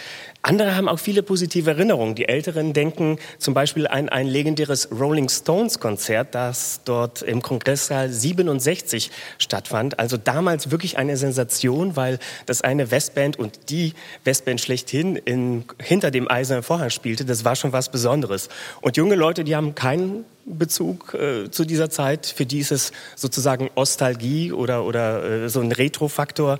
andere 0.42 0.74
haben 0.74 0.88
auch 0.88 0.98
viele 0.98 1.22
positive 1.22 1.70
Erinnerungen. 1.70 2.14
Die 2.14 2.26
Älteren 2.26 2.72
denken 2.72 3.18
zum 3.38 3.52
Beispiel 3.52 3.86
an 3.86 4.08
ein 4.08 4.26
legendäres 4.26 4.88
Rolling 4.90 5.28
Stones 5.28 5.80
Konzert, 5.80 6.34
das 6.34 6.80
dort 6.86 7.20
im 7.20 7.42
Kongresssaal 7.42 8.08
67 8.08 9.10
stattfand. 9.36 9.98
Also 9.98 10.16
damals 10.16 10.70
wirklich 10.70 10.96
eine 10.96 11.18
Sensation, 11.18 11.94
weil 11.94 12.18
das 12.46 12.62
eine 12.62 12.90
Westband 12.90 13.38
und 13.38 13.68
die 13.68 13.92
Westband 14.24 14.62
schlechthin 14.62 15.16
in, 15.16 15.64
hinter 15.78 16.10
dem 16.10 16.30
eisernen 16.30 16.62
Vorhang 16.62 16.88
spielte. 16.88 17.26
Das 17.26 17.44
war 17.44 17.54
schon 17.54 17.74
was 17.74 17.90
Besonderes. 17.90 18.48
Und 18.80 18.96
junge 18.96 19.16
Leute, 19.16 19.44
die 19.44 19.56
haben 19.56 19.74
keinen 19.74 20.24
Bezug 20.46 21.12
äh, 21.12 21.50
zu 21.50 21.66
dieser 21.66 21.90
Zeit. 21.90 22.24
Für 22.24 22.46
die 22.46 22.60
ist 22.60 22.72
es 22.72 22.92
sozusagen 23.14 23.68
Nostalgie 23.76 24.52
oder, 24.52 24.84
oder 24.84 25.44
äh, 25.44 25.48
so 25.50 25.60
ein 25.60 25.70
Retro-Faktor. 25.70 26.58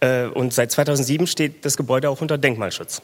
Äh, 0.00 0.26
und 0.26 0.54
seit 0.54 0.72
2007 0.72 1.26
steht 1.26 1.66
das 1.66 1.76
Gebäude 1.76 2.08
auch 2.08 2.22
unter 2.22 2.38
Denkmalschutz. 2.38 3.02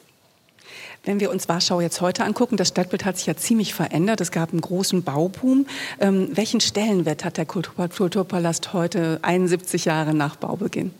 Wenn 1.04 1.20
wir 1.20 1.30
uns 1.30 1.48
Warschau 1.48 1.80
jetzt 1.80 2.00
heute 2.00 2.24
angucken, 2.24 2.56
das 2.56 2.68
Stadtbild 2.68 3.04
hat 3.04 3.18
sich 3.18 3.26
ja 3.26 3.36
ziemlich 3.36 3.74
verändert. 3.74 4.20
Es 4.22 4.30
gab 4.30 4.52
einen 4.52 4.62
großen 4.62 5.02
Bauboom. 5.02 5.66
Ähm, 6.00 6.28
welchen 6.32 6.60
Stellenwert 6.60 7.24
hat 7.24 7.36
der 7.36 7.44
Kultur 7.44 7.88
Kulturpalast 7.88 8.72
heute, 8.72 9.18
71 9.22 9.84
Jahre 9.84 10.14
nach 10.14 10.36
Baubeginn? 10.36 10.92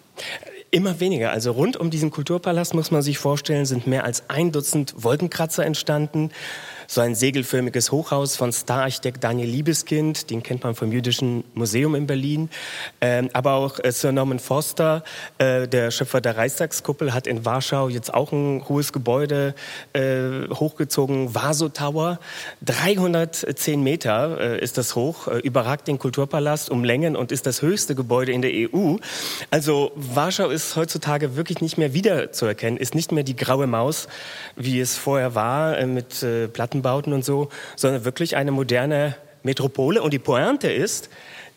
Immer 0.70 1.00
weniger. 1.00 1.30
Also 1.30 1.52
rund 1.52 1.76
um 1.76 1.88
diesen 1.88 2.10
Kulturpalast 2.10 2.74
muss 2.74 2.90
man 2.90 3.00
sich 3.00 3.16
vorstellen, 3.16 3.64
sind 3.64 3.86
mehr 3.86 4.04
als 4.04 4.28
ein 4.28 4.52
Dutzend 4.52 4.94
Wolkenkratzer 4.98 5.64
entstanden 5.64 6.30
so 6.86 7.00
ein 7.00 7.14
segelförmiges 7.14 7.92
Hochhaus 7.92 8.36
von 8.36 8.52
Stararchitekt 8.52 9.22
Daniel 9.22 9.48
Liebeskind, 9.48 10.30
den 10.30 10.42
kennt 10.42 10.62
man 10.64 10.74
vom 10.74 10.92
Jüdischen 10.92 11.44
Museum 11.54 11.94
in 11.94 12.06
Berlin. 12.06 12.50
Ähm, 13.00 13.30
aber 13.32 13.54
auch 13.54 13.78
äh, 13.82 13.92
Sir 13.92 14.12
Norman 14.12 14.38
Foster, 14.38 15.04
äh, 15.38 15.66
der 15.68 15.90
Schöpfer 15.90 16.20
der 16.20 16.36
Reichstagskuppel, 16.36 17.14
hat 17.14 17.26
in 17.26 17.44
Warschau 17.44 17.88
jetzt 17.88 18.12
auch 18.12 18.32
ein 18.32 18.64
hohes 18.68 18.92
Gebäude 18.92 19.54
äh, 19.92 20.48
hochgezogen, 20.50 21.34
Vaso 21.34 21.68
Tower. 21.68 22.18
310 22.64 23.82
Meter 23.82 24.40
äh, 24.40 24.60
ist 24.60 24.78
das 24.78 24.94
hoch, 24.94 25.28
äh, 25.28 25.38
überragt 25.38 25.88
den 25.88 25.98
Kulturpalast 25.98 26.70
um 26.70 26.84
Längen 26.84 27.16
und 27.16 27.32
ist 27.32 27.46
das 27.46 27.62
höchste 27.62 27.94
Gebäude 27.94 28.32
in 28.32 28.42
der 28.42 28.52
EU. 28.52 28.96
Also 29.50 29.92
Warschau 29.94 30.48
ist 30.48 30.76
heutzutage 30.76 31.36
wirklich 31.36 31.60
nicht 31.60 31.78
mehr 31.78 31.94
wiederzuerkennen, 31.94 32.78
ist 32.78 32.94
nicht 32.94 33.12
mehr 33.12 33.24
die 33.24 33.36
graue 33.36 33.66
Maus, 33.66 34.08
wie 34.56 34.80
es 34.80 34.96
vorher 34.96 35.34
war, 35.34 35.78
äh, 35.78 35.86
mit 35.86 36.22
äh, 36.22 36.48
Platten 36.48 36.73
Plattenbauten 36.74 37.12
und 37.12 37.24
so, 37.24 37.48
sondern 37.76 38.04
wirklich 38.04 38.36
eine 38.36 38.50
moderne 38.50 39.16
Metropole. 39.42 40.02
Und 40.02 40.12
die 40.12 40.18
Pointe 40.18 40.70
ist, 40.70 41.08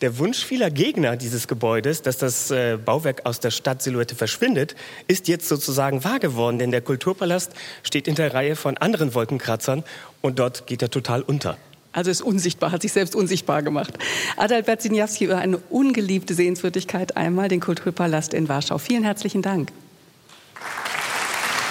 der 0.01 0.19
Wunsch 0.19 0.45
vieler 0.45 0.69
Gegner 0.69 1.15
dieses 1.15 1.47
Gebäudes, 1.47 2.01
dass 2.03 2.17
das 2.17 2.53
Bauwerk 2.85 3.25
aus 3.25 3.39
der 3.39 3.49
Stadtsilhouette 3.49 4.15
verschwindet, 4.15 4.75
ist 5.07 5.27
jetzt 5.27 5.47
sozusagen 5.47 6.03
wahr 6.03 6.19
geworden, 6.19 6.59
denn 6.59 6.71
der 6.71 6.81
Kulturpalast 6.81 7.51
steht 7.81 8.07
in 8.07 8.15
der 8.15 8.33
Reihe 8.33 8.55
von 8.55 8.77
anderen 8.77 9.15
Wolkenkratzern 9.15 9.83
und 10.21 10.37
dort 10.37 10.67
geht 10.67 10.81
er 10.83 10.91
total 10.91 11.21
unter. 11.23 11.57
Also 11.93 12.11
ist 12.11 12.21
unsichtbar, 12.21 12.71
hat 12.71 12.83
sich 12.83 12.91
selbst 12.91 13.15
unsichtbar 13.15 13.63
gemacht. 13.63 13.97
Adalbert 14.35 14.83
Siniawski 14.83 15.25
über 15.25 15.37
eine 15.37 15.57
ungeliebte 15.57 16.35
Sehenswürdigkeit 16.35 17.17
einmal, 17.17 17.47
den 17.47 17.59
Kulturpalast 17.59 18.35
in 18.35 18.47
Warschau. 18.49 18.77
Vielen 18.77 19.03
herzlichen 19.03 19.41
Dank. 19.41 19.71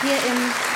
Hier 0.02 0.16
im 0.32 0.75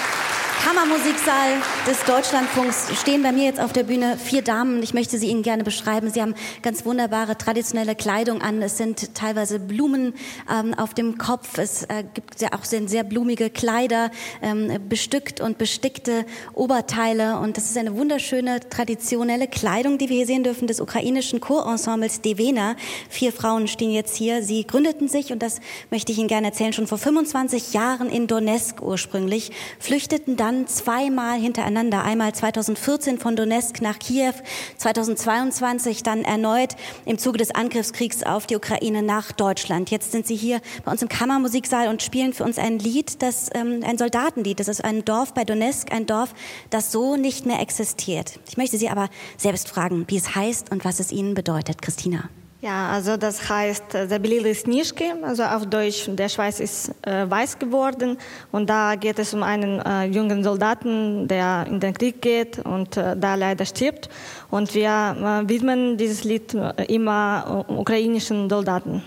Kammermusiksaal 0.70 1.54
des 1.88 2.04
Deutschlandfunks 2.04 2.96
stehen 3.00 3.24
bei 3.24 3.32
mir 3.32 3.46
jetzt 3.46 3.58
auf 3.58 3.72
der 3.72 3.82
Bühne 3.82 4.16
vier 4.16 4.40
Damen. 4.40 4.84
Ich 4.84 4.94
möchte 4.94 5.18
sie 5.18 5.26
Ihnen 5.26 5.42
gerne 5.42 5.64
beschreiben. 5.64 6.10
Sie 6.10 6.22
haben 6.22 6.36
ganz 6.62 6.84
wunderbare 6.84 7.36
traditionelle 7.36 7.96
Kleidung 7.96 8.40
an. 8.40 8.62
Es 8.62 8.76
sind 8.76 9.16
teilweise 9.16 9.58
Blumen 9.58 10.14
ähm, 10.48 10.72
auf 10.74 10.94
dem 10.94 11.18
Kopf. 11.18 11.58
Es 11.58 11.82
äh, 11.84 12.04
gibt 12.14 12.40
ja 12.40 12.50
auch 12.52 12.64
sehr, 12.64 12.86
sehr 12.86 13.02
blumige 13.02 13.50
Kleider, 13.50 14.12
ähm, 14.42 14.70
bestückt 14.88 15.40
und 15.40 15.58
bestickte 15.58 16.24
Oberteile. 16.54 17.40
Und 17.40 17.56
das 17.56 17.64
ist 17.64 17.76
eine 17.76 17.96
wunderschöne 17.96 18.60
traditionelle 18.70 19.48
Kleidung, 19.48 19.98
die 19.98 20.08
wir 20.08 20.18
hier 20.18 20.26
sehen 20.26 20.44
dürfen, 20.44 20.68
des 20.68 20.80
ukrainischen 20.80 21.40
Chorensembles 21.40 22.20
Devena. 22.20 22.76
Vier 23.08 23.32
Frauen 23.32 23.66
stehen 23.66 23.90
jetzt 23.90 24.14
hier. 24.14 24.44
Sie 24.44 24.64
gründeten 24.64 25.08
sich, 25.08 25.32
und 25.32 25.42
das 25.42 25.58
möchte 25.90 26.12
ich 26.12 26.18
Ihnen 26.18 26.28
gerne 26.28 26.46
erzählen, 26.46 26.72
schon 26.72 26.86
vor 26.86 26.98
25 26.98 27.72
Jahren 27.72 28.08
in 28.08 28.28
Donetsk 28.28 28.80
ursprünglich, 28.82 29.50
flüchteten 29.80 30.36
dann 30.36 30.59
zweimal 30.66 31.38
hintereinander, 31.38 32.02
einmal 32.02 32.34
2014 32.34 33.18
von 33.18 33.36
Donetsk 33.36 33.80
nach 33.80 33.98
Kiew, 33.98 34.34
2022 34.78 36.02
dann 36.02 36.24
erneut 36.24 36.76
im 37.04 37.18
Zuge 37.18 37.38
des 37.38 37.54
Angriffskriegs 37.54 38.22
auf 38.22 38.46
die 38.46 38.56
Ukraine 38.56 39.02
nach 39.02 39.32
Deutschland. 39.32 39.90
Jetzt 39.90 40.12
sind 40.12 40.26
sie 40.26 40.36
hier 40.36 40.60
bei 40.84 40.92
uns 40.92 41.02
im 41.02 41.08
Kammermusiksaal 41.08 41.88
und 41.88 42.02
spielen 42.02 42.32
für 42.32 42.44
uns 42.44 42.58
ein 42.58 42.78
Lied, 42.78 43.22
das 43.22 43.50
ähm, 43.54 43.80
ein 43.84 43.98
Soldatenlied. 43.98 44.60
Das 44.60 44.68
ist 44.68 44.84
ein 44.84 45.04
Dorf 45.04 45.34
bei 45.34 45.44
Donetsk, 45.44 45.92
ein 45.92 46.06
Dorf, 46.06 46.34
das 46.70 46.92
so 46.92 47.16
nicht 47.16 47.46
mehr 47.46 47.60
existiert. 47.60 48.40
Ich 48.48 48.56
möchte 48.56 48.78
Sie 48.78 48.88
aber 48.88 49.08
selbst 49.36 49.68
fragen, 49.68 50.04
wie 50.08 50.16
es 50.16 50.34
heißt 50.34 50.72
und 50.72 50.84
was 50.84 51.00
es 51.00 51.12
Ihnen 51.12 51.34
bedeutet, 51.34 51.82
Christina. 51.82 52.30
Ja, 52.61 52.89
also 52.89 53.15
das 53.15 53.47
heißt 53.47 53.91
Забелили 53.91 54.55
Снежки, 54.55 55.13
also 55.21 55.43
auf 55.43 55.67
Deutsch, 55.67 56.05
der 56.07 56.29
Schweiß 56.29 56.59
ist 56.61 56.89
äh, 57.05 57.29
weiß 57.29 57.59
geworden 57.59 58.17
und 58.51 58.67
da 58.67 58.95
geht 58.95 59.19
es 59.19 59.35
um 59.35 59.43
einen 59.43 59.79
äh, 59.81 60.05
jungen 60.05 60.43
Soldaten, 60.43 61.27
der 61.27 61.67
in 61.69 61.79
den 61.79 61.93
Krieg 61.93 62.23
geht 62.23 62.57
und 62.59 62.97
äh, 62.97 63.15
da 63.15 63.35
leider 63.35 63.65
stirbt 63.65 64.09
und 64.49 64.73
wir 64.73 64.89
äh, 64.89 65.47
widmen 65.47 65.97
dieses 65.97 66.23
Lied 66.23 66.55
äh, 66.55 66.85
immer 66.85 67.65
äh, 67.69 67.71
ukrainischen 67.71 68.49
Soldaten. 68.49 69.03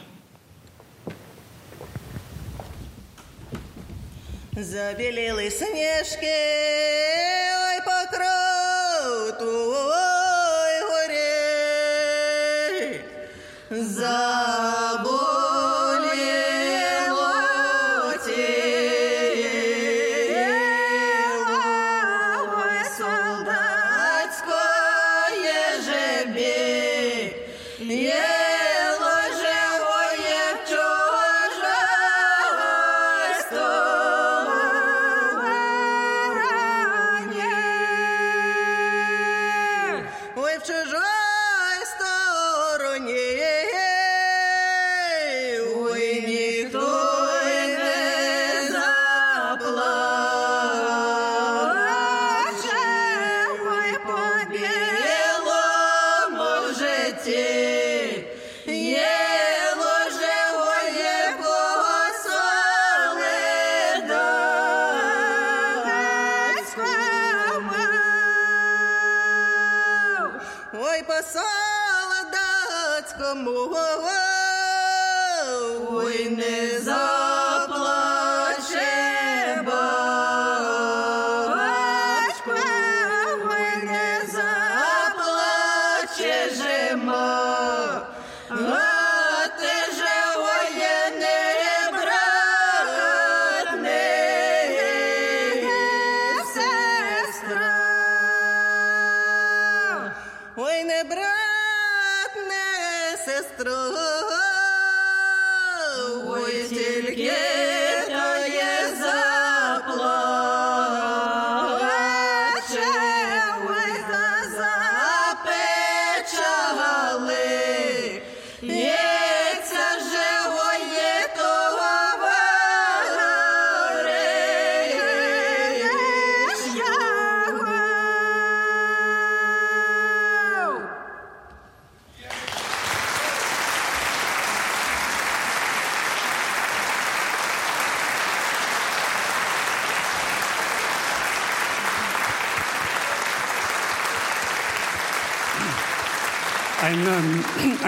Забелели 4.55 5.51
снежки, 5.51 6.27
ой, 7.67 7.81
покров, 7.85 9.39
Zabu. 13.82 15.13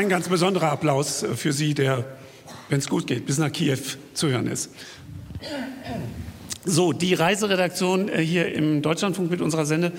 Ein 0.05 0.09
ganz 0.09 0.29
besonderer 0.29 0.71
Applaus 0.71 1.25
für 1.35 1.51
Sie, 1.51 1.73
der, 1.73 2.05
wenn 2.69 2.77
es 2.77 2.87
gut 2.87 3.07
geht, 3.07 3.25
bis 3.25 3.39
nach 3.39 3.51
Kiew 3.51 3.79
zu 4.13 4.27
hören 4.29 4.45
ist. 4.45 4.69
So, 6.63 6.93
die 6.93 7.13
Reiseredaktion 7.13 8.09
äh, 8.09 8.21
hier 8.21 8.53
im 8.53 8.81
Deutschlandfunk 8.81 9.29
mit 9.29 9.41
unserer 9.41 9.65
Sende, 9.65 9.91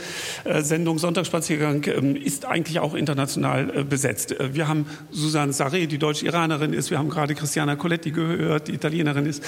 äh, 0.45 0.63
Sendung 0.63 0.99
Sonntagsspaziergang 0.99 1.85
ähm, 1.87 2.17
ist 2.17 2.45
eigentlich 2.45 2.81
auch 2.81 2.95
international 2.95 3.79
äh, 3.79 3.85
besetzt. 3.85 4.35
Wir 4.53 4.67
haben 4.67 4.87
Susanne 5.13 5.53
Sarre, 5.53 5.87
die 5.87 5.99
Deutsch-Iranerin 5.99 6.73
ist. 6.73 6.91
Wir 6.91 6.99
haben 6.99 7.09
gerade 7.09 7.37
Christiana 7.37 7.77
Coletti 7.77 8.11
gehört, 8.11 8.67
die 8.67 8.75
Italienerin 8.75 9.27
ist. 9.27 9.45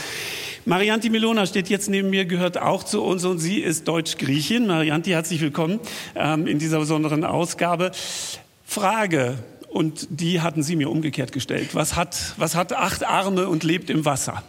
Marianti 0.64 1.10
Milona 1.10 1.46
steht 1.46 1.68
jetzt 1.68 1.88
neben 1.88 2.10
mir, 2.10 2.24
gehört 2.24 2.60
auch 2.60 2.84
zu 2.84 3.02
uns 3.02 3.24
und 3.24 3.38
sie 3.38 3.60
ist 3.60 3.88
Deutsch-Griechin. 3.88 4.66
Marianti, 4.66 5.10
herzlich 5.10 5.40
willkommen 5.40 5.80
ähm, 6.14 6.46
in 6.46 6.60
dieser 6.60 6.78
besonderen 6.78 7.24
Ausgabe. 7.24 7.90
Frage, 8.64 9.38
und 9.68 10.06
die 10.10 10.40
hatten 10.40 10.62
Sie 10.62 10.76
mir 10.76 10.90
umgekehrt 10.90 11.32
gestellt. 11.32 11.74
Was 11.74 11.96
hat, 11.96 12.34
was 12.36 12.54
hat 12.54 12.72
acht 12.72 13.04
Arme 13.04 13.48
und 13.48 13.64
lebt 13.64 13.90
im 13.90 14.04
Wasser? 14.04 14.42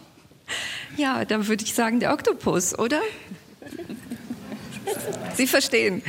Ja, 0.96 1.24
dann 1.24 1.46
würde 1.46 1.64
ich 1.64 1.74
sagen, 1.74 2.00
der 2.00 2.12
Oktopus, 2.12 2.78
oder? 2.78 3.00
Sie 5.36 5.46
verstehen. 5.46 6.02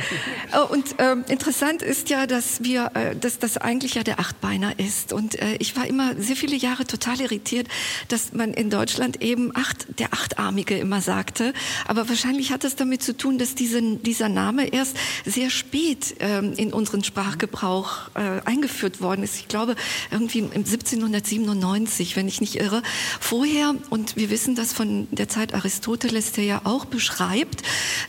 Oh, 0.54 0.72
Und 0.72 0.94
ähm, 0.98 1.24
interessant 1.28 1.82
ist 1.82 2.10
ja, 2.10 2.26
dass 2.26 2.62
wir, 2.62 2.90
äh, 2.94 3.16
dass 3.16 3.38
das 3.38 3.56
eigentlich 3.56 3.94
ja 3.94 4.02
der 4.02 4.20
Achtbeiner 4.20 4.78
ist. 4.78 5.12
Und 5.12 5.40
äh, 5.40 5.56
ich 5.58 5.76
war 5.76 5.86
immer 5.86 6.14
sehr 6.16 6.36
viele 6.36 6.56
Jahre 6.56 6.84
total 6.84 7.20
irritiert, 7.20 7.68
dass 8.08 8.32
man 8.32 8.52
in 8.52 8.70
Deutschland 8.70 9.22
eben 9.22 9.54
acht, 9.56 9.98
der 9.98 10.12
Achtarmige 10.12 10.76
immer 10.76 11.00
sagte. 11.00 11.52
Aber 11.86 12.08
wahrscheinlich 12.08 12.52
hat 12.52 12.64
das 12.64 12.76
damit 12.76 13.02
zu 13.02 13.16
tun, 13.16 13.38
dass 13.38 13.54
diesen, 13.54 14.02
dieser 14.02 14.28
Name 14.28 14.68
erst 14.68 14.96
sehr 15.24 15.50
spät 15.50 16.16
ähm, 16.20 16.52
in 16.56 16.72
unseren 16.72 17.04
Sprachgebrauch 17.04 18.10
äh, 18.14 18.40
eingeführt 18.44 19.00
worden 19.00 19.22
ist. 19.22 19.36
Ich 19.36 19.48
glaube 19.48 19.76
irgendwie 20.10 20.40
im 20.40 20.52
1797, 20.52 22.16
wenn 22.16 22.28
ich 22.28 22.40
nicht 22.40 22.56
irre. 22.56 22.82
Vorher 23.20 23.74
und 23.90 24.16
wir 24.16 24.30
wissen 24.30 24.54
das 24.54 24.72
von 24.72 25.08
der 25.10 25.28
Zeit 25.28 25.54
Aristoteles, 25.54 26.32
der 26.32 26.44
ja 26.44 26.60
auch 26.64 26.84
beschreibt, 26.84 27.62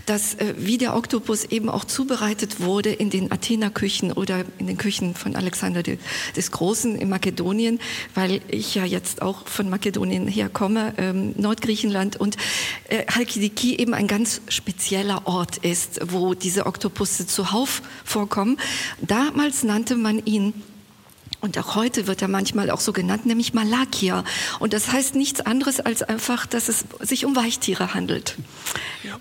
dass 0.06 0.36
äh, 0.36 0.54
wie 0.58 0.78
der 0.78 0.96
Oktopus 0.96 1.13
Oktopus 1.14 1.46
eben 1.46 1.70
auch 1.70 1.86
zubereitet 1.86 2.60
wurde 2.60 2.90
in 2.90 3.12
den 3.12 3.32
Athener 3.32 3.70
Küchen 3.70 4.12
oder 4.12 4.46
in 4.58 4.66
den 4.66 4.80
Küchen 4.80 5.14
von 5.14 5.36
Alexander 5.36 5.84
de- 5.84 6.00
des 6.36 6.50
Großen 6.50 6.96
in 6.96 7.08
Makedonien, 7.08 7.78
weil 8.16 8.42
ich 8.48 8.74
ja 8.74 8.84
jetzt 8.84 9.22
auch 9.22 9.48
von 9.48 9.70
Makedonien 9.70 10.28
herkomme, 10.28 10.96
ähm, 10.98 11.36
Nordgriechenland 11.38 12.20
und 12.20 12.36
äh, 12.90 13.06
Halkidiki 13.06 13.76
eben 13.76 13.94
ein 13.94 14.08
ganz 14.08 14.42
spezieller 14.48 15.28
Ort 15.28 15.58
ist, 15.58 16.00
wo 16.12 16.34
diese 16.34 16.66
Oktopusse 16.66 17.28
zuhauf 17.28 17.84
vorkommen. 18.04 18.58
Damals 19.00 19.62
nannte 19.64 19.96
man 19.96 20.26
ihn 20.26 20.56
und 21.44 21.58
auch 21.58 21.76
heute 21.76 22.08
wird 22.08 22.22
er 22.22 22.30
manchmal 22.30 22.72
auch 22.72 22.80
so 22.80 22.94
genannt, 22.94 23.26
nämlich 23.26 23.54
Malakia. 23.54 24.24
Und 24.60 24.72
das 24.72 24.94
heißt 24.94 25.16
nichts 25.16 25.42
anderes 25.42 25.82
als 25.82 26.02
einfach, 26.02 26.46
dass 26.46 26.70
es 26.70 26.86
sich 27.02 27.26
um 27.26 27.36
Weichtiere 27.36 27.94
handelt. 27.94 28.38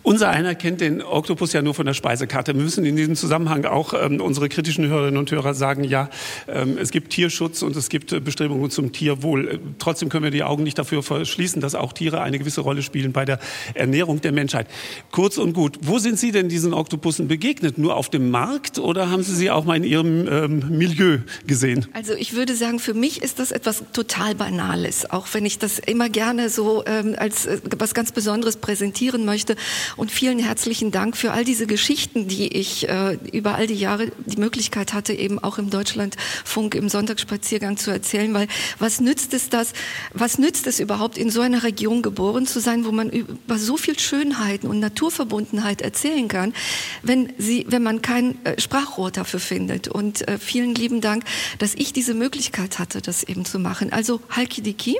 Unser 0.04 0.30
einer 0.30 0.54
kennt 0.54 0.80
den 0.80 1.02
Oktopus 1.02 1.52
ja 1.52 1.62
nur 1.62 1.74
von 1.74 1.84
der 1.84 1.94
Speisekarte. 1.94 2.54
Wir 2.54 2.62
müssen 2.62 2.84
in 2.84 2.94
diesem 2.94 3.16
Zusammenhang 3.16 3.64
auch 3.64 3.92
ähm, 3.94 4.20
unsere 4.20 4.48
kritischen 4.48 4.86
Hörerinnen 4.86 5.18
und 5.18 5.30
Hörer 5.30 5.54
sagen, 5.54 5.82
ja, 5.82 6.10
ähm, 6.46 6.78
es 6.78 6.92
gibt 6.92 7.10
Tierschutz 7.10 7.62
und 7.62 7.74
es 7.74 7.88
gibt 7.88 8.12
äh, 8.12 8.20
Bestrebungen 8.20 8.70
zum 8.70 8.92
Tierwohl. 8.92 9.48
Äh, 9.48 9.58
Trotzdem 9.80 10.08
können 10.08 10.22
wir 10.22 10.30
die 10.30 10.44
Augen 10.44 10.62
nicht 10.62 10.78
dafür 10.78 11.02
verschließen, 11.02 11.60
dass 11.60 11.74
auch 11.74 11.92
Tiere 11.92 12.20
eine 12.22 12.38
gewisse 12.38 12.60
Rolle 12.60 12.82
spielen 12.82 13.12
bei 13.12 13.24
der 13.24 13.40
Ernährung 13.74 14.20
der 14.20 14.30
Menschheit. 14.30 14.68
Kurz 15.10 15.38
und 15.38 15.54
gut, 15.54 15.78
wo 15.82 15.98
sind 15.98 16.18
Sie 16.18 16.30
denn 16.30 16.48
diesen 16.48 16.72
Oktopussen 16.72 17.26
begegnet? 17.26 17.78
Nur 17.78 17.96
auf 17.96 18.10
dem 18.10 18.30
Markt 18.30 18.78
oder 18.78 19.10
haben 19.10 19.24
Sie 19.24 19.34
sie 19.34 19.50
auch 19.50 19.64
mal 19.64 19.76
in 19.76 19.84
Ihrem 19.84 20.28
ähm, 20.28 20.78
Milieu 20.78 21.18
gesehen? 21.46 21.86
Also 21.92 22.11
ich 22.14 22.34
würde 22.34 22.54
sagen, 22.56 22.78
für 22.78 22.94
mich 22.94 23.22
ist 23.22 23.38
das 23.38 23.50
etwas 23.50 23.84
total 23.92 24.34
Banales, 24.34 25.10
auch 25.10 25.26
wenn 25.32 25.44
ich 25.46 25.58
das 25.58 25.78
immer 25.78 26.08
gerne 26.08 26.48
so 26.50 26.84
ähm, 26.86 27.14
als 27.18 27.46
äh, 27.46 27.60
was 27.78 27.94
ganz 27.94 28.12
Besonderes 28.12 28.56
präsentieren 28.56 29.24
möchte. 29.24 29.56
Und 29.96 30.10
vielen 30.10 30.38
herzlichen 30.38 30.90
Dank 30.90 31.16
für 31.16 31.32
all 31.32 31.44
diese 31.44 31.66
Geschichten, 31.66 32.28
die 32.28 32.48
ich 32.48 32.88
äh, 32.88 33.18
über 33.32 33.54
all 33.54 33.66
die 33.66 33.74
Jahre 33.74 34.10
die 34.26 34.38
Möglichkeit 34.38 34.92
hatte, 34.92 35.12
eben 35.12 35.38
auch 35.38 35.58
im 35.58 35.70
Deutschlandfunk 35.70 36.74
im 36.74 36.88
Sonntagsspaziergang 36.88 37.76
zu 37.76 37.90
erzählen. 37.90 38.32
Weil 38.34 38.48
was 38.78 39.00
nützt 39.00 39.34
es 39.34 39.48
das? 39.48 39.72
Was 40.12 40.38
nützt 40.38 40.66
es 40.66 40.80
überhaupt, 40.80 41.18
in 41.18 41.30
so 41.30 41.40
einer 41.40 41.62
Region 41.62 42.02
geboren 42.02 42.46
zu 42.46 42.60
sein, 42.60 42.84
wo 42.84 42.92
man 42.92 43.10
über 43.10 43.58
so 43.58 43.76
viel 43.76 43.98
Schönheiten 43.98 44.66
und 44.66 44.80
Naturverbundenheit 44.80 45.82
erzählen 45.82 46.28
kann, 46.28 46.54
wenn 47.02 47.32
sie, 47.38 47.66
wenn 47.68 47.82
man 47.82 48.02
kein 48.02 48.44
äh, 48.44 48.60
Sprachrohr 48.60 49.10
dafür 49.10 49.40
findet? 49.40 49.88
Und 49.88 50.26
äh, 50.28 50.38
vielen 50.38 50.74
lieben 50.74 51.00
Dank, 51.00 51.24
dass 51.58 51.74
ich 51.74 51.92
diese 52.02 52.14
Möglichkeit 52.14 52.80
hatte, 52.80 53.00
das 53.00 53.22
eben 53.22 53.44
zu 53.44 53.60
machen. 53.60 53.92
Also 53.92 54.20
Halkidiki. 54.28 54.98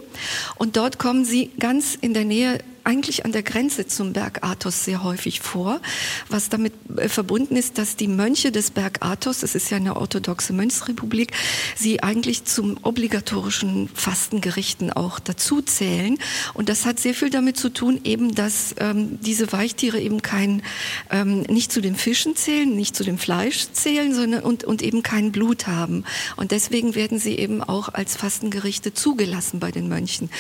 Und 0.55 0.77
dort 0.77 1.01
kommen 1.01 1.25
sie 1.25 1.51
ganz 1.59 1.97
in 2.01 2.15
der 2.15 2.25
Nähe 2.25 2.61
eigentlich 2.85 3.24
an 3.24 3.33
der 3.33 3.43
Grenze 3.43 3.87
zum 3.87 4.12
Berg 4.12 4.43
Athos 4.43 4.85
sehr 4.85 5.03
häufig 5.05 5.41
vor, 5.41 5.80
was 6.28 6.49
damit 6.49 6.72
äh, 6.97 7.09
verbunden 7.09 7.57
ist, 7.57 7.78
dass 7.78 7.97
die 7.97 8.09
Mönche 8.09 8.53
des 8.53 8.70
Berg 8.70 8.99
Athos, 9.01 9.41
das 9.41 9.55
ist 9.55 9.70
ja 9.70 9.76
eine 9.76 9.97
orthodoxe 9.97 10.53
Mönchsrepublik, 10.53 11.33
sie 11.76 12.03
eigentlich 12.03 12.45
zum 12.45 12.78
obligatorischen 12.83 13.89
Fastengerichten 13.95 14.93
auch 14.93 15.18
dazu 15.20 15.62
zählen. 15.62 16.18
Und 16.55 16.68
das 16.68 16.87
hat 16.87 16.99
sehr 16.99 17.14
viel 17.14 17.30
damit 17.30 17.57
zu 17.57 17.68
tun, 17.68 18.01
eben, 18.05 18.35
dass 18.35 18.74
ähm, 18.78 19.18
diese 19.20 19.53
Weichtiere 19.53 20.01
eben 20.01 20.22
kein, 20.22 20.62
ähm, 21.11 21.43
nicht 21.43 21.72
zu 21.72 21.80
den 21.80 21.95
Fischen 21.95 22.37
zählen, 22.37 22.74
nicht 22.74 22.97
zu 22.97 23.05
dem 23.05 23.18
Fleisch 23.18 23.68
zählen, 23.72 24.14
sondern 24.14 24.43
und, 24.43 24.64
und 24.64 24.83
eben 24.83 25.03
kein 25.03 25.33
Blut 25.33 25.66
haben. 25.66 26.05
Und 26.37 26.51
deswegen 26.51 26.95
werden 26.95 27.18
sie 27.18 27.39
eben 27.39 27.62
auch 27.62 27.89
als 27.91 28.16
Fastengerichte 28.16 28.93
zugelassen 28.95 29.61
bei 29.61 29.70
den 29.70 29.89
Mönchen. 29.89 30.30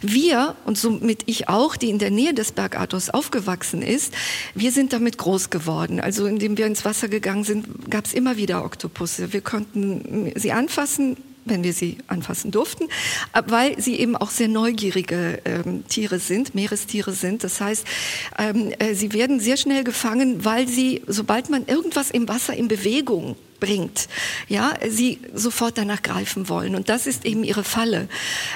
Wir, 0.00 0.56
und 0.64 0.76
somit 0.78 1.22
ich 1.26 1.48
auch, 1.48 1.76
die 1.76 1.91
in 1.92 1.98
der 1.98 2.10
Nähe 2.10 2.32
des 2.32 2.52
Berg 2.52 2.80
Athos 2.80 3.10
aufgewachsen 3.10 3.82
ist, 3.82 4.14
wir 4.54 4.72
sind 4.72 4.94
damit 4.94 5.18
groß 5.18 5.50
geworden. 5.50 6.00
Also 6.00 6.26
indem 6.26 6.56
wir 6.56 6.66
ins 6.66 6.86
Wasser 6.86 7.08
gegangen 7.08 7.44
sind, 7.44 7.90
gab 7.90 8.06
es 8.06 8.14
immer 8.14 8.38
wieder 8.38 8.64
Oktopusse. 8.64 9.34
Wir 9.34 9.42
konnten 9.42 10.32
sie 10.34 10.52
anfassen, 10.52 11.18
wenn 11.44 11.62
wir 11.62 11.74
sie 11.74 11.98
anfassen 12.06 12.50
durften, 12.50 12.88
weil 13.46 13.78
sie 13.78 13.96
eben 13.96 14.16
auch 14.16 14.30
sehr 14.30 14.48
neugierige 14.48 15.40
ähm, 15.44 15.84
Tiere 15.86 16.18
sind, 16.18 16.54
Meerestiere 16.54 17.12
sind. 17.12 17.44
Das 17.44 17.60
heißt, 17.60 17.84
ähm, 18.38 18.72
äh, 18.78 18.94
sie 18.94 19.12
werden 19.12 19.38
sehr 19.38 19.58
schnell 19.58 19.84
gefangen, 19.84 20.46
weil 20.46 20.68
sie, 20.68 21.02
sobald 21.06 21.50
man 21.50 21.66
irgendwas 21.66 22.10
im 22.10 22.26
Wasser 22.28 22.54
in 22.54 22.68
Bewegung 22.68 23.36
bringt, 23.62 24.08
ja, 24.48 24.74
sie 24.88 25.20
sofort 25.32 25.78
danach 25.78 26.02
greifen 26.02 26.48
wollen. 26.48 26.74
Und 26.74 26.88
das 26.88 27.06
ist 27.06 27.24
eben 27.24 27.44
ihre 27.44 27.62
Falle. 27.62 28.08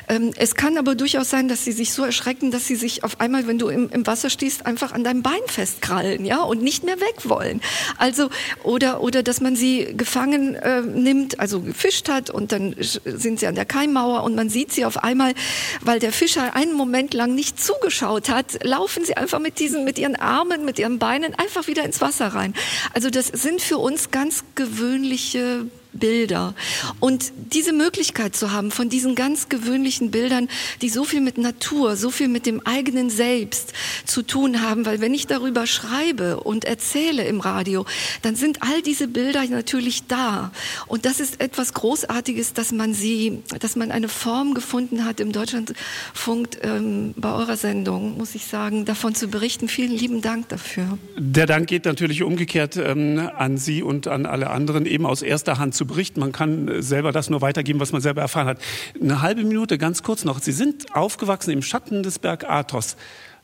Ähm, 0.08 0.32
es 0.36 0.56
kann 0.56 0.76
aber 0.78 0.96
durchaus 0.96 1.30
sein, 1.30 1.46
dass 1.46 1.64
sie 1.64 1.70
sich 1.70 1.92
so 1.92 2.02
erschrecken, 2.02 2.50
dass 2.50 2.66
sie 2.66 2.74
sich 2.74 3.04
auf 3.04 3.20
einmal, 3.20 3.46
wenn 3.46 3.56
du 3.56 3.68
im, 3.68 3.88
im 3.90 4.04
Wasser 4.04 4.30
stehst, 4.30 4.66
einfach 4.66 4.90
an 4.90 5.04
deinem 5.04 5.22
Bein 5.22 5.40
festkrallen, 5.46 6.24
ja, 6.24 6.42
und 6.42 6.60
nicht 6.60 6.82
mehr 6.82 7.00
weg 7.00 7.20
wollen. 7.22 7.60
Also, 7.98 8.30
oder, 8.64 9.00
oder 9.00 9.22
dass 9.22 9.40
man 9.40 9.54
sie 9.54 9.94
gefangen 9.96 10.56
äh, 10.56 10.80
nimmt, 10.80 11.38
also 11.38 11.60
gefischt 11.60 12.08
hat 12.08 12.28
und 12.28 12.50
dann 12.50 12.74
sind 12.80 13.38
sie 13.38 13.46
an 13.46 13.54
der 13.54 13.64
Keimmauer 13.64 14.24
und 14.24 14.34
man 14.34 14.50
sieht 14.50 14.72
sie 14.72 14.84
auf 14.84 15.04
einmal, 15.04 15.34
weil 15.82 16.00
der 16.00 16.12
Fischer 16.12 16.56
einen 16.56 16.72
Moment 16.72 17.14
lang 17.14 17.36
nicht 17.36 17.62
zugeschaut 17.62 18.28
hat, 18.28 18.64
laufen 18.64 19.04
sie 19.04 19.16
einfach 19.16 19.38
mit 19.38 19.60
diesen, 19.60 19.84
mit 19.84 20.00
ihren 20.00 20.16
Armen, 20.16 20.64
mit 20.64 20.80
ihren 20.80 20.98
Beinen 20.98 21.32
einfach 21.36 21.68
wieder 21.68 21.84
ins 21.84 22.00
Wasser 22.00 22.26
rein. 22.28 22.54
Also 22.92 23.08
das 23.08 23.28
sind 23.28 23.62
für 23.62 23.78
uns 23.78 24.10
ganz 24.10 24.42
gewöhnliche 24.56 24.95
persönliche 24.96 25.66
Bilder. 25.98 26.54
Und 27.00 27.32
diese 27.52 27.72
Möglichkeit 27.72 28.36
zu 28.36 28.52
haben 28.52 28.70
von 28.70 28.88
diesen 28.88 29.14
ganz 29.14 29.48
gewöhnlichen 29.48 30.10
Bildern, 30.10 30.48
die 30.82 30.88
so 30.88 31.04
viel 31.04 31.20
mit 31.20 31.38
Natur, 31.38 31.96
so 31.96 32.10
viel 32.10 32.28
mit 32.28 32.46
dem 32.46 32.60
eigenen 32.66 33.10
Selbst 33.10 33.72
zu 34.04 34.22
tun 34.22 34.62
haben, 34.62 34.86
weil 34.86 35.00
wenn 35.00 35.14
ich 35.14 35.26
darüber 35.26 35.66
schreibe 35.66 36.40
und 36.40 36.64
erzähle 36.64 37.24
im 37.24 37.40
Radio, 37.40 37.86
dann 38.22 38.36
sind 38.36 38.62
all 38.62 38.82
diese 38.82 39.08
Bilder 39.08 39.44
natürlich 39.46 40.06
da. 40.06 40.52
Und 40.86 41.04
das 41.04 41.20
ist 41.20 41.40
etwas 41.40 41.74
Großartiges, 41.74 42.52
dass 42.52 42.72
man 42.72 42.94
sie, 42.94 43.42
dass 43.60 43.76
man 43.76 43.90
eine 43.90 44.08
Form 44.08 44.54
gefunden 44.54 45.04
hat 45.04 45.20
im 45.20 45.32
Deutschlandfunk 45.32 46.58
ähm, 46.62 47.14
bei 47.16 47.32
eurer 47.32 47.56
Sendung, 47.56 48.16
muss 48.16 48.34
ich 48.34 48.46
sagen, 48.46 48.84
davon 48.84 49.14
zu 49.14 49.28
berichten. 49.28 49.68
Vielen 49.68 49.92
lieben 49.92 50.22
Dank 50.22 50.48
dafür. 50.48 50.98
Der 51.16 51.46
Dank 51.46 51.68
geht 51.68 51.84
natürlich 51.84 52.22
umgekehrt 52.22 52.76
ähm, 52.76 53.30
an 53.36 53.58
Sie 53.58 53.82
und 53.82 54.08
an 54.08 54.26
alle 54.26 54.50
anderen, 54.50 54.86
eben 54.86 55.06
aus 55.06 55.22
erster 55.22 55.58
Hand 55.58 55.74
zu 55.74 55.85
berichten. 55.86 56.20
Man 56.20 56.32
kann 56.32 56.68
äh, 56.68 56.82
selber 56.82 57.12
das 57.12 57.30
nur 57.30 57.40
weitergeben, 57.40 57.80
was 57.80 57.92
man 57.92 58.00
selber 58.00 58.20
erfahren 58.20 58.46
hat. 58.46 58.58
Eine 59.00 59.22
halbe 59.22 59.44
Minute, 59.44 59.78
ganz 59.78 60.02
kurz 60.02 60.24
noch. 60.24 60.40
Sie 60.40 60.52
sind 60.52 60.94
aufgewachsen 60.94 61.50
im 61.50 61.62
Schatten 61.62 62.02
des 62.02 62.18
Berg 62.18 62.48
Athos. 62.48 62.96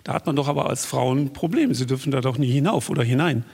Da 0.05 0.14
hat 0.14 0.26
man 0.26 0.34
doch 0.34 0.49
aber 0.49 0.68
als 0.68 0.84
Frau 0.84 1.14
ein 1.14 1.32
Problem. 1.32 1.74
Sie 1.74 1.86
dürfen 1.86 2.11
da 2.11 2.20
doch 2.20 2.36
nie 2.36 2.51
hinauf 2.51 2.90
oder 2.90 3.05
hinein. 3.05 3.45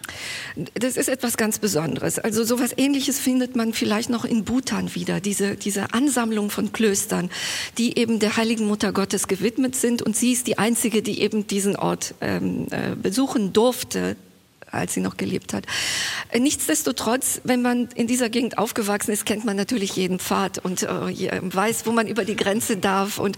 Das 0.75 0.97
ist 0.97 1.09
etwas 1.09 1.37
ganz 1.37 1.59
Besonderes. 1.59 2.19
Also 2.19 2.43
sowas 2.43 2.73
Ähnliches 2.77 3.19
findet 3.19 3.55
man 3.55 3.75
vielleicht 3.75 4.09
noch 4.09 4.25
in 4.25 4.45
Bhutan 4.45 4.95
wieder. 4.95 5.21
Diese, 5.21 5.57
diese 5.57 5.93
Ansammlung 5.93 6.49
von 6.49 6.73
Klöstern, 6.73 7.29
die 7.77 7.99
eben 7.99 8.19
der 8.19 8.39
Heiligen 8.39 8.67
Mutter 8.67 8.93
Gottes 8.93 9.29
gewidmet 9.29 9.77
sind. 9.77 10.01
Und 10.01 10.17
sie 10.17 10.33
ist 10.33 10.47
die 10.47 10.57
einzige, 10.57 11.03
die 11.03 11.21
eben 11.21 11.47
diesen 11.47 11.77
Ort 11.77 12.15
ähm, 12.23 12.67
äh, 12.71 12.97
besuchen 12.97 13.53
durfte 13.53 14.17
als 14.71 14.95
sie 14.95 15.01
noch 15.01 15.17
gelebt 15.17 15.53
hat. 15.55 15.65
Nichtsdestotrotz, 16.37 17.41
wenn 17.45 17.63
man 17.63 17.89
in 17.95 18.07
dieser 18.07 18.29
Gegend 18.29 18.59
aufgewachsen 18.59 19.13
ist, 19.13 19.27
kennt 19.27 19.45
man 19.45 19.57
natürlich 19.57 19.97
jeden 19.97 20.19
Pfad 20.19 20.59
und 20.59 20.83
äh, 20.83 21.41
weiß, 21.43 21.87
wo 21.87 21.93
man 21.93 22.07
über 22.07 22.25
die 22.25 22.37
Grenze 22.37 22.77
darf. 22.77 23.19
Und 23.19 23.37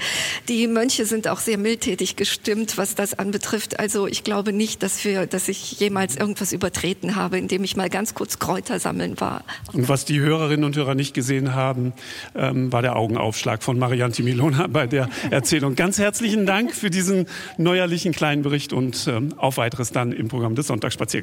die 0.49 0.66
Mönche 0.66 1.07
sind 1.07 1.28
auch 1.28 1.39
sehr 1.41 1.59
mildtätig 1.59 2.16
gestimmt, 2.16 2.78
was 2.78 2.95
das 2.95 3.18
anbetrifft. 3.18 3.78
Also 3.78 4.07
ich 4.07 4.24
glaube 4.24 4.53
nicht, 4.53 4.83
dass, 4.83 5.05
wir, 5.05 5.26
dass 5.26 5.49
ich 5.49 5.72
jemals 5.78 6.16
irgendwas 6.16 6.53
übertreten 6.53 7.16
habe, 7.16 7.39
indem 7.39 7.64
ich 7.64 7.76
mal 7.76 7.89
ganz 7.89 8.14
kurz 8.14 8.39
Kräuter 8.39 8.81
sammeln 8.81 9.20
war. 9.20 9.45
Und 9.72 9.89
was 9.89 10.05
die 10.05 10.20
Hörerinnen 10.20 10.64
und 10.64 10.76
Hörer 10.76 10.95
nicht 10.95 11.14
gesehen 11.14 11.55
haben, 11.55 11.93
ähm, 12.35 12.72
war 12.72 12.83
der 12.83 12.97
Augenaufschlag 12.97 13.62
von 13.62 13.78
Marianti 13.78 14.22
Milona 14.22 14.66
bei 14.66 14.87
der 14.87 15.09
Erzählung. 15.31 15.76
Ganz 15.76 15.99
herzlichen 15.99 16.47
Dank 16.47 16.74
für 16.74 16.91
diesen 16.91 17.26
neuerlichen 17.57 18.12
kleinen 18.12 18.43
Bericht 18.43 18.72
und 18.72 19.07
ähm, 19.07 19.35
auf 19.37 19.57
weiteres 19.57 19.93
dann 19.93 20.12
im 20.12 20.28
Programm 20.28 20.55
des 20.55 20.66
Sonntagsspaziergangs. 20.66 21.19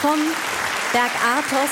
Vom 0.00 0.18
Berg 0.92 1.10
Athos 1.38 1.70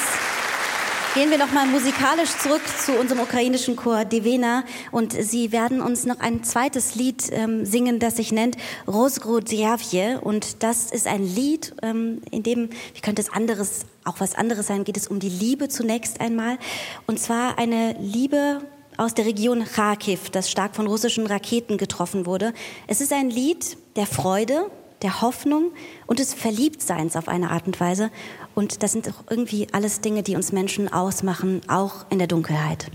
gehen 1.14 1.30
wir 1.30 1.38
noch 1.38 1.50
mal 1.50 1.66
musikalisch 1.66 2.30
zurück 2.38 2.62
zu 2.66 2.92
unserem 2.92 3.20
ukrainischen 3.20 3.74
Chor 3.74 4.04
Devena. 4.04 4.62
Und 4.92 5.12
sie 5.12 5.50
werden 5.50 5.80
uns 5.80 6.06
noch 6.06 6.20
ein 6.20 6.44
zweites 6.44 6.94
Lied 6.94 7.24
ähm, 7.32 7.66
singen, 7.66 7.98
das 7.98 8.16
sich 8.16 8.30
nennt 8.30 8.56
Rozgrodjavje. 8.86 10.20
Und 10.20 10.62
das 10.62 10.92
ist 10.92 11.08
ein 11.08 11.24
Lied, 11.24 11.74
ähm, 11.82 12.22
in 12.30 12.44
dem, 12.44 12.70
wie 12.94 13.00
könnte 13.00 13.20
es 13.22 13.30
anderes, 13.30 13.86
auch 14.04 14.20
was 14.20 14.36
anderes 14.36 14.68
sein, 14.68 14.84
geht 14.84 14.96
es 14.96 15.08
um 15.08 15.18
die 15.18 15.28
Liebe 15.28 15.68
zunächst 15.68 16.20
einmal. 16.20 16.58
Und 17.06 17.18
zwar 17.18 17.58
eine 17.58 17.96
Liebe 17.98 18.60
aus 18.96 19.14
der 19.14 19.26
Region 19.26 19.64
Kharkiv, 19.64 20.30
das 20.30 20.50
stark 20.50 20.76
von 20.76 20.86
russischen 20.86 21.26
Raketen 21.26 21.76
getroffen 21.76 22.26
wurde. 22.26 22.52
Es 22.86 23.00
ist 23.00 23.12
ein 23.12 23.30
Lied 23.30 23.76
der 23.96 24.06
Freude, 24.06 24.70
der 25.02 25.22
Hoffnung 25.22 25.72
und 26.06 26.18
des 26.18 26.34
Verliebtseins 26.34 27.16
auf 27.16 27.28
eine 27.28 27.50
Art 27.50 27.66
und 27.66 27.80
Weise. 27.80 28.10
Und 28.54 28.82
das 28.82 28.92
sind 28.92 29.08
auch 29.08 29.24
irgendwie 29.30 29.68
alles 29.72 30.00
Dinge, 30.00 30.22
die 30.22 30.36
uns 30.36 30.52
Menschen 30.52 30.92
ausmachen, 30.92 31.62
auch 31.68 32.06
in 32.10 32.18
der 32.18 32.28
Dunkelheit. 32.28 32.86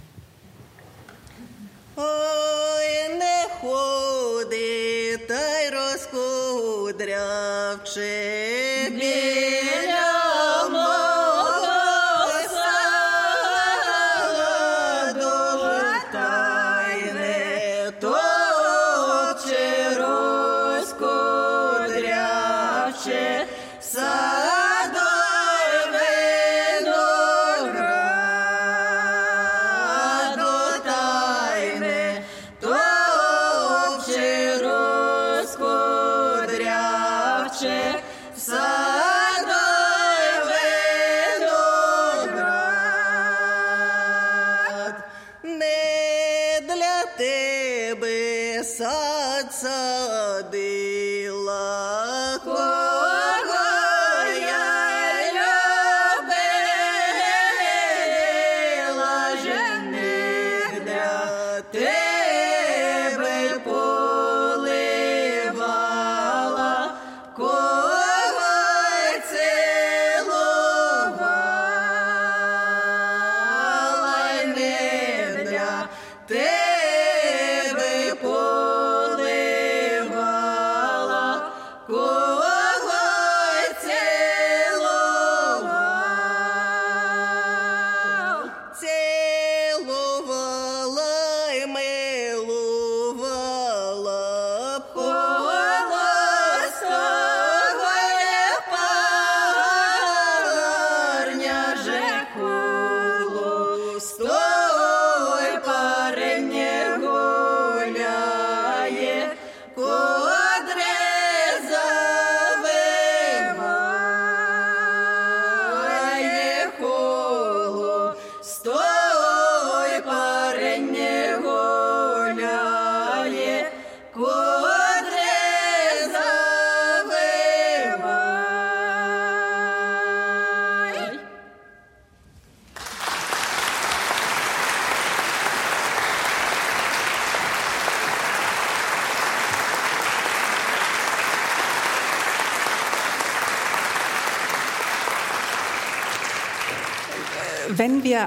Oh, 1.95 2.01
in 3.07 3.19
der 3.19 3.35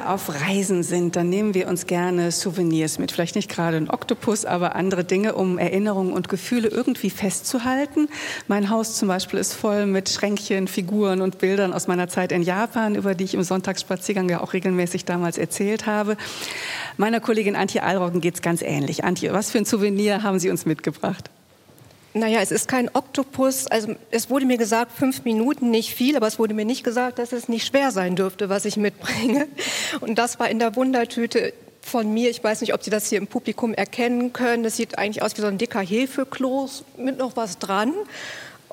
wir 0.08 0.14
auf 0.14 0.30
Reisen 0.42 0.82
sind, 0.82 1.16
dann 1.16 1.28
nehmen 1.28 1.54
wir 1.54 1.68
uns 1.68 1.86
gerne 1.86 2.32
Souvenirs 2.32 2.98
mit. 2.98 3.12
Vielleicht 3.12 3.36
nicht 3.36 3.50
gerade 3.50 3.76
ein 3.76 3.90
Oktopus, 3.90 4.44
aber 4.46 4.74
andere 4.74 5.04
Dinge, 5.04 5.34
um 5.34 5.58
Erinnerungen 5.58 6.12
und 6.12 6.28
Gefühle 6.28 6.68
irgendwie 6.68 7.10
festzuhalten. 7.10 8.08
Mein 8.46 8.70
Haus 8.70 8.96
zum 8.96 9.08
Beispiel 9.08 9.38
ist 9.38 9.52
voll 9.52 9.86
mit 9.86 10.08
Schränkchen, 10.08 10.66
Figuren 10.66 11.20
und 11.20 11.38
Bildern 11.38 11.72
aus 11.72 11.88
meiner 11.88 12.08
Zeit 12.08 12.32
in 12.32 12.42
Japan, 12.42 12.94
über 12.94 13.14
die 13.14 13.24
ich 13.24 13.34
im 13.34 13.42
Sonntagsspaziergang 13.42 14.28
ja 14.28 14.40
auch 14.40 14.54
regelmäßig 14.54 15.04
damals 15.04 15.36
erzählt 15.36 15.86
habe. 15.86 16.16
Meiner 16.96 17.20
Kollegin 17.20 17.54
Antje 17.54 17.82
Alroggen 17.82 18.20
geht 18.20 18.34
es 18.36 18.42
ganz 18.42 18.62
ähnlich. 18.62 19.04
Antje, 19.04 19.32
was 19.32 19.50
für 19.50 19.58
ein 19.58 19.66
Souvenir 19.66 20.22
haben 20.22 20.38
Sie 20.38 20.50
uns 20.50 20.64
mitgebracht? 20.64 21.30
Naja, 22.18 22.40
es 22.40 22.50
ist 22.50 22.66
kein 22.66 22.92
Oktopus. 22.94 23.68
Also 23.68 23.94
es 24.10 24.28
wurde 24.28 24.44
mir 24.44 24.58
gesagt, 24.58 24.92
fünf 24.92 25.24
Minuten, 25.24 25.70
nicht 25.70 25.94
viel, 25.94 26.16
aber 26.16 26.26
es 26.26 26.38
wurde 26.38 26.52
mir 26.52 26.64
nicht 26.64 26.82
gesagt, 26.82 27.20
dass 27.20 27.32
es 27.32 27.48
nicht 27.48 27.66
schwer 27.66 27.92
sein 27.92 28.16
dürfte, 28.16 28.48
was 28.48 28.64
ich 28.64 28.76
mitbringe. 28.76 29.46
Und 30.00 30.18
das 30.18 30.40
war 30.40 30.50
in 30.50 30.58
der 30.58 30.74
Wundertüte 30.74 31.52
von 31.80 32.12
mir. 32.12 32.28
Ich 32.28 32.42
weiß 32.42 32.60
nicht, 32.60 32.74
ob 32.74 32.82
Sie 32.82 32.90
das 32.90 33.08
hier 33.08 33.18
im 33.18 33.28
Publikum 33.28 33.72
erkennen 33.72 34.32
können. 34.32 34.64
Das 34.64 34.76
sieht 34.76 34.98
eigentlich 34.98 35.22
aus 35.22 35.36
wie 35.36 35.42
so 35.42 35.46
ein 35.46 35.58
dicker 35.58 35.80
Hefekloß 35.80 36.84
mit 36.96 37.18
noch 37.18 37.36
was 37.36 37.58
dran. 37.58 37.94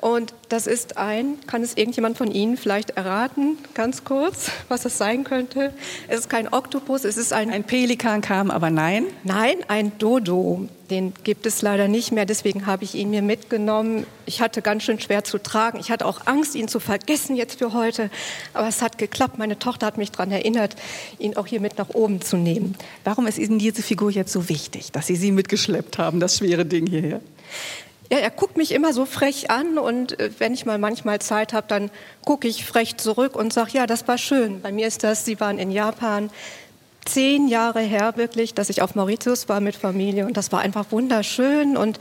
Und 0.06 0.34
das 0.50 0.68
ist 0.68 0.98
ein, 0.98 1.36
kann 1.48 1.64
es 1.64 1.76
irgendjemand 1.76 2.16
von 2.16 2.30
Ihnen 2.30 2.56
vielleicht 2.56 2.90
erraten, 2.90 3.58
ganz 3.74 4.04
kurz, 4.04 4.52
was 4.68 4.82
das 4.82 4.98
sein 4.98 5.24
könnte? 5.24 5.72
Es 6.06 6.20
ist 6.20 6.30
kein 6.30 6.46
Oktopus, 6.52 7.02
es 7.02 7.16
ist 7.16 7.32
ein... 7.32 7.50
Ein 7.50 7.64
Pelikan 7.64 8.20
kam, 8.20 8.52
aber 8.52 8.70
nein? 8.70 9.06
Nein, 9.24 9.56
ein 9.66 9.98
Dodo. 9.98 10.68
Den 10.90 11.12
gibt 11.24 11.44
es 11.44 11.60
leider 11.60 11.88
nicht 11.88 12.12
mehr, 12.12 12.24
deswegen 12.24 12.66
habe 12.66 12.84
ich 12.84 12.94
ihn 12.94 13.10
mir 13.10 13.20
mitgenommen. 13.20 14.06
Ich 14.26 14.40
hatte 14.40 14.62
ganz 14.62 14.84
schön 14.84 15.00
schwer 15.00 15.24
zu 15.24 15.38
tragen. 15.38 15.80
Ich 15.80 15.90
hatte 15.90 16.06
auch 16.06 16.28
Angst, 16.28 16.54
ihn 16.54 16.68
zu 16.68 16.78
vergessen 16.78 17.34
jetzt 17.34 17.58
für 17.58 17.72
heute. 17.72 18.08
Aber 18.54 18.68
es 18.68 18.82
hat 18.82 18.98
geklappt. 18.98 19.38
Meine 19.38 19.58
Tochter 19.58 19.86
hat 19.86 19.98
mich 19.98 20.12
daran 20.12 20.30
erinnert, 20.30 20.76
ihn 21.18 21.36
auch 21.36 21.48
hier 21.48 21.60
mit 21.60 21.78
nach 21.78 21.88
oben 21.88 22.20
zu 22.20 22.36
nehmen. 22.36 22.76
Warum 23.02 23.26
ist 23.26 23.38
Ihnen 23.38 23.58
diese 23.58 23.82
Figur 23.82 24.12
jetzt 24.12 24.32
so 24.32 24.48
wichtig, 24.48 24.92
dass 24.92 25.08
Sie 25.08 25.16
sie 25.16 25.32
mitgeschleppt 25.32 25.98
haben, 25.98 26.20
das 26.20 26.38
schwere 26.38 26.64
Ding 26.64 26.86
hierher? 26.86 27.20
Ja, 28.10 28.18
er 28.18 28.30
guckt 28.30 28.56
mich 28.56 28.72
immer 28.72 28.92
so 28.92 29.04
frech 29.04 29.50
an 29.50 29.78
und 29.78 30.18
äh, 30.20 30.30
wenn 30.38 30.54
ich 30.54 30.64
mal 30.64 30.78
manchmal 30.78 31.20
Zeit 31.20 31.52
habe, 31.52 31.66
dann 31.68 31.90
gucke 32.24 32.46
ich 32.46 32.64
frech 32.64 32.96
zurück 32.96 33.34
und 33.34 33.52
sage, 33.52 33.70
ja, 33.74 33.86
das 33.86 34.06
war 34.06 34.18
schön. 34.18 34.60
Bei 34.60 34.70
mir 34.70 34.86
ist 34.86 35.02
das, 35.02 35.24
Sie 35.24 35.40
waren 35.40 35.58
in 35.58 35.70
Japan, 35.72 36.30
zehn 37.04 37.48
Jahre 37.48 37.80
her 37.80 38.12
wirklich, 38.16 38.54
dass 38.54 38.68
ich 38.68 38.82
auf 38.82 38.94
Mauritius 38.94 39.48
war 39.48 39.60
mit 39.60 39.76
Familie 39.76 40.26
und 40.26 40.36
das 40.36 40.52
war 40.52 40.60
einfach 40.60 40.86
wunderschön 40.90 41.76
und 41.76 41.98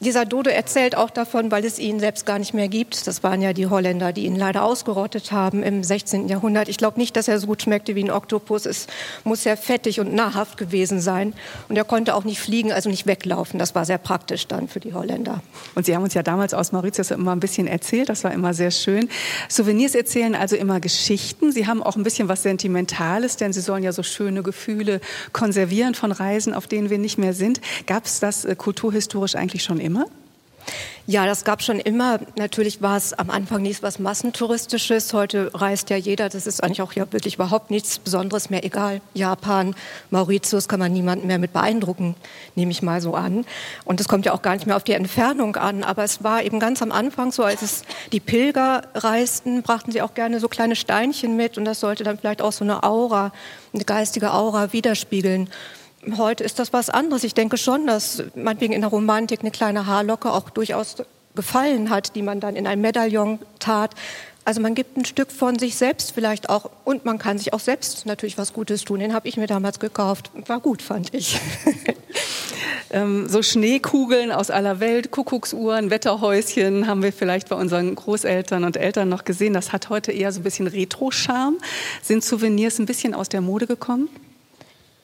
dieser 0.00 0.24
Dodo 0.24 0.48
erzählt 0.48 0.96
auch 0.96 1.10
davon, 1.10 1.50
weil 1.50 1.64
es 1.64 1.80
ihn 1.80 1.98
selbst 1.98 2.24
gar 2.24 2.38
nicht 2.38 2.54
mehr 2.54 2.68
gibt. 2.68 3.08
Das 3.08 3.24
waren 3.24 3.42
ja 3.42 3.52
die 3.52 3.66
Holländer, 3.66 4.12
die 4.12 4.26
ihn 4.26 4.36
leider 4.36 4.62
ausgerottet 4.62 5.32
haben 5.32 5.64
im 5.64 5.82
16. 5.82 6.28
Jahrhundert. 6.28 6.68
Ich 6.68 6.76
glaube 6.76 7.00
nicht, 7.00 7.16
dass 7.16 7.26
er 7.26 7.40
so 7.40 7.48
gut 7.48 7.62
schmeckte 7.62 7.96
wie 7.96 8.04
ein 8.04 8.10
Oktopus. 8.10 8.66
Es 8.66 8.86
muss 9.24 9.42
sehr 9.42 9.56
fettig 9.56 9.98
und 9.98 10.14
nahrhaft 10.14 10.56
gewesen 10.56 11.00
sein. 11.00 11.34
Und 11.68 11.76
er 11.76 11.82
konnte 11.82 12.14
auch 12.14 12.22
nicht 12.22 12.38
fliegen, 12.38 12.70
also 12.70 12.88
nicht 12.88 13.06
weglaufen. 13.06 13.58
Das 13.58 13.74
war 13.74 13.84
sehr 13.84 13.98
praktisch 13.98 14.46
dann 14.46 14.68
für 14.68 14.78
die 14.78 14.94
Holländer. 14.94 15.42
Und 15.74 15.86
Sie 15.86 15.96
haben 15.96 16.04
uns 16.04 16.14
ja 16.14 16.22
damals 16.22 16.54
aus 16.54 16.70
Mauritius 16.70 17.10
immer 17.10 17.32
ein 17.32 17.40
bisschen 17.40 17.66
erzählt. 17.66 18.08
Das 18.08 18.22
war 18.22 18.32
immer 18.32 18.54
sehr 18.54 18.70
schön. 18.70 19.08
Souvenirs 19.48 19.96
erzählen 19.96 20.36
also 20.36 20.54
immer 20.54 20.78
Geschichten. 20.78 21.50
Sie 21.50 21.66
haben 21.66 21.82
auch 21.82 21.96
ein 21.96 22.04
bisschen 22.04 22.28
was 22.28 22.44
Sentimentales, 22.44 23.36
denn 23.36 23.52
Sie 23.52 23.60
sollen 23.60 23.82
ja 23.82 23.90
so 23.90 24.04
schöne 24.04 24.44
Gefühle 24.44 25.00
konservieren 25.32 25.96
von 25.96 26.12
Reisen, 26.12 26.54
auf 26.54 26.68
denen 26.68 26.88
wir 26.88 26.98
nicht 26.98 27.18
mehr 27.18 27.34
sind. 27.34 27.60
Gab 27.86 28.06
es 28.06 28.20
das 28.20 28.44
äh, 28.44 28.54
kulturhistorisch 28.54 29.34
eigentlich 29.34 29.64
schon 29.64 29.80
immer? 29.80 29.87
Ja, 31.10 31.24
das 31.24 31.44
gab 31.44 31.62
schon 31.62 31.80
immer. 31.80 32.20
Natürlich 32.36 32.82
war 32.82 32.98
es 32.98 33.14
am 33.14 33.30
Anfang 33.30 33.62
nichts 33.62 33.82
was 33.82 33.98
Massentouristisches. 33.98 35.14
Heute 35.14 35.50
reist 35.54 35.88
ja 35.88 35.96
jeder. 35.96 36.28
Das 36.28 36.46
ist 36.46 36.62
eigentlich 36.62 36.82
auch 36.82 36.92
ja 36.92 37.10
wirklich 37.10 37.36
überhaupt 37.36 37.70
nichts 37.70 37.98
Besonderes 37.98 38.50
mehr. 38.50 38.62
Egal, 38.62 39.00
Japan, 39.14 39.74
Mauritius 40.10 40.68
kann 40.68 40.78
man 40.78 40.92
niemanden 40.92 41.26
mehr 41.26 41.38
mit 41.38 41.54
beeindrucken, 41.54 42.14
nehme 42.56 42.72
ich 42.72 42.82
mal 42.82 43.00
so 43.00 43.14
an. 43.14 43.46
Und 43.86 44.02
es 44.02 44.06
kommt 44.06 44.26
ja 44.26 44.34
auch 44.34 44.42
gar 44.42 44.52
nicht 44.52 44.66
mehr 44.66 44.76
auf 44.76 44.84
die 44.84 44.92
Entfernung 44.92 45.56
an. 45.56 45.82
Aber 45.82 46.04
es 46.04 46.22
war 46.22 46.42
eben 46.42 46.60
ganz 46.60 46.82
am 46.82 46.92
Anfang 46.92 47.32
so, 47.32 47.42
als 47.42 47.62
es 47.62 47.84
die 48.12 48.20
Pilger 48.20 48.82
reisten, 48.94 49.62
brachten 49.62 49.92
sie 49.92 50.02
auch 50.02 50.12
gerne 50.12 50.40
so 50.40 50.48
kleine 50.48 50.76
Steinchen 50.76 51.36
mit. 51.36 51.56
Und 51.56 51.64
das 51.64 51.80
sollte 51.80 52.04
dann 52.04 52.18
vielleicht 52.18 52.42
auch 52.42 52.52
so 52.52 52.64
eine 52.64 52.82
Aura, 52.82 53.32
eine 53.72 53.84
geistige 53.84 54.34
Aura 54.34 54.74
widerspiegeln. 54.74 55.48
Heute 56.16 56.44
ist 56.44 56.58
das 56.58 56.72
was 56.72 56.90
anderes. 56.90 57.24
Ich 57.24 57.34
denke 57.34 57.56
schon, 57.56 57.86
dass 57.86 58.22
meinetwegen 58.34 58.72
in 58.72 58.80
der 58.80 58.90
Romantik 58.90 59.40
eine 59.40 59.50
kleine 59.50 59.86
Haarlocke 59.86 60.32
auch 60.32 60.50
durchaus 60.50 60.96
gefallen 61.34 61.90
hat, 61.90 62.16
die 62.16 62.22
man 62.22 62.40
dann 62.40 62.56
in 62.56 62.66
ein 62.66 62.80
Medaillon 62.80 63.38
tat. 63.58 63.94
Also 64.44 64.62
man 64.62 64.74
gibt 64.74 64.96
ein 64.96 65.04
Stück 65.04 65.30
von 65.30 65.58
sich 65.58 65.76
selbst 65.76 66.12
vielleicht 66.12 66.48
auch 66.48 66.70
und 66.84 67.04
man 67.04 67.18
kann 67.18 67.36
sich 67.36 67.52
auch 67.52 67.60
selbst 67.60 68.06
natürlich 68.06 68.38
was 68.38 68.54
Gutes 68.54 68.82
tun. 68.82 68.98
Den 68.98 69.12
habe 69.12 69.28
ich 69.28 69.36
mir 69.36 69.46
damals 69.46 69.78
gekauft. 69.78 70.30
War 70.46 70.60
gut, 70.60 70.80
fand 70.80 71.12
ich. 71.12 71.38
ähm, 72.90 73.28
so 73.28 73.42
Schneekugeln 73.42 74.32
aus 74.32 74.50
aller 74.50 74.80
Welt, 74.80 75.10
Kuckucksuhren, 75.10 75.90
Wetterhäuschen 75.90 76.86
haben 76.86 77.02
wir 77.02 77.12
vielleicht 77.12 77.50
bei 77.50 77.56
unseren 77.56 77.94
Großeltern 77.94 78.64
und 78.64 78.78
Eltern 78.78 79.10
noch 79.10 79.24
gesehen. 79.24 79.52
Das 79.52 79.72
hat 79.72 79.90
heute 79.90 80.12
eher 80.12 80.32
so 80.32 80.40
ein 80.40 80.44
bisschen 80.44 80.66
Retro-Charme. 80.66 81.58
Sind 82.00 82.24
Souvenirs 82.24 82.78
ein 82.78 82.86
bisschen 82.86 83.12
aus 83.12 83.28
der 83.28 83.42
Mode 83.42 83.66
gekommen? 83.66 84.08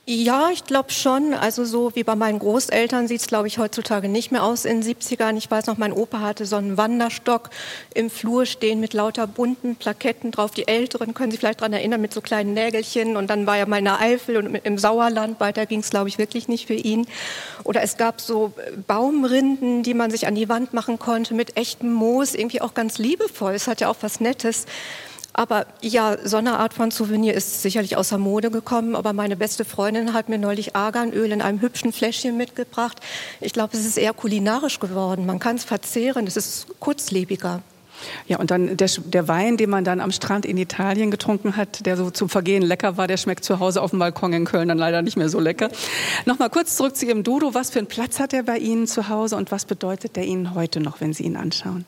Ja, 0.07 0.51
ich 0.53 0.65
glaube 0.65 0.91
schon. 0.91 1.33
Also 1.33 1.65
so 1.65 1.95
wie 1.95 2.05
bei 2.05 2.15
meinen 2.15 2.39
Großeltern 2.39 3.09
sieht 3.09 3.23
es, 3.23 3.27
glaube 3.27 3.49
ich, 3.49 3.57
heutzutage 3.57 4.11
nicht 4.11 4.33
mehr 4.33 4.43
aus 4.43 4.67
in 4.67 4.83
den 4.83 4.97
70ern. 4.97 5.35
Ich 5.39 5.51
weiß 5.51 5.65
noch, 5.65 5.79
mein 5.79 5.95
Opa 5.95 6.21
hatte 6.21 6.45
so 6.45 6.57
einen 6.57 6.77
Wanderstock 6.77 7.49
im 7.95 8.11
Flur 8.11 8.45
stehen 8.45 8.81
mit 8.81 8.93
lauter 8.93 9.27
bunten 9.27 9.77
Plaketten 9.77 10.31
drauf. 10.31 10.51
Die 10.51 10.69
Älteren 10.69 11.15
können 11.15 11.31
sich 11.31 11.41
vielleicht 11.41 11.63
daran 11.63 11.73
erinnern 11.73 12.03
mit 12.03 12.13
so 12.13 12.21
kleinen 12.21 12.53
Nägelchen. 12.53 13.17
Und 13.17 13.31
dann 13.31 13.47
war 13.47 13.57
er 13.57 13.67
mal 13.67 13.79
in 13.79 13.87
der 13.87 13.99
Eifel 13.99 14.37
und 14.37 14.55
im 14.55 14.77
Sauerland. 14.77 15.41
Weiter 15.41 15.65
ging 15.65 15.81
es, 15.81 15.89
glaube 15.89 16.11
ich, 16.11 16.19
wirklich 16.19 16.49
nicht 16.49 16.67
für 16.67 16.75
ihn. 16.75 17.07
Oder 17.63 17.81
es 17.81 17.97
gab 17.97 18.21
so 18.21 18.53
Baumrinden, 18.87 19.83
die 19.83 19.95
man 19.95 20.11
sich 20.11 20.27
an 20.27 20.35
die 20.35 20.51
Wand 20.51 20.75
machen 20.75 20.99
konnte 20.99 21.33
mit 21.33 21.57
echtem 21.57 21.91
Moos. 21.91 22.35
Irgendwie 22.35 22.61
auch 22.61 22.75
ganz 22.75 22.99
liebevoll. 22.99 23.55
Es 23.55 23.69
hat 23.69 23.81
ja 23.81 23.89
auch 23.89 23.97
was 24.03 24.21
Nettes. 24.21 24.67
Aber 25.35 25.66
ja, 25.82 26.16
so 26.24 26.37
eine 26.37 26.59
Art 26.59 26.74
von 26.74 26.93
Souvenir 26.93 27.35
ist 27.35 27.61
sicherlich 27.61 27.97
außer 27.97 28.18
Mode 28.18 28.51
gekommen. 28.51 28.95
Aber 28.95 29.12
meine 29.12 29.37
beste 29.37 29.64
Freundin 29.64 30.14
hat 30.14 30.28
mir 30.28 30.39
neulich 30.39 30.76
Arganöl 30.76 31.32
in 31.32 31.43
einem 31.43 31.61
hübschen 31.61 31.93
Fläschchen 31.93 32.37
mitgebracht. 32.37 33.01
Ich 33.41 33.53
glaube, 33.53 33.76
es 33.76 33.85
ist 33.85 33.99
eher 33.99 34.14
kulinarisch 34.14 34.78
geworden. 34.78 35.26
Man 35.26 35.41
kann 35.41 35.57
es 35.57 35.64
verzehren, 35.64 36.26
es 36.26 36.37
ist 36.37 36.68
kurzlebiger. 36.78 37.62
Ja, 38.26 38.39
und 38.39 38.51
dann 38.51 38.76
der, 38.76 38.89
der, 39.05 39.28
Wein, 39.28 39.57
den 39.57 39.70
man 39.70 39.85
dann 39.85 40.01
am 40.01 40.12
Strand 40.12 40.47
in 40.47 40.57
Italien 40.57 41.11
getrunken 41.11 41.57
hat, 41.57 41.87
der 41.87 41.97
so 41.97 42.11
zum 42.11 42.28
Vergehen 42.28 42.62
lecker 42.62 42.97
war, 42.97 43.07
der 43.07 43.16
schmeckt 43.16 43.45
zu 43.45 43.61
Hause 43.61 43.82
auf 43.82 43.91
dem 43.91 43.99
Balkon 43.99 44.32
in 44.32 44.45
Köln 44.45 44.68
dann 44.68 44.78
leider 44.78 45.03
nicht 45.03 45.16
mehr 45.16 45.28
so 45.28 45.41
lecker. 45.41 45.68
Nochmal 46.26 46.51
kurz 46.51 46.76
zurück 46.76 46.97
zu 46.97 47.07
Ihrem 47.07 47.22
Dodo. 47.22 47.55
Was 47.55 47.70
für 47.70 47.78
einen 47.78 47.89
Platz 47.89 48.20
hat 48.20 48.32
er 48.32 48.43
bei 48.43 48.59
Ihnen 48.59 48.87
zu 48.87 49.09
Hause 49.09 49.37
und 49.37 49.51
was 49.51 49.64
bedeutet 49.64 50.16
der 50.16 50.24
Ihnen 50.24 50.55
heute 50.55 50.80
noch, 50.80 51.01
wenn 51.01 51.12
Sie 51.12 51.24
ihn 51.24 51.37
anschauen? 51.37 51.87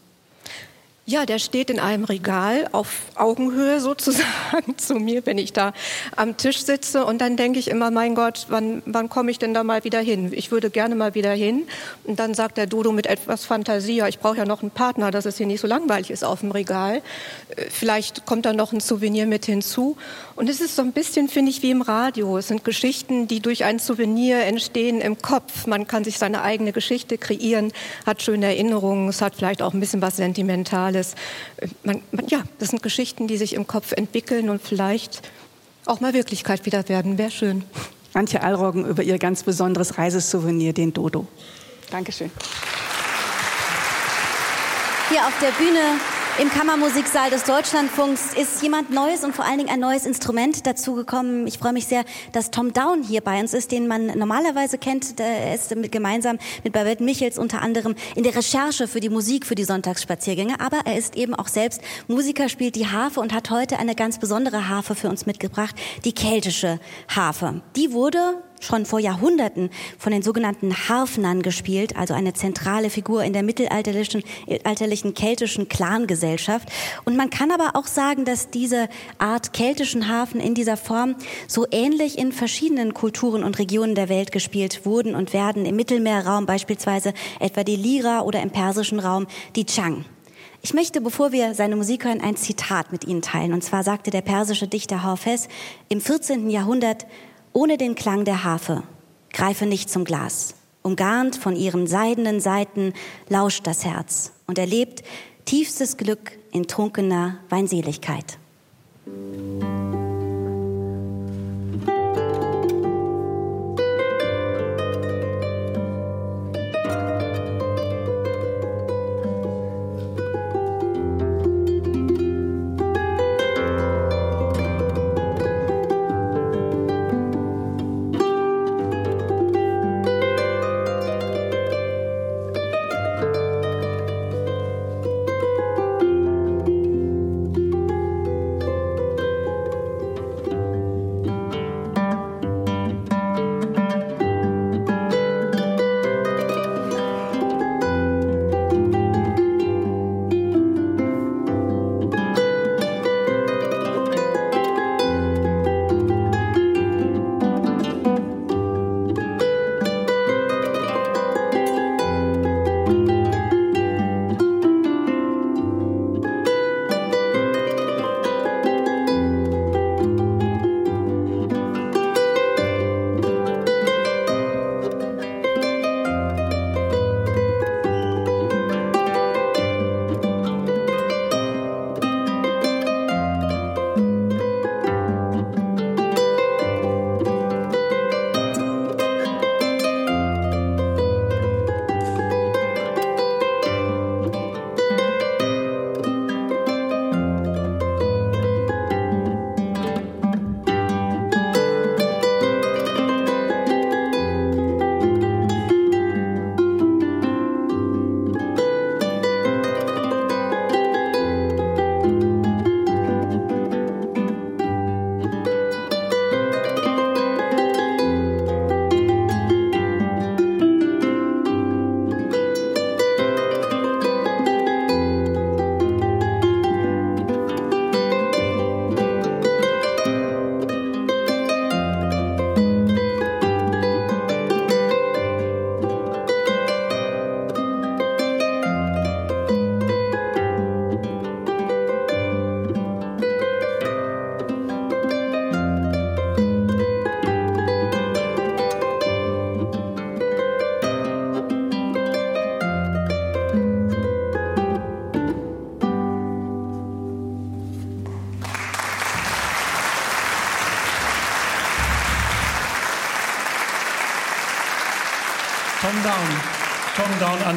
Ja, 1.09 1.24
der 1.24 1.38
steht 1.38 1.70
in 1.70 1.78
einem 1.78 2.02
Regal 2.02 2.68
auf 2.72 3.02
Augenhöhe 3.14 3.78
sozusagen 3.86 4.76
zu 4.76 4.96
mir, 4.96 5.24
wenn 5.24 5.38
ich 5.38 5.52
da 5.52 5.72
am 6.16 6.36
Tisch 6.36 6.64
sitze. 6.64 7.04
Und 7.04 7.20
dann 7.20 7.36
denke 7.36 7.61
ich 7.61 7.70
immer, 7.70 7.92
mein 7.92 8.16
Gott, 8.16 8.46
wann, 8.48 8.82
wann 8.86 9.09
komme 9.09 9.30
ich 9.30 9.38
denn 9.38 9.54
da 9.54 9.62
mal 9.62 9.84
wieder 9.84 10.00
hin? 10.00 10.32
Ich 10.34 10.50
würde 10.50 10.68
gerne 10.68 10.96
mal 10.96 11.14
wieder 11.14 11.30
hin. 11.30 11.68
Und 12.02 12.18
dann 12.18 12.34
sagt 12.34 12.57
der 12.57 12.66
Dodo 12.66 12.90
mit 12.90 13.07
etwas 13.07 13.44
Fantasie, 13.44 13.98
ja, 13.98 14.09
ich 14.09 14.18
brauche 14.18 14.38
ja 14.38 14.44
noch 14.44 14.62
einen 14.62 14.72
Partner, 14.72 15.12
dass 15.12 15.26
es 15.26 15.36
hier 15.36 15.46
nicht 15.46 15.61
so 15.61 15.68
langweilig 15.68 16.11
ist 16.11 16.24
auf 16.24 16.40
dem 16.40 16.50
Regal. 16.50 17.02
Äh, 17.54 17.66
vielleicht 17.70 18.26
kommt 18.26 18.44
da 18.44 18.52
noch 18.52 18.72
ein 18.72 18.80
Souvenir 18.80 19.26
mit 19.26 19.46
hinzu. 19.46 19.96
Und 20.34 20.50
es 20.50 20.61
ist 20.61 20.74
so 20.74 20.82
ein 20.82 20.90
bisschen, 20.90 21.28
finde 21.28 21.52
ich, 21.52 21.62
wie 21.62 21.70
im 21.70 21.82
Radio. 21.82 22.36
Es 22.36 22.48
sind 22.48 22.64
Geschichten, 22.64 23.28
die 23.28 23.38
durch 23.38 23.62
ein 23.62 23.78
Souvenir 23.78 24.44
entstehen 24.44 25.00
im 25.00 25.22
Kopf. 25.22 25.68
Man 25.68 25.86
kann 25.86 26.02
sich 26.02 26.18
seine 26.18 26.42
eigene 26.42 26.72
Geschichte 26.72 27.16
kreieren, 27.16 27.72
hat 28.04 28.22
schöne 28.22 28.46
Erinnerungen, 28.46 29.09
es 29.09 29.22
hat 29.22 29.36
vielleicht 29.36 29.62
auch 29.62 29.72
ein 29.72 29.78
bisschen 29.78 30.02
was 30.02 30.16
Sentimentales 30.16 30.95
alles. 30.97 31.14
Man, 31.84 32.03
man, 32.11 32.26
ja, 32.28 32.42
das 32.59 32.70
sind 32.70 32.82
Geschichten, 32.82 33.26
die 33.28 33.36
sich 33.36 33.55
im 33.55 33.66
Kopf 33.66 33.92
entwickeln 33.92 34.51
und 34.51 34.62
vielleicht 34.62 35.22
auch 35.84 36.01
mal 36.01 36.14
Wirklichkeit 36.14 36.66
wieder 36.66 36.88
werden. 36.88 37.18
Wäre 37.18 37.30
schön. 37.30 37.64
Antje 38.14 38.42
Allroggen 38.42 38.86
über 38.86 39.03
ihr 39.03 39.18
ganz 39.18 39.42
besonderes 39.42 39.99
Reisesouvenir, 39.99 40.72
den 40.72 40.92
Dodo. 40.92 41.26
Dankeschön. 41.90 42.30
Hier 45.11 45.20
auf 45.20 45.34
der 45.40 45.51
Bühne 45.53 46.01
im 46.39 46.51
Kammermusiksaal 46.51 47.30
des 47.30 47.45
Deutschlandfunks 47.45 48.34
ist 48.34 48.62
jemand 48.62 48.91
Neues 48.91 49.24
und 49.24 49.34
vor 49.34 49.47
allen 49.47 49.57
Dingen 49.57 49.70
ein 49.70 49.80
neues 49.80 50.05
Instrument 50.05 50.66
dazugekommen. 50.66 51.47
Ich 51.47 51.59
freue 51.59 51.72
mich 51.72 51.87
sehr, 51.87 52.05
dass 52.32 52.51
Tom 52.51 52.74
Down 52.74 53.03
hier 53.03 53.22
bei 53.22 53.41
uns 53.41 53.55
ist, 53.55 53.72
den 53.72 53.89
man 53.89 54.18
normalerweise 54.18 54.76
kennt. 54.76 55.18
Er 55.18 55.55
ist 55.55 55.74
gemeinsam 55.91 56.39
mit 56.62 56.74
Babette 56.74 57.03
Michels 57.03 57.39
unter 57.39 57.62
anderem 57.62 57.95
in 58.16 58.22
der 58.22 58.37
Recherche 58.37 58.87
für 58.87 59.01
die 59.01 59.09
Musik 59.09 59.47
für 59.47 59.55
die 59.55 59.64
Sonntagsspaziergänge. 59.64 60.61
Aber 60.61 60.80
er 60.84 60.99
ist 60.99 61.16
eben 61.16 61.34
auch 61.34 61.49
selbst 61.49 61.80
Musiker, 62.07 62.51
spielt 62.51 62.76
die 62.76 62.87
Harfe 62.87 63.20
und 63.20 63.32
hat 63.32 63.51
heute 63.51 63.78
eine 63.78 63.95
ganz 63.95 64.18
besondere 64.18 64.68
Harfe 64.68 64.95
für 64.95 65.09
uns 65.09 65.24
mitgebracht, 65.24 65.74
die 66.05 66.12
keltische 66.12 66.80
Harfe. 67.09 67.62
Die 67.76 67.93
wurde 67.93 68.43
schon 68.61 68.86
vor 68.86 68.98
Jahrhunderten 68.98 69.70
von 69.98 70.12
den 70.12 70.22
sogenannten 70.22 70.74
Harfnern 70.88 71.42
gespielt, 71.42 71.96
also 71.96 72.14
eine 72.14 72.32
zentrale 72.32 72.90
Figur 72.90 73.24
in 73.24 73.32
der 73.32 73.42
mittelalterlichen 73.42 74.22
alterlichen 74.64 75.14
keltischen 75.14 75.68
Clangesellschaft. 75.68 76.68
Und 77.04 77.16
man 77.16 77.30
kann 77.30 77.50
aber 77.50 77.76
auch 77.76 77.86
sagen, 77.86 78.24
dass 78.24 78.50
diese 78.50 78.88
Art 79.18 79.52
keltischen 79.52 80.09
Harfen 80.09 80.40
in 80.40 80.54
dieser 80.54 80.76
Form 80.76 81.16
so 81.46 81.66
ähnlich 81.70 82.18
in 82.18 82.32
verschiedenen 82.32 82.94
Kulturen 82.94 83.44
und 83.44 83.59
Regionen 83.59 83.94
der 83.94 84.09
Welt 84.09 84.32
gespielt 84.32 84.84
wurden 84.84 85.14
und 85.14 85.32
werden. 85.32 85.66
Im 85.66 85.76
Mittelmeerraum 85.76 86.46
beispielsweise 86.46 87.12
etwa 87.40 87.64
die 87.64 87.76
Lira 87.76 88.20
oder 88.22 88.42
im 88.42 88.50
persischen 88.50 89.00
Raum 89.00 89.26
die 89.54 89.66
Chang. 89.66 90.04
Ich 90.62 90.74
möchte, 90.74 91.00
bevor 91.00 91.30
wir 91.30 91.54
seine 91.54 91.76
Musik 91.76 92.04
hören, 92.04 92.20
ein 92.20 92.36
Zitat 92.36 92.90
mit 92.90 93.04
Ihnen 93.07 93.22
teilen. 93.22 93.52
Und 93.52 93.62
zwar 93.62 93.84
sagte 93.84 94.11
der 94.11 94.22
persische 94.22 94.66
Dichter 94.66 95.02
Hafez 95.02 95.48
im 95.88 96.00
14. 96.00 96.50
Jahrhundert, 96.50 97.07
ohne 97.57 97.78
den 97.78 97.94
Klang 97.94 98.26
der 98.26 98.44
Harfe. 98.44 98.82
Greife 99.32 99.64
nicht 99.64 99.88
zum 99.88 100.04
Glas. 100.04 100.54
Umgarnt 100.82 101.36
von 101.36 101.57
ihren 101.57 101.86
seidenen 101.86 102.38
Seiten 102.38 102.92
lauscht 103.30 103.66
das 103.66 103.82
Herz 103.86 104.32
und 104.46 104.59
erlebt 104.59 105.02
tiefstes 105.46 105.96
Glück 105.96 106.32
in 106.52 106.66
trunkener 106.66 107.38
Weinseligkeit. 107.48 108.38
Down. 109.07 110.05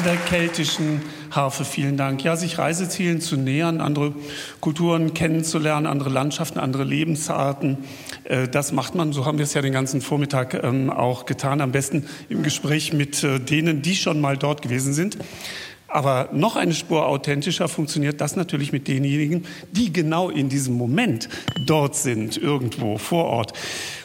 An 0.00 0.06
der 0.06 0.16
keltischen 0.16 1.02
Harfe. 1.30 1.66
Vielen 1.66 1.98
Dank. 1.98 2.24
Ja, 2.24 2.34
sich 2.34 2.56
Reisezielen 2.56 3.20
zu 3.20 3.36
nähern, 3.36 3.82
andere 3.82 4.14
Kulturen 4.60 5.12
kennenzulernen, 5.12 5.86
andere 5.86 6.08
Landschaften, 6.08 6.58
andere 6.58 6.84
Lebensarten, 6.84 7.76
äh, 8.24 8.48
das 8.48 8.72
macht 8.72 8.94
man. 8.94 9.12
So 9.12 9.26
haben 9.26 9.36
wir 9.36 9.42
es 9.42 9.52
ja 9.52 9.60
den 9.60 9.74
ganzen 9.74 10.00
Vormittag 10.00 10.54
ähm, 10.54 10.88
auch 10.88 11.26
getan. 11.26 11.60
Am 11.60 11.72
besten 11.72 12.06
im 12.30 12.42
Gespräch 12.42 12.94
mit 12.94 13.22
äh, 13.22 13.40
denen, 13.40 13.82
die 13.82 13.94
schon 13.94 14.22
mal 14.22 14.38
dort 14.38 14.62
gewesen 14.62 14.94
sind. 14.94 15.18
Aber 15.86 16.30
noch 16.32 16.56
eine 16.56 16.72
Spur 16.72 17.06
authentischer 17.06 17.68
funktioniert 17.68 18.22
das 18.22 18.36
natürlich 18.36 18.72
mit 18.72 18.88
denjenigen, 18.88 19.44
die 19.72 19.92
genau 19.92 20.30
in 20.30 20.48
diesem 20.48 20.78
Moment 20.78 21.28
dort 21.66 21.94
sind, 21.94 22.38
irgendwo 22.38 22.96
vor 22.96 23.24
Ort. 23.24 23.52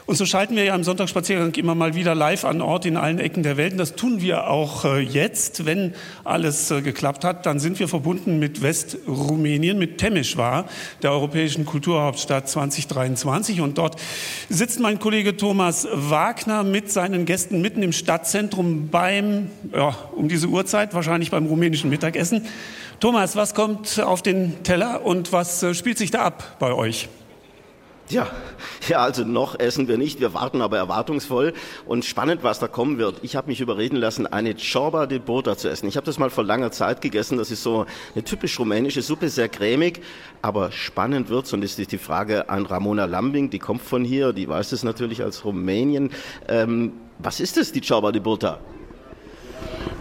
Und 0.08 0.18
so 0.18 0.26
schalten 0.28 0.56
wir 0.56 0.64
ja 0.64 0.76
im 0.76 0.84
Sonntagsspaziergang 0.84 1.56
immer 1.56 1.74
mal 1.74 1.95
wieder 1.95 2.14
live 2.14 2.45
an 2.45 2.62
Ort 2.62 2.86
in 2.86 2.95
allen 2.95 3.18
Ecken 3.18 3.41
der 3.41 3.58
Welt. 3.58 3.72
Und 3.72 3.80
das 3.80 3.95
tun 3.95 4.22
wir 4.22 4.47
auch 4.47 4.86
äh, 4.86 4.99
jetzt, 4.99 5.66
wenn 5.66 5.95
alles 6.24 6.70
äh, 6.70 6.84
geklappt 6.84 7.24
hat. 7.24 7.47
Dann 7.47 7.60
sind 7.60 7.80
wir 7.80 7.88
verbunden 7.88 8.38
mit 8.38 8.62
Westrumänien, 8.62 9.80
mit 9.80 9.97
Temeschwar, 9.97 10.66
der 11.01 11.12
europäischen 11.12 11.66
Kulturhauptstadt 11.66 12.47
2023. 12.47 13.62
Und 13.62 13.80
dort 13.80 13.99
sitzt 14.47 14.80
mein 14.80 14.99
Kollege 14.99 15.38
Thomas 15.38 15.88
Wagner 15.91 16.64
mit 16.64 16.91
seinen 16.91 17.26
Gästen 17.26 17.62
mitten 17.62 17.82
im 17.82 17.91
Stadtzentrum 17.91 18.89
beim, 18.89 19.49
ja, 19.74 19.95
um 20.16 20.30
diese 20.30 20.47
Uhrzeit, 20.47 20.93
wahrscheinlich 20.93 21.32
beim 21.32 21.47
rumänischen 21.47 21.89
Mittagessen. 21.89 22.45
Thomas, 22.99 23.36
was 23.36 23.56
kommt 23.56 23.99
auf 23.99 24.22
den 24.22 24.62
Teller 24.62 25.03
und 25.03 25.32
was 25.32 25.64
äh, 25.64 25.73
spielt 25.73 25.98
sich 25.98 26.11
da 26.11 26.19
ab 26.19 26.57
bei 26.60 26.73
euch? 26.73 27.10
Ja, 28.07 28.27
ja, 28.88 28.99
also 28.99 29.23
noch 29.23 29.57
essen 29.60 29.88
wir 29.88 29.98
nicht, 29.98 30.19
wir 30.19 30.36
warten 30.36 30.61
aber 30.61 30.77
erwartungsvoll 30.77 31.53
und 31.88 32.06
spannend, 32.06 32.44
was 32.44 32.60
da 32.60 32.68
kommen 32.68 32.99
wird. 32.99 33.15
Ich 33.23 33.36
habe 33.36 33.48
mich 33.48 33.61
überreden 33.61 33.95
lassen, 33.95 34.27
eine 34.27 34.56
Ciorba 34.56 35.07
de 35.07 35.18
Bota 35.18 35.57
zu 35.57 35.69
essen. 35.69 35.88
Ich 35.88 35.98
habe 35.98 36.06
das 36.06 36.19
mal 36.19 36.30
vor 36.30 36.44
langer 36.44 36.69
Zeit 36.72 37.02
gegessen, 37.02 37.40
das 37.40 37.49
ist 37.49 37.64
so 37.64 37.88
eine 38.14 38.23
typisch 38.23 38.60
rumänische 38.60 39.02
Suppe, 39.02 39.30
sehr 39.30 39.49
cremig, 39.49 40.02
aber 40.44 40.72
spannend 40.72 41.30
wird's 41.30 41.52
und 41.52 41.64
ist 41.64 41.80
die 41.91 41.98
Frage 41.98 42.48
an 42.48 42.68
Ramona 42.68 43.06
Lambing, 43.06 43.49
die 43.49 43.60
kommt 43.60 43.82
von 43.82 44.03
hier, 44.06 44.34
die 44.34 44.48
weiß 44.48 44.72
es 44.72 44.84
natürlich 44.84 45.23
als 45.23 45.44
Rumänien. 45.44 46.11
Ähm, 46.48 46.94
was 47.18 47.40
ist 47.40 47.57
es, 47.57 47.72
die 47.72 47.82
Ciorba 47.82 48.11
de 48.11 48.22
Bota? 48.22 48.60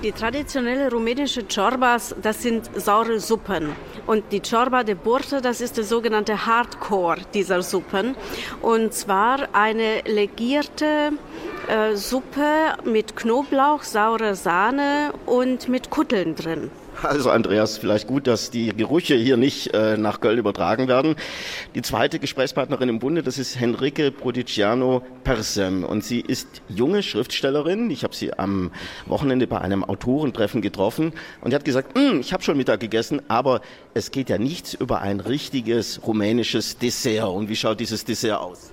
Die 0.02 0.12
traditionelle 0.12 0.90
rumänische 0.90 1.44
Chorbas, 1.44 2.14
das 2.20 2.42
sind 2.42 2.70
saure 2.76 3.20
Suppen. 3.20 3.72
Und 4.06 4.24
die 4.32 4.40
Chorba 4.40 4.82
de 4.82 4.94
Burte, 4.94 5.40
das 5.40 5.60
ist 5.60 5.76
der 5.78 5.84
sogenannte 5.84 6.46
Hardcore 6.46 7.22
dieser 7.32 7.62
Suppen. 7.62 8.14
Und 8.60 8.92
zwar 8.92 9.48
eine 9.54 10.02
legierte 10.02 11.12
äh, 11.68 11.96
Suppe 11.96 12.74
mit 12.84 13.16
Knoblauch, 13.16 13.82
saurer 13.82 14.34
Sahne 14.34 15.12
und 15.24 15.68
mit 15.68 15.88
Kutteln 15.88 16.34
drin. 16.34 16.70
Also 17.02 17.30
Andreas, 17.30 17.78
vielleicht 17.78 18.06
gut, 18.06 18.26
dass 18.26 18.50
die 18.50 18.74
Gerüche 18.74 19.14
hier 19.14 19.36
nicht 19.36 19.74
äh, 19.74 19.96
nach 19.96 20.20
Köln 20.20 20.38
übertragen 20.38 20.88
werden. 20.88 21.16
Die 21.74 21.82
zweite 21.82 22.18
Gesprächspartnerin 22.18 22.88
im 22.88 22.98
Bunde, 22.98 23.22
das 23.22 23.38
ist 23.38 23.58
Henrike 23.58 24.10
Prodiciano 24.10 25.02
Persem 25.24 25.84
und 25.84 26.04
sie 26.04 26.20
ist 26.20 26.62
junge 26.68 27.02
Schriftstellerin. 27.02 27.90
Ich 27.90 28.04
habe 28.04 28.14
sie 28.14 28.38
am 28.38 28.70
Wochenende 29.06 29.46
bei 29.46 29.60
einem 29.60 29.84
Autorentreffen 29.84 30.62
getroffen 30.62 31.12
und 31.40 31.50
sie 31.50 31.56
hat 31.56 31.64
gesagt, 31.64 31.98
hm, 31.98 32.20
ich 32.20 32.32
habe 32.32 32.42
schon 32.42 32.56
Mittag 32.56 32.80
gegessen, 32.80 33.22
aber 33.28 33.60
es 33.92 34.10
geht 34.10 34.30
ja 34.30 34.38
nichts 34.38 34.74
über 34.74 35.00
ein 35.00 35.20
richtiges 35.20 36.00
rumänisches 36.06 36.78
Dessert. 36.78 37.28
Und 37.28 37.48
wie 37.48 37.56
schaut 37.56 37.80
dieses 37.80 38.04
Dessert 38.04 38.40
aus? 38.40 38.72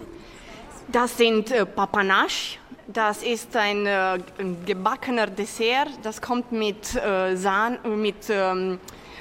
Das 0.92 1.18
sind 1.18 1.52
äh, 1.52 1.66
Papanasch. 1.66 2.61
Das 2.94 3.24
ist 3.24 3.56
ein 3.56 3.86
äh, 3.86 4.20
gebackener 4.66 5.28
Dessert. 5.28 5.90
Das 6.04 6.22
kommt 6.22 6.52
mit, 6.52 6.96
äh, 6.96 7.36
Sahn, 7.36 7.78
mit 8.02 8.30
ähm, 8.30 8.80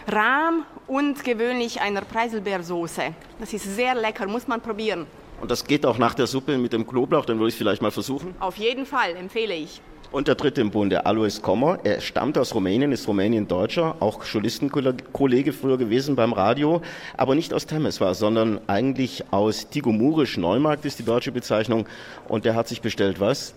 Rahm 0.09 0.65
und 0.87 1.23
gewöhnlich 1.23 1.81
einer 1.81 2.01
Preiselbeersoße. 2.01 3.15
Das 3.39 3.53
ist 3.53 3.65
sehr 3.77 3.95
lecker, 3.95 4.27
muss 4.27 4.49
man 4.49 4.61
probieren. 4.61 5.07
Und 5.41 5.51
das 5.51 5.65
geht 5.65 5.87
auch 5.87 5.99
nach 5.99 6.15
der 6.15 6.27
Suppe 6.27 6.59
mit 6.59 6.73
dem 6.73 6.87
Knoblauch, 6.87 7.25
dann 7.25 7.39
würde 7.39 7.49
ich 7.49 7.55
es 7.55 7.59
vielleicht 7.59 7.83
mal 7.83 7.91
versuchen. 7.91 8.35
Auf 8.41 8.57
jeden 8.57 8.87
Fall, 8.87 9.15
empfehle 9.17 9.55
ich. 9.55 9.81
Und 10.13 10.27
der 10.27 10.35
dritte 10.35 10.61
im 10.61 10.73
Bunde, 10.73 11.07
Alois 11.07 11.41
Kommer. 11.41 11.79
Er 11.85 12.01
stammt 12.01 12.37
aus 12.37 12.53
Rumänien, 12.53 12.91
ist 12.91 13.07
Rumänien-Deutscher, 13.07 13.97
auch 14.01 14.25
Journalistenkollege 14.25 15.53
früher 15.53 15.79
gewesen 15.79 16.17
beim 16.17 16.33
Radio, 16.33 16.83
aber 17.17 17.37
nicht 17.37 17.55
aus 17.55 17.67
Temeswar, 17.67 18.17
sondern 18.17 18.61
eigentlich 18.67 19.23
aus 19.31 19.69
Tigomurisch. 19.69 20.37
Neumarkt 20.37 20.85
ist 20.85 20.99
die 20.99 21.05
deutsche 21.05 21.31
Bezeichnung. 21.31 21.87
Und 22.27 22.45
der 22.45 22.57
hat 22.57 22.67
sich 22.67 22.81
bestellt 22.81 23.21
was? 23.21 23.55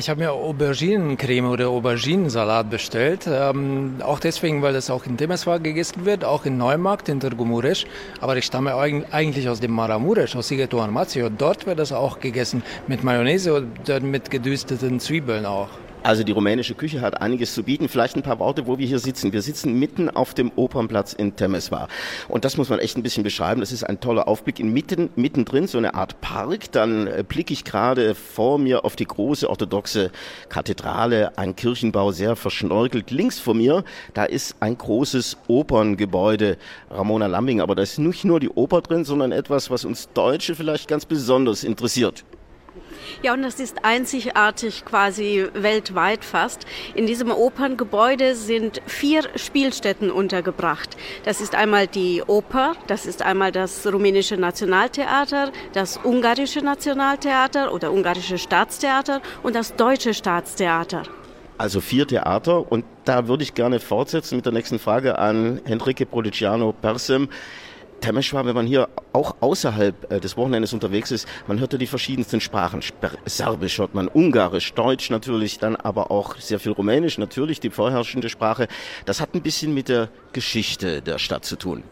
Ich 0.00 0.08
habe 0.08 0.20
mir 0.20 0.32
Auberginencreme 0.32 1.50
oder 1.50 1.68
Auberginensalat 1.68 2.70
bestellt. 2.70 3.28
Ähm, 3.30 3.96
auch 4.02 4.18
deswegen, 4.18 4.62
weil 4.62 4.72
das 4.72 4.88
auch 4.88 5.04
in 5.04 5.18
Temeswar 5.18 5.60
gegessen 5.60 6.06
wird, 6.06 6.24
auch 6.24 6.46
in 6.46 6.56
Neumarkt, 6.56 7.10
in 7.10 7.20
Târgu 7.20 7.44
Aber 8.22 8.34
ich 8.38 8.46
stamme 8.46 8.74
eigentlich 8.76 9.50
aus 9.50 9.60
dem 9.60 9.72
Maramuresch, 9.72 10.34
aus 10.36 10.48
Sighetu 10.48 10.80
Armazio. 10.80 11.28
Dort 11.28 11.66
wird 11.66 11.78
das 11.78 11.92
auch 11.92 12.18
gegessen 12.18 12.62
mit 12.86 13.04
Mayonnaise 13.04 13.52
und 13.52 14.02
mit 14.02 14.30
gedüsteten 14.30 15.00
Zwiebeln 15.00 15.44
auch. 15.44 15.68
Also 16.02 16.22
die 16.22 16.32
rumänische 16.32 16.74
Küche 16.74 17.02
hat 17.02 17.20
einiges 17.20 17.54
zu 17.54 17.62
bieten. 17.62 17.88
Vielleicht 17.88 18.16
ein 18.16 18.22
paar 18.22 18.38
Worte, 18.38 18.66
wo 18.66 18.78
wir 18.78 18.86
hier 18.86 18.98
sitzen. 18.98 19.34
Wir 19.34 19.42
sitzen 19.42 19.78
mitten 19.78 20.08
auf 20.08 20.32
dem 20.32 20.50
Opernplatz 20.56 21.12
in 21.12 21.36
Temeswar. 21.36 21.88
Und 22.28 22.46
das 22.46 22.56
muss 22.56 22.70
man 22.70 22.78
echt 22.78 22.96
ein 22.96 23.02
bisschen 23.02 23.22
beschreiben. 23.22 23.60
Das 23.60 23.70
ist 23.70 23.84
ein 23.84 24.00
toller 24.00 24.26
Aufblick. 24.26 24.60
In 24.60 24.72
mitten, 24.72 25.10
mittendrin 25.16 25.66
so 25.66 25.76
eine 25.76 25.94
Art 25.94 26.20
Park. 26.22 26.72
Dann 26.72 27.06
äh, 27.06 27.22
blicke 27.26 27.52
ich 27.52 27.64
gerade 27.64 28.14
vor 28.14 28.58
mir 28.58 28.86
auf 28.86 28.96
die 28.96 29.04
große 29.04 29.48
orthodoxe 29.50 30.10
Kathedrale. 30.48 31.36
Ein 31.36 31.54
Kirchenbau 31.54 32.12
sehr 32.12 32.34
verschnorkelt. 32.34 33.10
Links 33.10 33.38
vor 33.38 33.54
mir, 33.54 33.84
da 34.14 34.24
ist 34.24 34.56
ein 34.60 34.78
großes 34.78 35.36
Operngebäude. 35.48 36.56
Ramona 36.90 37.26
Lambing. 37.26 37.60
Aber 37.60 37.74
da 37.74 37.82
ist 37.82 37.98
nicht 37.98 38.24
nur 38.24 38.40
die 38.40 38.48
Oper 38.48 38.80
drin, 38.80 39.04
sondern 39.04 39.32
etwas, 39.32 39.70
was 39.70 39.84
uns 39.84 40.08
Deutsche 40.14 40.54
vielleicht 40.54 40.88
ganz 40.88 41.04
besonders 41.04 41.62
interessiert. 41.62 42.24
Ja, 43.22 43.32
und 43.34 43.42
das 43.42 43.60
ist 43.60 43.84
einzigartig 43.84 44.84
quasi 44.84 45.46
weltweit 45.54 46.24
fast. 46.24 46.66
In 46.94 47.06
diesem 47.06 47.30
Operngebäude 47.30 48.34
sind 48.34 48.80
vier 48.86 49.22
Spielstätten 49.36 50.10
untergebracht. 50.10 50.96
Das 51.24 51.40
ist 51.40 51.54
einmal 51.54 51.86
die 51.86 52.22
Oper, 52.26 52.74
das 52.86 53.06
ist 53.06 53.22
einmal 53.22 53.52
das 53.52 53.86
rumänische 53.86 54.36
Nationaltheater, 54.36 55.52
das 55.72 55.98
ungarische 56.02 56.60
Nationaltheater 56.60 57.72
oder 57.72 57.92
ungarische 57.92 58.38
Staatstheater 58.38 59.20
und 59.42 59.54
das 59.54 59.74
deutsche 59.76 60.14
Staatstheater. 60.14 61.02
Also 61.58 61.82
vier 61.82 62.06
Theater 62.06 62.72
und 62.72 62.86
da 63.04 63.28
würde 63.28 63.42
ich 63.42 63.52
gerne 63.52 63.80
fortsetzen 63.80 64.36
mit 64.36 64.46
der 64.46 64.52
nächsten 64.54 64.78
Frage 64.78 65.18
an 65.18 65.60
Henrike 65.66 66.06
Prodiciano 66.06 66.72
Persem. 66.72 67.28
Temeschwar, 68.00 68.46
wenn 68.46 68.54
man 68.54 68.66
hier 68.66 68.88
auch 69.12 69.36
außerhalb 69.40 70.12
äh, 70.12 70.20
des 70.20 70.36
Wochenendes 70.36 70.72
unterwegs 70.72 71.10
ist, 71.10 71.28
man 71.46 71.60
hört 71.60 71.72
ja 71.72 71.78
die 71.78 71.86
verschiedensten 71.86 72.40
Sprachen. 72.40 72.80
Serbisch 73.26 73.78
hört 73.78 73.94
man, 73.94 74.08
Ungarisch, 74.08 74.72
Deutsch 74.74 75.10
natürlich, 75.10 75.58
dann 75.58 75.76
aber 75.76 76.10
auch 76.10 76.36
sehr 76.36 76.58
viel 76.58 76.72
Rumänisch, 76.72 77.18
natürlich 77.18 77.60
die 77.60 77.70
vorherrschende 77.70 78.28
Sprache. 78.28 78.68
Das 79.04 79.20
hat 79.20 79.34
ein 79.34 79.42
bisschen 79.42 79.74
mit 79.74 79.88
der 79.88 80.08
Geschichte 80.32 81.02
der 81.02 81.18
Stadt 81.18 81.44
zu 81.44 81.56
tun. 81.56 81.82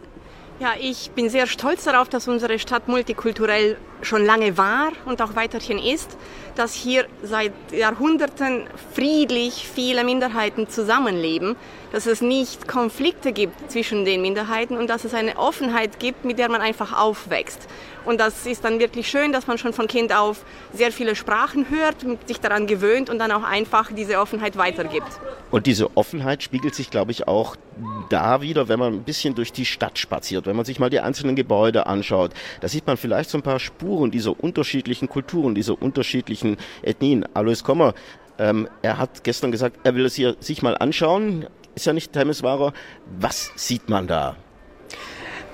Ja, 0.60 0.72
ich 0.80 1.12
bin 1.12 1.30
sehr 1.30 1.47
stolz 1.47 1.85
darauf, 1.85 2.09
dass 2.09 2.26
unsere 2.26 2.59
Stadt 2.59 2.89
multikulturell 2.89 3.76
schon 4.02 4.24
lange 4.24 4.59
war 4.59 4.90
und 5.05 5.22
auch 5.22 5.36
weiterhin 5.36 5.78
ist, 5.78 6.16
dass 6.59 6.74
hier 6.74 7.06
seit 7.22 7.52
Jahrhunderten 7.72 8.64
friedlich 8.93 9.68
viele 9.72 10.02
Minderheiten 10.02 10.68
zusammenleben, 10.68 11.55
dass 11.93 12.06
es 12.06 12.20
nicht 12.20 12.66
Konflikte 12.66 13.32
gibt 13.32 13.70
zwischen 13.70 14.05
den 14.05 14.20
Minderheiten 14.22 14.76
und 14.76 14.90
dass 14.90 15.05
es 15.05 15.14
eine 15.14 15.39
Offenheit 15.39 16.01
gibt, 16.01 16.24
mit 16.24 16.39
der 16.39 16.51
man 16.51 16.60
einfach 16.60 16.98
aufwächst. 16.98 17.68
Und 18.05 18.20
das 18.20 18.47
ist 18.47 18.64
dann 18.64 18.78
wirklich 18.78 19.09
schön, 19.09 19.32
dass 19.32 19.47
man 19.47 19.59
schon 19.59 19.74
von 19.74 19.86
Kind 19.86 20.16
auf 20.16 20.43
sehr 20.72 20.93
viele 20.93 21.14
Sprachen 21.14 21.68
hört, 21.68 21.97
sich 22.26 22.40
daran 22.40 22.66
gewöhnt 22.66 23.10
und 23.10 23.18
dann 23.18 23.30
auch 23.30 23.43
einfach 23.43 23.93
diese 23.93 24.18
Offenheit 24.18 24.56
weitergibt. 24.56 25.20
Und 25.51 25.66
diese 25.66 25.94
Offenheit 25.94 26.43
spiegelt 26.43 26.74
sich, 26.74 26.90
glaube 26.90 27.10
ich, 27.10 27.28
auch 27.28 27.56
da 28.09 28.40
wieder, 28.40 28.68
wenn 28.68 28.78
man 28.78 28.94
ein 28.94 29.02
bisschen 29.02 29.35
durch 29.35 29.52
die 29.52 29.66
Stadt 29.66 29.98
spaziert, 29.98 30.47
wenn 30.47 30.56
man 30.56 30.64
sich 30.64 30.78
mal 30.78 30.89
die 30.89 31.01
einzelnen 31.01 31.36
Gebäude 31.36 31.86
anschaut. 31.86 32.32
Da 32.62 32.68
sieht 32.68 32.86
man 32.86 32.97
vielleicht 32.97 33.28
so 33.28 33.36
ein 33.36 33.43
paar 33.43 33.60
Spuren 33.60 34.10
dieser 34.10 34.43
unterschiedlichen 34.43 35.09
Kulturen, 35.09 35.55
dieser 35.55 35.80
unterschiedlichen 35.80 36.47
Ethnien. 36.82 37.26
Alois 37.34 37.62
Kommer, 37.62 37.94
ähm, 38.38 38.68
er 38.82 38.98
hat 38.98 39.24
gestern 39.24 39.50
gesagt, 39.52 39.80
er 39.84 39.94
will 39.94 40.06
es 40.06 40.14
hier 40.14 40.36
sich 40.40 40.62
mal 40.62 40.76
anschauen. 40.78 41.46
Ist 41.74 41.86
ja 41.86 41.92
nicht 41.92 42.12
Temeswarer. 42.12 42.72
Was 43.18 43.52
sieht 43.56 43.88
man 43.88 44.06
da? 44.06 44.36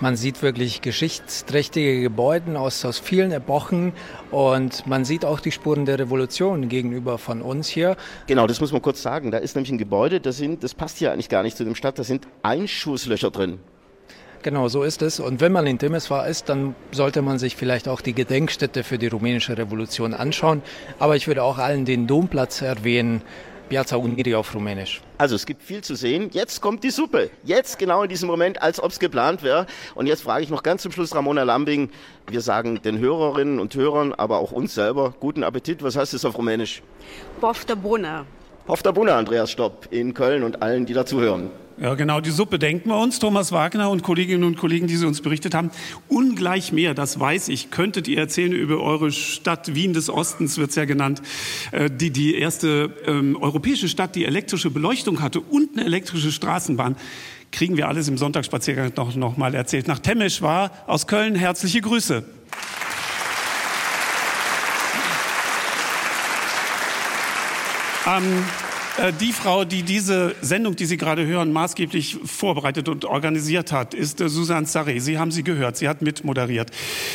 Man 0.00 0.16
sieht 0.16 0.42
wirklich 0.42 0.82
geschichtsträchtige 0.82 2.02
Gebäude 2.02 2.58
aus, 2.58 2.84
aus 2.84 2.98
vielen 2.98 3.30
Epochen 3.30 3.92
und 4.32 4.86
man 4.86 5.04
sieht 5.04 5.24
auch 5.24 5.38
die 5.38 5.52
Spuren 5.52 5.86
der 5.86 5.98
Revolution 5.98 6.68
gegenüber 6.68 7.16
von 7.16 7.42
uns 7.42 7.68
hier. 7.68 7.96
Genau, 8.26 8.46
das 8.46 8.60
muss 8.60 8.72
man 8.72 8.82
kurz 8.82 9.02
sagen. 9.02 9.30
Da 9.30 9.38
ist 9.38 9.54
nämlich 9.54 9.70
ein 9.70 9.78
Gebäude, 9.78 10.20
das, 10.20 10.36
sind, 10.36 10.64
das 10.64 10.74
passt 10.74 10.98
hier 10.98 11.12
eigentlich 11.12 11.28
gar 11.28 11.42
nicht 11.44 11.56
zu 11.56 11.64
dem 11.64 11.76
Stadt, 11.76 11.98
da 11.98 12.04
sind 12.04 12.26
Einschusslöcher 12.42 13.30
drin. 13.30 13.60
Genau, 14.44 14.68
so 14.68 14.82
ist 14.82 15.00
es. 15.00 15.20
Und 15.20 15.40
wenn 15.40 15.52
man 15.52 15.66
in 15.66 15.78
Temeswar 15.78 16.28
ist, 16.28 16.50
dann 16.50 16.74
sollte 16.92 17.22
man 17.22 17.38
sich 17.38 17.56
vielleicht 17.56 17.88
auch 17.88 18.02
die 18.02 18.12
Gedenkstätte 18.12 18.84
für 18.84 18.98
die 18.98 19.06
rumänische 19.06 19.56
Revolution 19.56 20.12
anschauen. 20.12 20.60
Aber 20.98 21.16
ich 21.16 21.26
würde 21.26 21.42
auch 21.42 21.56
allen 21.56 21.86
den 21.86 22.06
Domplatz 22.06 22.60
erwähnen. 22.60 23.22
Piazza 23.70 23.96
Unirii 23.96 24.34
auf 24.34 24.54
Rumänisch. 24.54 25.00
Also 25.16 25.34
es 25.34 25.46
gibt 25.46 25.62
viel 25.62 25.82
zu 25.82 25.94
sehen. 25.94 26.28
Jetzt 26.30 26.60
kommt 26.60 26.84
die 26.84 26.90
Suppe. 26.90 27.30
Jetzt 27.42 27.78
genau 27.78 28.02
in 28.02 28.10
diesem 28.10 28.26
Moment, 28.26 28.60
als 28.60 28.82
ob 28.82 28.90
es 28.90 28.98
geplant 28.98 29.42
wäre. 29.42 29.66
Und 29.94 30.08
jetzt 30.08 30.22
frage 30.22 30.44
ich 30.44 30.50
noch 30.50 30.62
ganz 30.62 30.82
zum 30.82 30.92
Schluss 30.92 31.14
Ramona 31.14 31.44
Lambing. 31.44 31.88
Wir 32.26 32.42
sagen 32.42 32.82
den 32.82 32.98
Hörerinnen 32.98 33.58
und 33.58 33.74
Hörern, 33.74 34.12
aber 34.12 34.40
auch 34.40 34.52
uns 34.52 34.74
selber, 34.74 35.14
guten 35.20 35.42
Appetit. 35.42 35.82
Was 35.82 35.96
heißt 35.96 36.12
das 36.12 36.26
auf 36.26 36.36
Rumänisch? 36.36 36.82
Bofta 37.40 37.74
bună. 37.74 38.26
Der 38.66 38.92
Bunne, 38.92 39.14
Andreas 39.14 39.50
Stopp, 39.50 39.88
in 39.90 40.12
Köln 40.12 40.42
und 40.42 40.62
allen, 40.62 40.86
die 40.86 40.94
dazuhören. 40.94 41.50
Ja, 41.76 41.94
genau, 41.94 42.20
die 42.20 42.30
Suppe 42.30 42.60
denken 42.60 42.90
wir 42.90 42.98
uns. 43.00 43.18
Thomas 43.18 43.50
Wagner 43.50 43.90
und 43.90 44.04
Kolleginnen 44.04 44.44
und 44.44 44.56
Kollegen, 44.56 44.86
die 44.86 44.96
Sie 44.96 45.06
uns 45.06 45.20
berichtet 45.20 45.54
haben. 45.54 45.72
Ungleich 46.06 46.72
mehr, 46.72 46.94
das 46.94 47.18
weiß 47.18 47.48
ich, 47.48 47.72
könntet 47.72 48.06
ihr 48.06 48.18
erzählen 48.18 48.52
über 48.52 48.80
eure 48.80 49.10
Stadt 49.10 49.74
Wien 49.74 49.92
des 49.92 50.08
Ostens, 50.08 50.56
wird's 50.56 50.76
ja 50.76 50.84
genannt, 50.84 51.20
äh, 51.72 51.90
die 51.90 52.10
die 52.10 52.36
erste 52.36 52.94
ähm, 53.06 53.36
europäische 53.40 53.88
Stadt, 53.88 54.14
die 54.14 54.24
elektrische 54.24 54.70
Beleuchtung 54.70 55.20
hatte 55.20 55.40
und 55.40 55.76
eine 55.76 55.84
elektrische 55.84 56.30
Straßenbahn. 56.30 56.94
Kriegen 57.50 57.76
wir 57.76 57.88
alles 57.88 58.06
im 58.06 58.18
Sonntagsspaziergang 58.18 58.92
noch, 58.96 59.16
noch 59.16 59.36
mal 59.36 59.52
erzählt. 59.54 59.88
Nach 59.88 59.98
Temesch 59.98 60.42
war 60.42 60.70
aus 60.86 61.08
Köln 61.08 61.34
herzliche 61.34 61.80
Grüße. 61.80 62.24
Ähm, 68.06 68.22
äh, 68.22 68.63
die 69.20 69.32
Frau, 69.32 69.64
die 69.64 69.82
diese 69.82 70.36
Sendung, 70.40 70.76
die 70.76 70.86
Sie 70.86 70.96
gerade 70.96 71.26
hören, 71.26 71.52
maßgeblich 71.52 72.18
vorbereitet 72.24 72.88
und 72.88 73.04
organisiert 73.04 73.72
hat, 73.72 73.92
ist 73.92 74.20
äh, 74.20 74.28
Susanne 74.28 74.66
Sarre. 74.66 75.00
Sie 75.00 75.18
haben 75.18 75.32
sie 75.32 75.42
gehört, 75.42 75.76
sie 75.76 75.88
hat 75.88 76.00
mitmoderiert. 76.00 76.70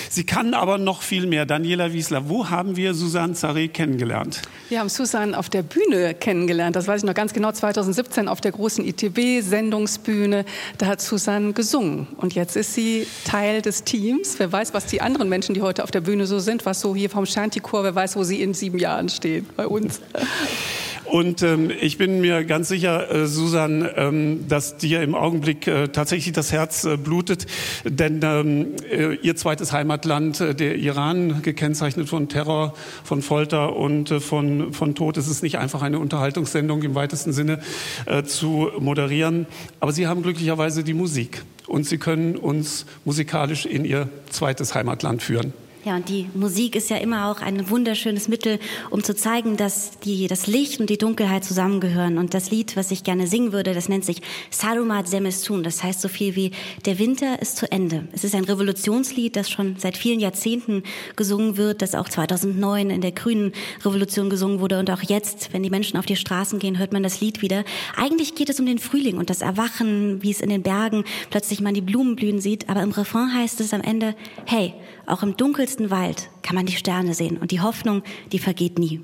Sie 0.10 0.26
kann 0.26 0.54
aber 0.54 0.78
noch 0.78 1.02
viel 1.02 1.26
mehr. 1.26 1.46
Daniela 1.46 1.94
Wiesler, 1.94 2.28
wo 2.28 2.50
haben 2.50 2.76
wir 2.76 2.94
Susanne 2.94 3.34
Sarre 3.36 3.70
kennengelernt? 3.70 4.42
Wir 4.68 4.80
haben 4.80 4.90
Susanne 4.90 5.38
auf 5.38 5.50
der 5.50 5.64
Bühne 5.64 6.14
kennengelernt. 6.14 6.76
Das 6.76 6.86
weiß 6.86 7.02
ich 7.02 7.08
noch 7.08 7.14
ganz 7.14 7.32
genau. 7.32 7.52
2017 7.54 8.28
auf 8.28 8.42
der 8.42 8.52
großen 8.52 8.86
ITB-Sendungsbühne. 8.86 10.44
Da 10.78 10.88
hat 10.88 11.02
Susanne 11.02 11.54
gesungen. 11.54 12.08
Und 12.18 12.36
jetzt 12.36 12.58
ist 12.58 12.74
sie 12.74 13.08
Teil 13.24 13.62
des 13.62 13.86
Teams. 13.86 14.36
Wer 14.38 14.52
weiß, 14.52 14.74
was 14.74 14.86
die 14.86 15.00
anderen 15.02 15.30
Menschen, 15.30 15.56
die 15.56 15.62
heute 15.62 15.86
auf 15.86 15.92
der 15.92 16.02
Bühne 16.02 16.28
so 16.28 16.40
sind, 16.40 16.66
was 16.66 16.82
so 16.82 16.94
hier 16.94 17.10
vom 17.10 17.26
Shanty-Chor, 17.26 17.84
wer 17.84 17.96
weiß, 17.96 18.18
wo 18.18 18.24
sie 18.24 18.42
in 18.42 18.54
sieben 18.54 18.80
Jahren 18.80 19.08
stehen 19.08 19.48
bei 19.56 19.66
uns. 19.66 20.02
Und 21.10 21.42
ähm, 21.42 21.72
ich 21.82 21.98
bin 21.98 22.22
mir 22.22 22.44
ganz 22.44 22.68
sicher, 22.68 23.10
äh, 23.10 23.26
Susan, 23.26 23.88
ähm, 23.96 24.48
dass 24.48 24.78
dir 24.78 25.02
im 25.02 25.16
Augenblick 25.16 25.66
äh, 25.66 25.88
tatsächlich 25.88 26.34
das 26.34 26.52
Herz 26.52 26.84
äh, 26.84 26.98
blutet, 26.98 27.48
denn 27.84 28.20
ähm, 28.24 28.76
äh, 28.92 29.16
ihr 29.16 29.36
zweites 29.36 29.72
Heimatland, 29.72 30.40
äh, 30.40 30.54
der 30.54 30.76
Iran, 30.76 31.42
gekennzeichnet 31.42 32.08
von 32.08 32.30
Terror, 32.30 32.76
von 33.04 33.24
Folter 33.24 33.76
und 33.76 34.12
äh, 34.12 34.20
von, 34.20 34.72
von 34.72 34.94
Tod, 34.94 35.18
es 35.18 35.28
ist 35.28 35.42
nicht 35.42 35.58
einfach 35.58 35.82
eine 35.82 35.98
Unterhaltungssendung 35.98 36.84
im 36.84 36.94
weitesten 36.94 37.34
Sinne 37.34 37.60
äh, 38.06 38.22
zu 38.24 38.70
moderieren, 38.78 39.48
aber 39.80 39.92
Sie 39.92 40.06
haben 40.06 40.22
glücklicherweise 40.22 40.84
die 40.84 40.94
Musik. 40.94 41.42
Und 41.66 41.86
Sie 41.86 41.98
können 41.98 42.36
uns 42.36 42.86
musikalisch 43.06 43.66
in 43.66 43.84
Ihr 43.84 44.10
zweites 44.30 44.76
Heimatland 44.76 45.24
führen. 45.24 45.54
Ja, 45.86 45.96
und 45.96 46.10
die 46.10 46.28
Musik 46.34 46.76
ist 46.76 46.90
ja 46.90 46.98
immer 46.98 47.32
auch 47.32 47.42
ein 47.42 47.70
wunderschönes 47.70 48.28
Mittel, 48.28 48.60
um 48.90 49.02
zu 49.02 49.16
zeigen, 49.16 49.56
dass 49.56 49.98
die, 50.00 50.28
das 50.28 50.46
Licht 50.46 50.82
und 50.82 50.90
die 50.90 50.98
Dunkelheit 50.98 51.46
zusammengehören. 51.46 52.18
Und 52.18 52.34
das 52.34 52.52
Lied, 52.52 52.76
was 52.76 52.92
ich 52.92 53.06
gerne 53.06 53.28
singen 53.28 53.54
würde, 53.54 53.74
das 53.74 53.88
nennt 53.88 54.04
sich 54.04 54.22
Sarumat 54.50 55.08
Semestun. 55.08 55.64
Das 55.64 55.82
heißt 55.82 56.02
so 56.02 56.10
viel 56.10 56.36
wie 56.36 56.52
Der 56.86 57.00
Winter 57.00 57.42
ist 57.42 57.56
zu 57.56 57.72
Ende. 57.72 58.10
Es 58.12 58.26
ist 58.26 58.36
ein 58.36 58.44
Revolutionslied, 58.44 59.38
das 59.38 59.50
schon 59.50 59.78
seit 59.78 59.96
vielen 59.96 60.20
Jahrzehnten 60.20 60.84
gesungen 61.16 61.56
wird, 61.56 61.82
das 61.82 61.96
auch 61.96 62.10
2009 62.10 62.90
in 62.90 63.00
der 63.00 63.14
Grünen 63.14 63.54
Revolution 63.86 64.30
gesungen 64.30 64.60
wurde. 64.60 64.80
Und 64.80 64.92
auch 64.92 65.02
jetzt, 65.02 65.54
wenn 65.54 65.64
die 65.64 65.70
Menschen 65.70 65.98
auf 65.98 66.06
die 66.06 66.18
Straßen 66.18 66.60
gehen, 66.60 66.78
hört 66.78 66.92
man 66.92 67.04
das 67.04 67.22
Lied 67.22 67.42
wieder. 67.42 67.64
Eigentlich 67.96 68.36
geht 68.36 68.50
es 68.50 68.60
um 68.60 68.66
den 68.66 68.80
Frühling 68.80 69.18
und 69.18 69.30
das 69.30 69.42
Erwachen, 69.42 70.22
wie 70.22 70.32
es 70.32 70.42
in 70.42 70.50
den 70.50 70.62
Bergen 70.62 71.06
plötzlich 71.30 71.62
man 71.62 71.74
die 71.74 71.80
Blumen 71.80 72.18
blühen 72.18 72.42
sieht. 72.42 72.68
Aber 72.68 72.82
im 72.82 72.92
Refrain 72.92 73.34
heißt 73.34 73.62
es 73.62 73.74
am 73.74 73.82
Ende, 73.82 74.14
hey, 74.46 74.74
auch 75.09 75.23
im 75.23 75.37
dunkelsten 75.37 75.91
Wald 75.91 76.31
kann 76.43 76.57
man 76.57 76.67
die 76.67 76.77
Sterne 76.77 77.15
sehen 77.15 77.37
und 77.37 77.51
die 77.51 77.61
Hoffnung, 77.61 78.03
die 78.33 78.39
vergeht 78.39 78.79
nie. 78.79 79.01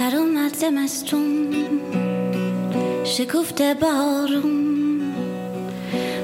سرم 0.00 0.48
زمستون 0.48 1.54
شکفته 3.04 3.74
بارون 3.74 4.63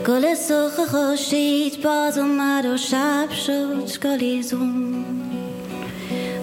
گل 0.08 0.36
سرخ 0.36 0.80
خورشید 0.80 1.82
باز 1.84 2.18
اومد 2.18 2.66
و 2.66 2.78
شب 2.78 3.32
شد 3.32 4.00
گلیزون 4.04 5.06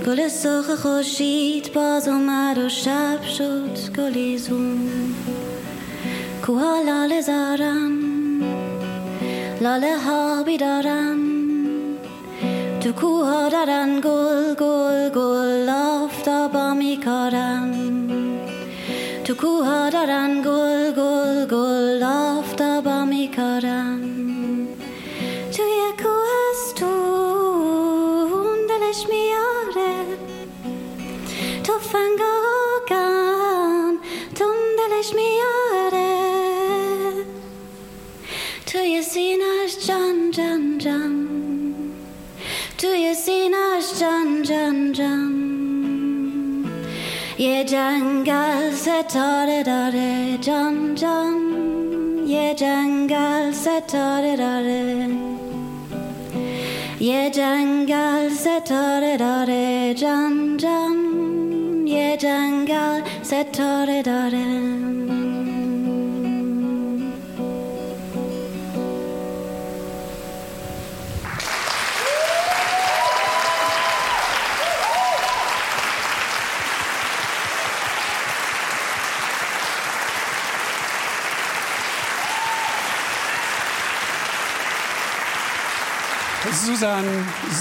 گل 0.07 0.29
سرخ 0.29 0.71
خورشید 0.75 1.73
باز 1.73 2.09
اومد 2.09 2.59
و 2.59 2.69
شب 2.69 3.23
شد 3.23 3.95
گلیزون 3.97 4.91
کوها 6.47 6.83
لاله 6.83 7.21
زارن 7.21 7.93
لاله 9.61 9.99
ها 9.99 10.43
بیدارن 10.43 11.19
تو 12.81 12.93
کوها 12.93 13.49
دارن 13.49 14.01
گل 14.01 14.55
گل 14.55 15.09
گل 15.09 15.69
آفتابا 15.69 16.75
میکارن 16.75 18.08
تو 19.29 19.35
کوها 19.35 19.91
دارن 19.91 20.43
گل 20.43 20.93
گل 20.93 21.47
گل 21.47 22.03
آفتابا 22.03 23.05
میکارن. 23.05 24.01
توی 25.57 25.81
کوهستون 26.03 26.97
دلش 28.69 29.07
میاره. 29.09 30.05
تفنگا 31.65 32.39
کن 32.89 33.99
تون 34.35 34.57
دلش 34.79 35.15
میاره. 35.15 36.15
توی 38.67 39.03
سینش 39.03 39.87
جان 39.87 40.31
جان 40.31 40.79
جان. 40.79 41.29
توی 42.79 43.15
سینش 43.15 44.01
جان 44.01 44.43
جان 44.43 44.93
جان. 44.93 45.49
یه 47.39 47.65
se 48.99 49.05
tare 49.05 49.63
dare 49.63 50.39
jan 50.41 50.97
jan 50.97 51.35
ye 52.27 52.47
jangal 52.61 53.53
se 53.53 53.81
tare 53.87 54.35
dare 54.37 54.83
ye 57.09 57.31
jangal 57.31 58.29
se 58.43 58.57
tare 58.71 59.17
dare 59.17 59.95
jan 59.95 60.59
jan 60.59 60.97
ye 61.87 62.17
jangal 62.25 62.99
se 63.23 63.45
tare 63.53 64.03
dare 64.03 64.58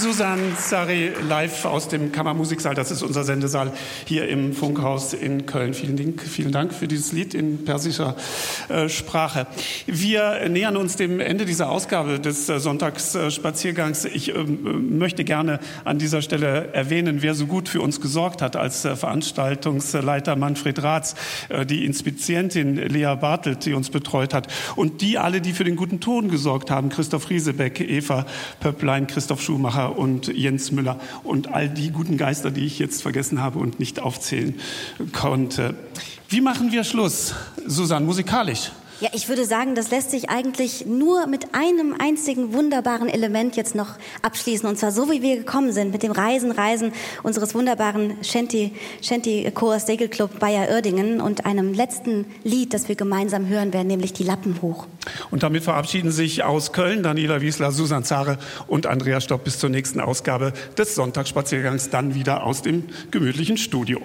Susan 0.00 0.54
Sari 0.56 1.10
live 1.28 1.64
aus 1.64 1.88
dem 1.88 2.12
Kammermusiksaal. 2.12 2.76
Das 2.76 2.92
ist 2.92 3.02
unser 3.02 3.24
Sendesaal 3.24 3.72
hier 4.04 4.28
im 4.28 4.52
Funkhaus 4.52 5.12
in 5.12 5.44
Köln. 5.44 5.74
Vielen 5.74 5.96
Dank, 5.96 6.22
vielen 6.22 6.52
Dank 6.52 6.72
für 6.72 6.86
dieses 6.86 7.10
Lied 7.10 7.34
in 7.34 7.64
persischer 7.64 8.14
äh, 8.68 8.88
Sprache. 8.88 9.48
Wir 9.86 10.48
nähern 10.48 10.76
uns 10.76 10.94
dem 10.94 11.18
Ende 11.18 11.46
dieser 11.46 11.68
Ausgabe 11.68 12.20
des 12.20 12.48
äh, 12.48 12.60
Sonntagsspaziergangs. 12.60 14.04
Ich 14.04 14.36
äh, 14.36 14.44
möchte 14.44 15.24
gerne 15.24 15.58
an 15.84 15.98
dieser 15.98 16.22
Stelle 16.22 16.72
erwähnen, 16.72 17.20
wer 17.22 17.34
so 17.34 17.46
gut 17.46 17.68
für 17.68 17.80
uns 17.80 18.00
gesorgt 18.00 18.40
hat 18.40 18.54
als 18.54 18.84
äh, 18.84 18.94
Veranstaltungsleiter 18.94 20.36
Manfred 20.36 20.80
Ratz, 20.80 21.16
äh, 21.48 21.66
die 21.66 21.84
Inspizientin 21.84 22.76
Lea 22.76 23.16
Bartelt, 23.20 23.64
die 23.64 23.74
uns 23.74 23.90
betreut 23.90 24.32
hat 24.32 24.46
und 24.76 25.00
die 25.00 25.18
alle, 25.18 25.40
die 25.40 25.52
für 25.52 25.64
den 25.64 25.74
guten 25.74 25.98
Ton 25.98 26.30
gesorgt 26.30 26.70
haben, 26.70 26.88
Christoph 26.88 27.30
Riesebeck, 27.30 27.80
Eva 27.80 28.26
Pöpplein, 28.60 29.08
Christoph 29.08 29.42
Schumacher 29.42 29.87
und 29.96 30.28
Jens 30.28 30.72
Müller 30.72 30.98
und 31.24 31.48
all 31.48 31.68
die 31.68 31.90
guten 31.90 32.16
Geister, 32.16 32.50
die 32.50 32.64
ich 32.64 32.78
jetzt 32.78 33.02
vergessen 33.02 33.42
habe 33.42 33.58
und 33.58 33.78
nicht 33.80 34.00
aufzählen 34.00 34.54
konnte. 35.12 35.74
Wie 36.28 36.40
machen 36.40 36.72
wir 36.72 36.84
Schluss, 36.84 37.34
Susanne, 37.66 38.06
musikalisch? 38.06 38.72
Ja, 39.00 39.10
ich 39.12 39.28
würde 39.28 39.44
sagen, 39.44 39.76
das 39.76 39.92
lässt 39.92 40.10
sich 40.10 40.28
eigentlich 40.28 40.84
nur 40.84 41.28
mit 41.28 41.54
einem 41.54 41.94
einzigen 41.96 42.52
wunderbaren 42.52 43.08
Element 43.08 43.54
jetzt 43.54 43.76
noch 43.76 43.90
abschließen. 44.22 44.68
Und 44.68 44.76
zwar 44.76 44.90
so, 44.90 45.08
wie 45.08 45.22
wir 45.22 45.36
gekommen 45.36 45.70
sind, 45.70 45.92
mit 45.92 46.02
dem 46.02 46.10
Reisen, 46.10 46.50
Reisen 46.50 46.92
unseres 47.22 47.54
wunderbaren 47.54 48.14
Shanty, 48.24 48.72
Shanty 49.00 49.48
Chor 49.54 49.78
Segelclub 49.78 50.40
Bayer 50.40 50.68
Uerdingen 50.68 51.20
und 51.20 51.46
einem 51.46 51.74
letzten 51.74 52.26
Lied, 52.42 52.74
das 52.74 52.88
wir 52.88 52.96
gemeinsam 52.96 53.46
hören 53.46 53.72
werden, 53.72 53.86
nämlich 53.86 54.14
die 54.14 54.24
Lappen 54.24 54.60
hoch. 54.62 54.88
Und 55.30 55.44
damit 55.44 55.62
verabschieden 55.62 56.10
sich 56.10 56.42
aus 56.42 56.72
Köln 56.72 57.04
Daniela 57.04 57.40
Wiesler, 57.40 57.70
Susan 57.70 58.02
Zare 58.02 58.36
und 58.66 58.86
Andrea 58.86 59.20
Stopp 59.20 59.44
bis 59.44 59.60
zur 59.60 59.70
nächsten 59.70 60.00
Ausgabe 60.00 60.52
des 60.76 60.96
Sonntagsspaziergangs, 60.96 61.90
dann 61.90 62.16
wieder 62.16 62.42
aus 62.44 62.62
dem 62.62 62.82
gemütlichen 63.12 63.58
Studio. 63.58 64.00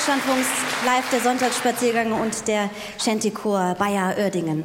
Deutschlandfunks 0.00 0.48
live 0.86 1.10
der 1.10 1.20
Sonntagsspaziergang 1.20 2.12
und 2.12 2.48
der 2.48 2.70
Shanty-Chor 2.98 3.76
Bayer 3.78 4.16
Uerdingen. 4.16 4.64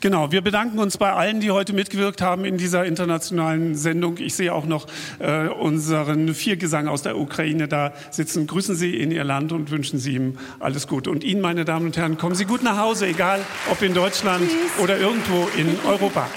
Genau, 0.00 0.30
wir 0.30 0.40
bedanken 0.40 0.78
uns 0.78 0.98
bei 0.98 1.12
allen, 1.12 1.40
die 1.40 1.50
heute 1.50 1.72
mitgewirkt 1.72 2.22
haben 2.22 2.44
in 2.44 2.56
dieser 2.56 2.84
internationalen 2.84 3.74
Sendung. 3.74 4.18
Ich 4.18 4.36
sehe 4.36 4.54
auch 4.54 4.64
noch 4.64 4.86
äh, 5.18 5.48
unseren 5.48 6.32
Viergesang 6.32 6.86
aus 6.86 7.02
der 7.02 7.18
Ukraine 7.18 7.66
da 7.66 7.92
sitzen. 8.12 8.46
Grüßen 8.46 8.76
Sie 8.76 8.96
in 8.96 9.10
Ihr 9.10 9.24
Land 9.24 9.50
und 9.50 9.72
wünschen 9.72 9.98
Sie 9.98 10.14
ihm 10.14 10.38
alles 10.60 10.86
Gute. 10.86 11.10
Und 11.10 11.24
Ihnen, 11.24 11.40
meine 11.40 11.64
Damen 11.64 11.86
und 11.86 11.96
Herren, 11.96 12.16
kommen 12.16 12.36
Sie 12.36 12.44
gut 12.44 12.62
nach 12.62 12.78
Hause, 12.78 13.08
egal 13.08 13.40
ob 13.72 13.82
in 13.82 13.94
Deutschland 13.94 14.48
oder 14.80 14.96
irgendwo 14.96 15.48
in 15.56 15.76
Europa. 15.88 16.28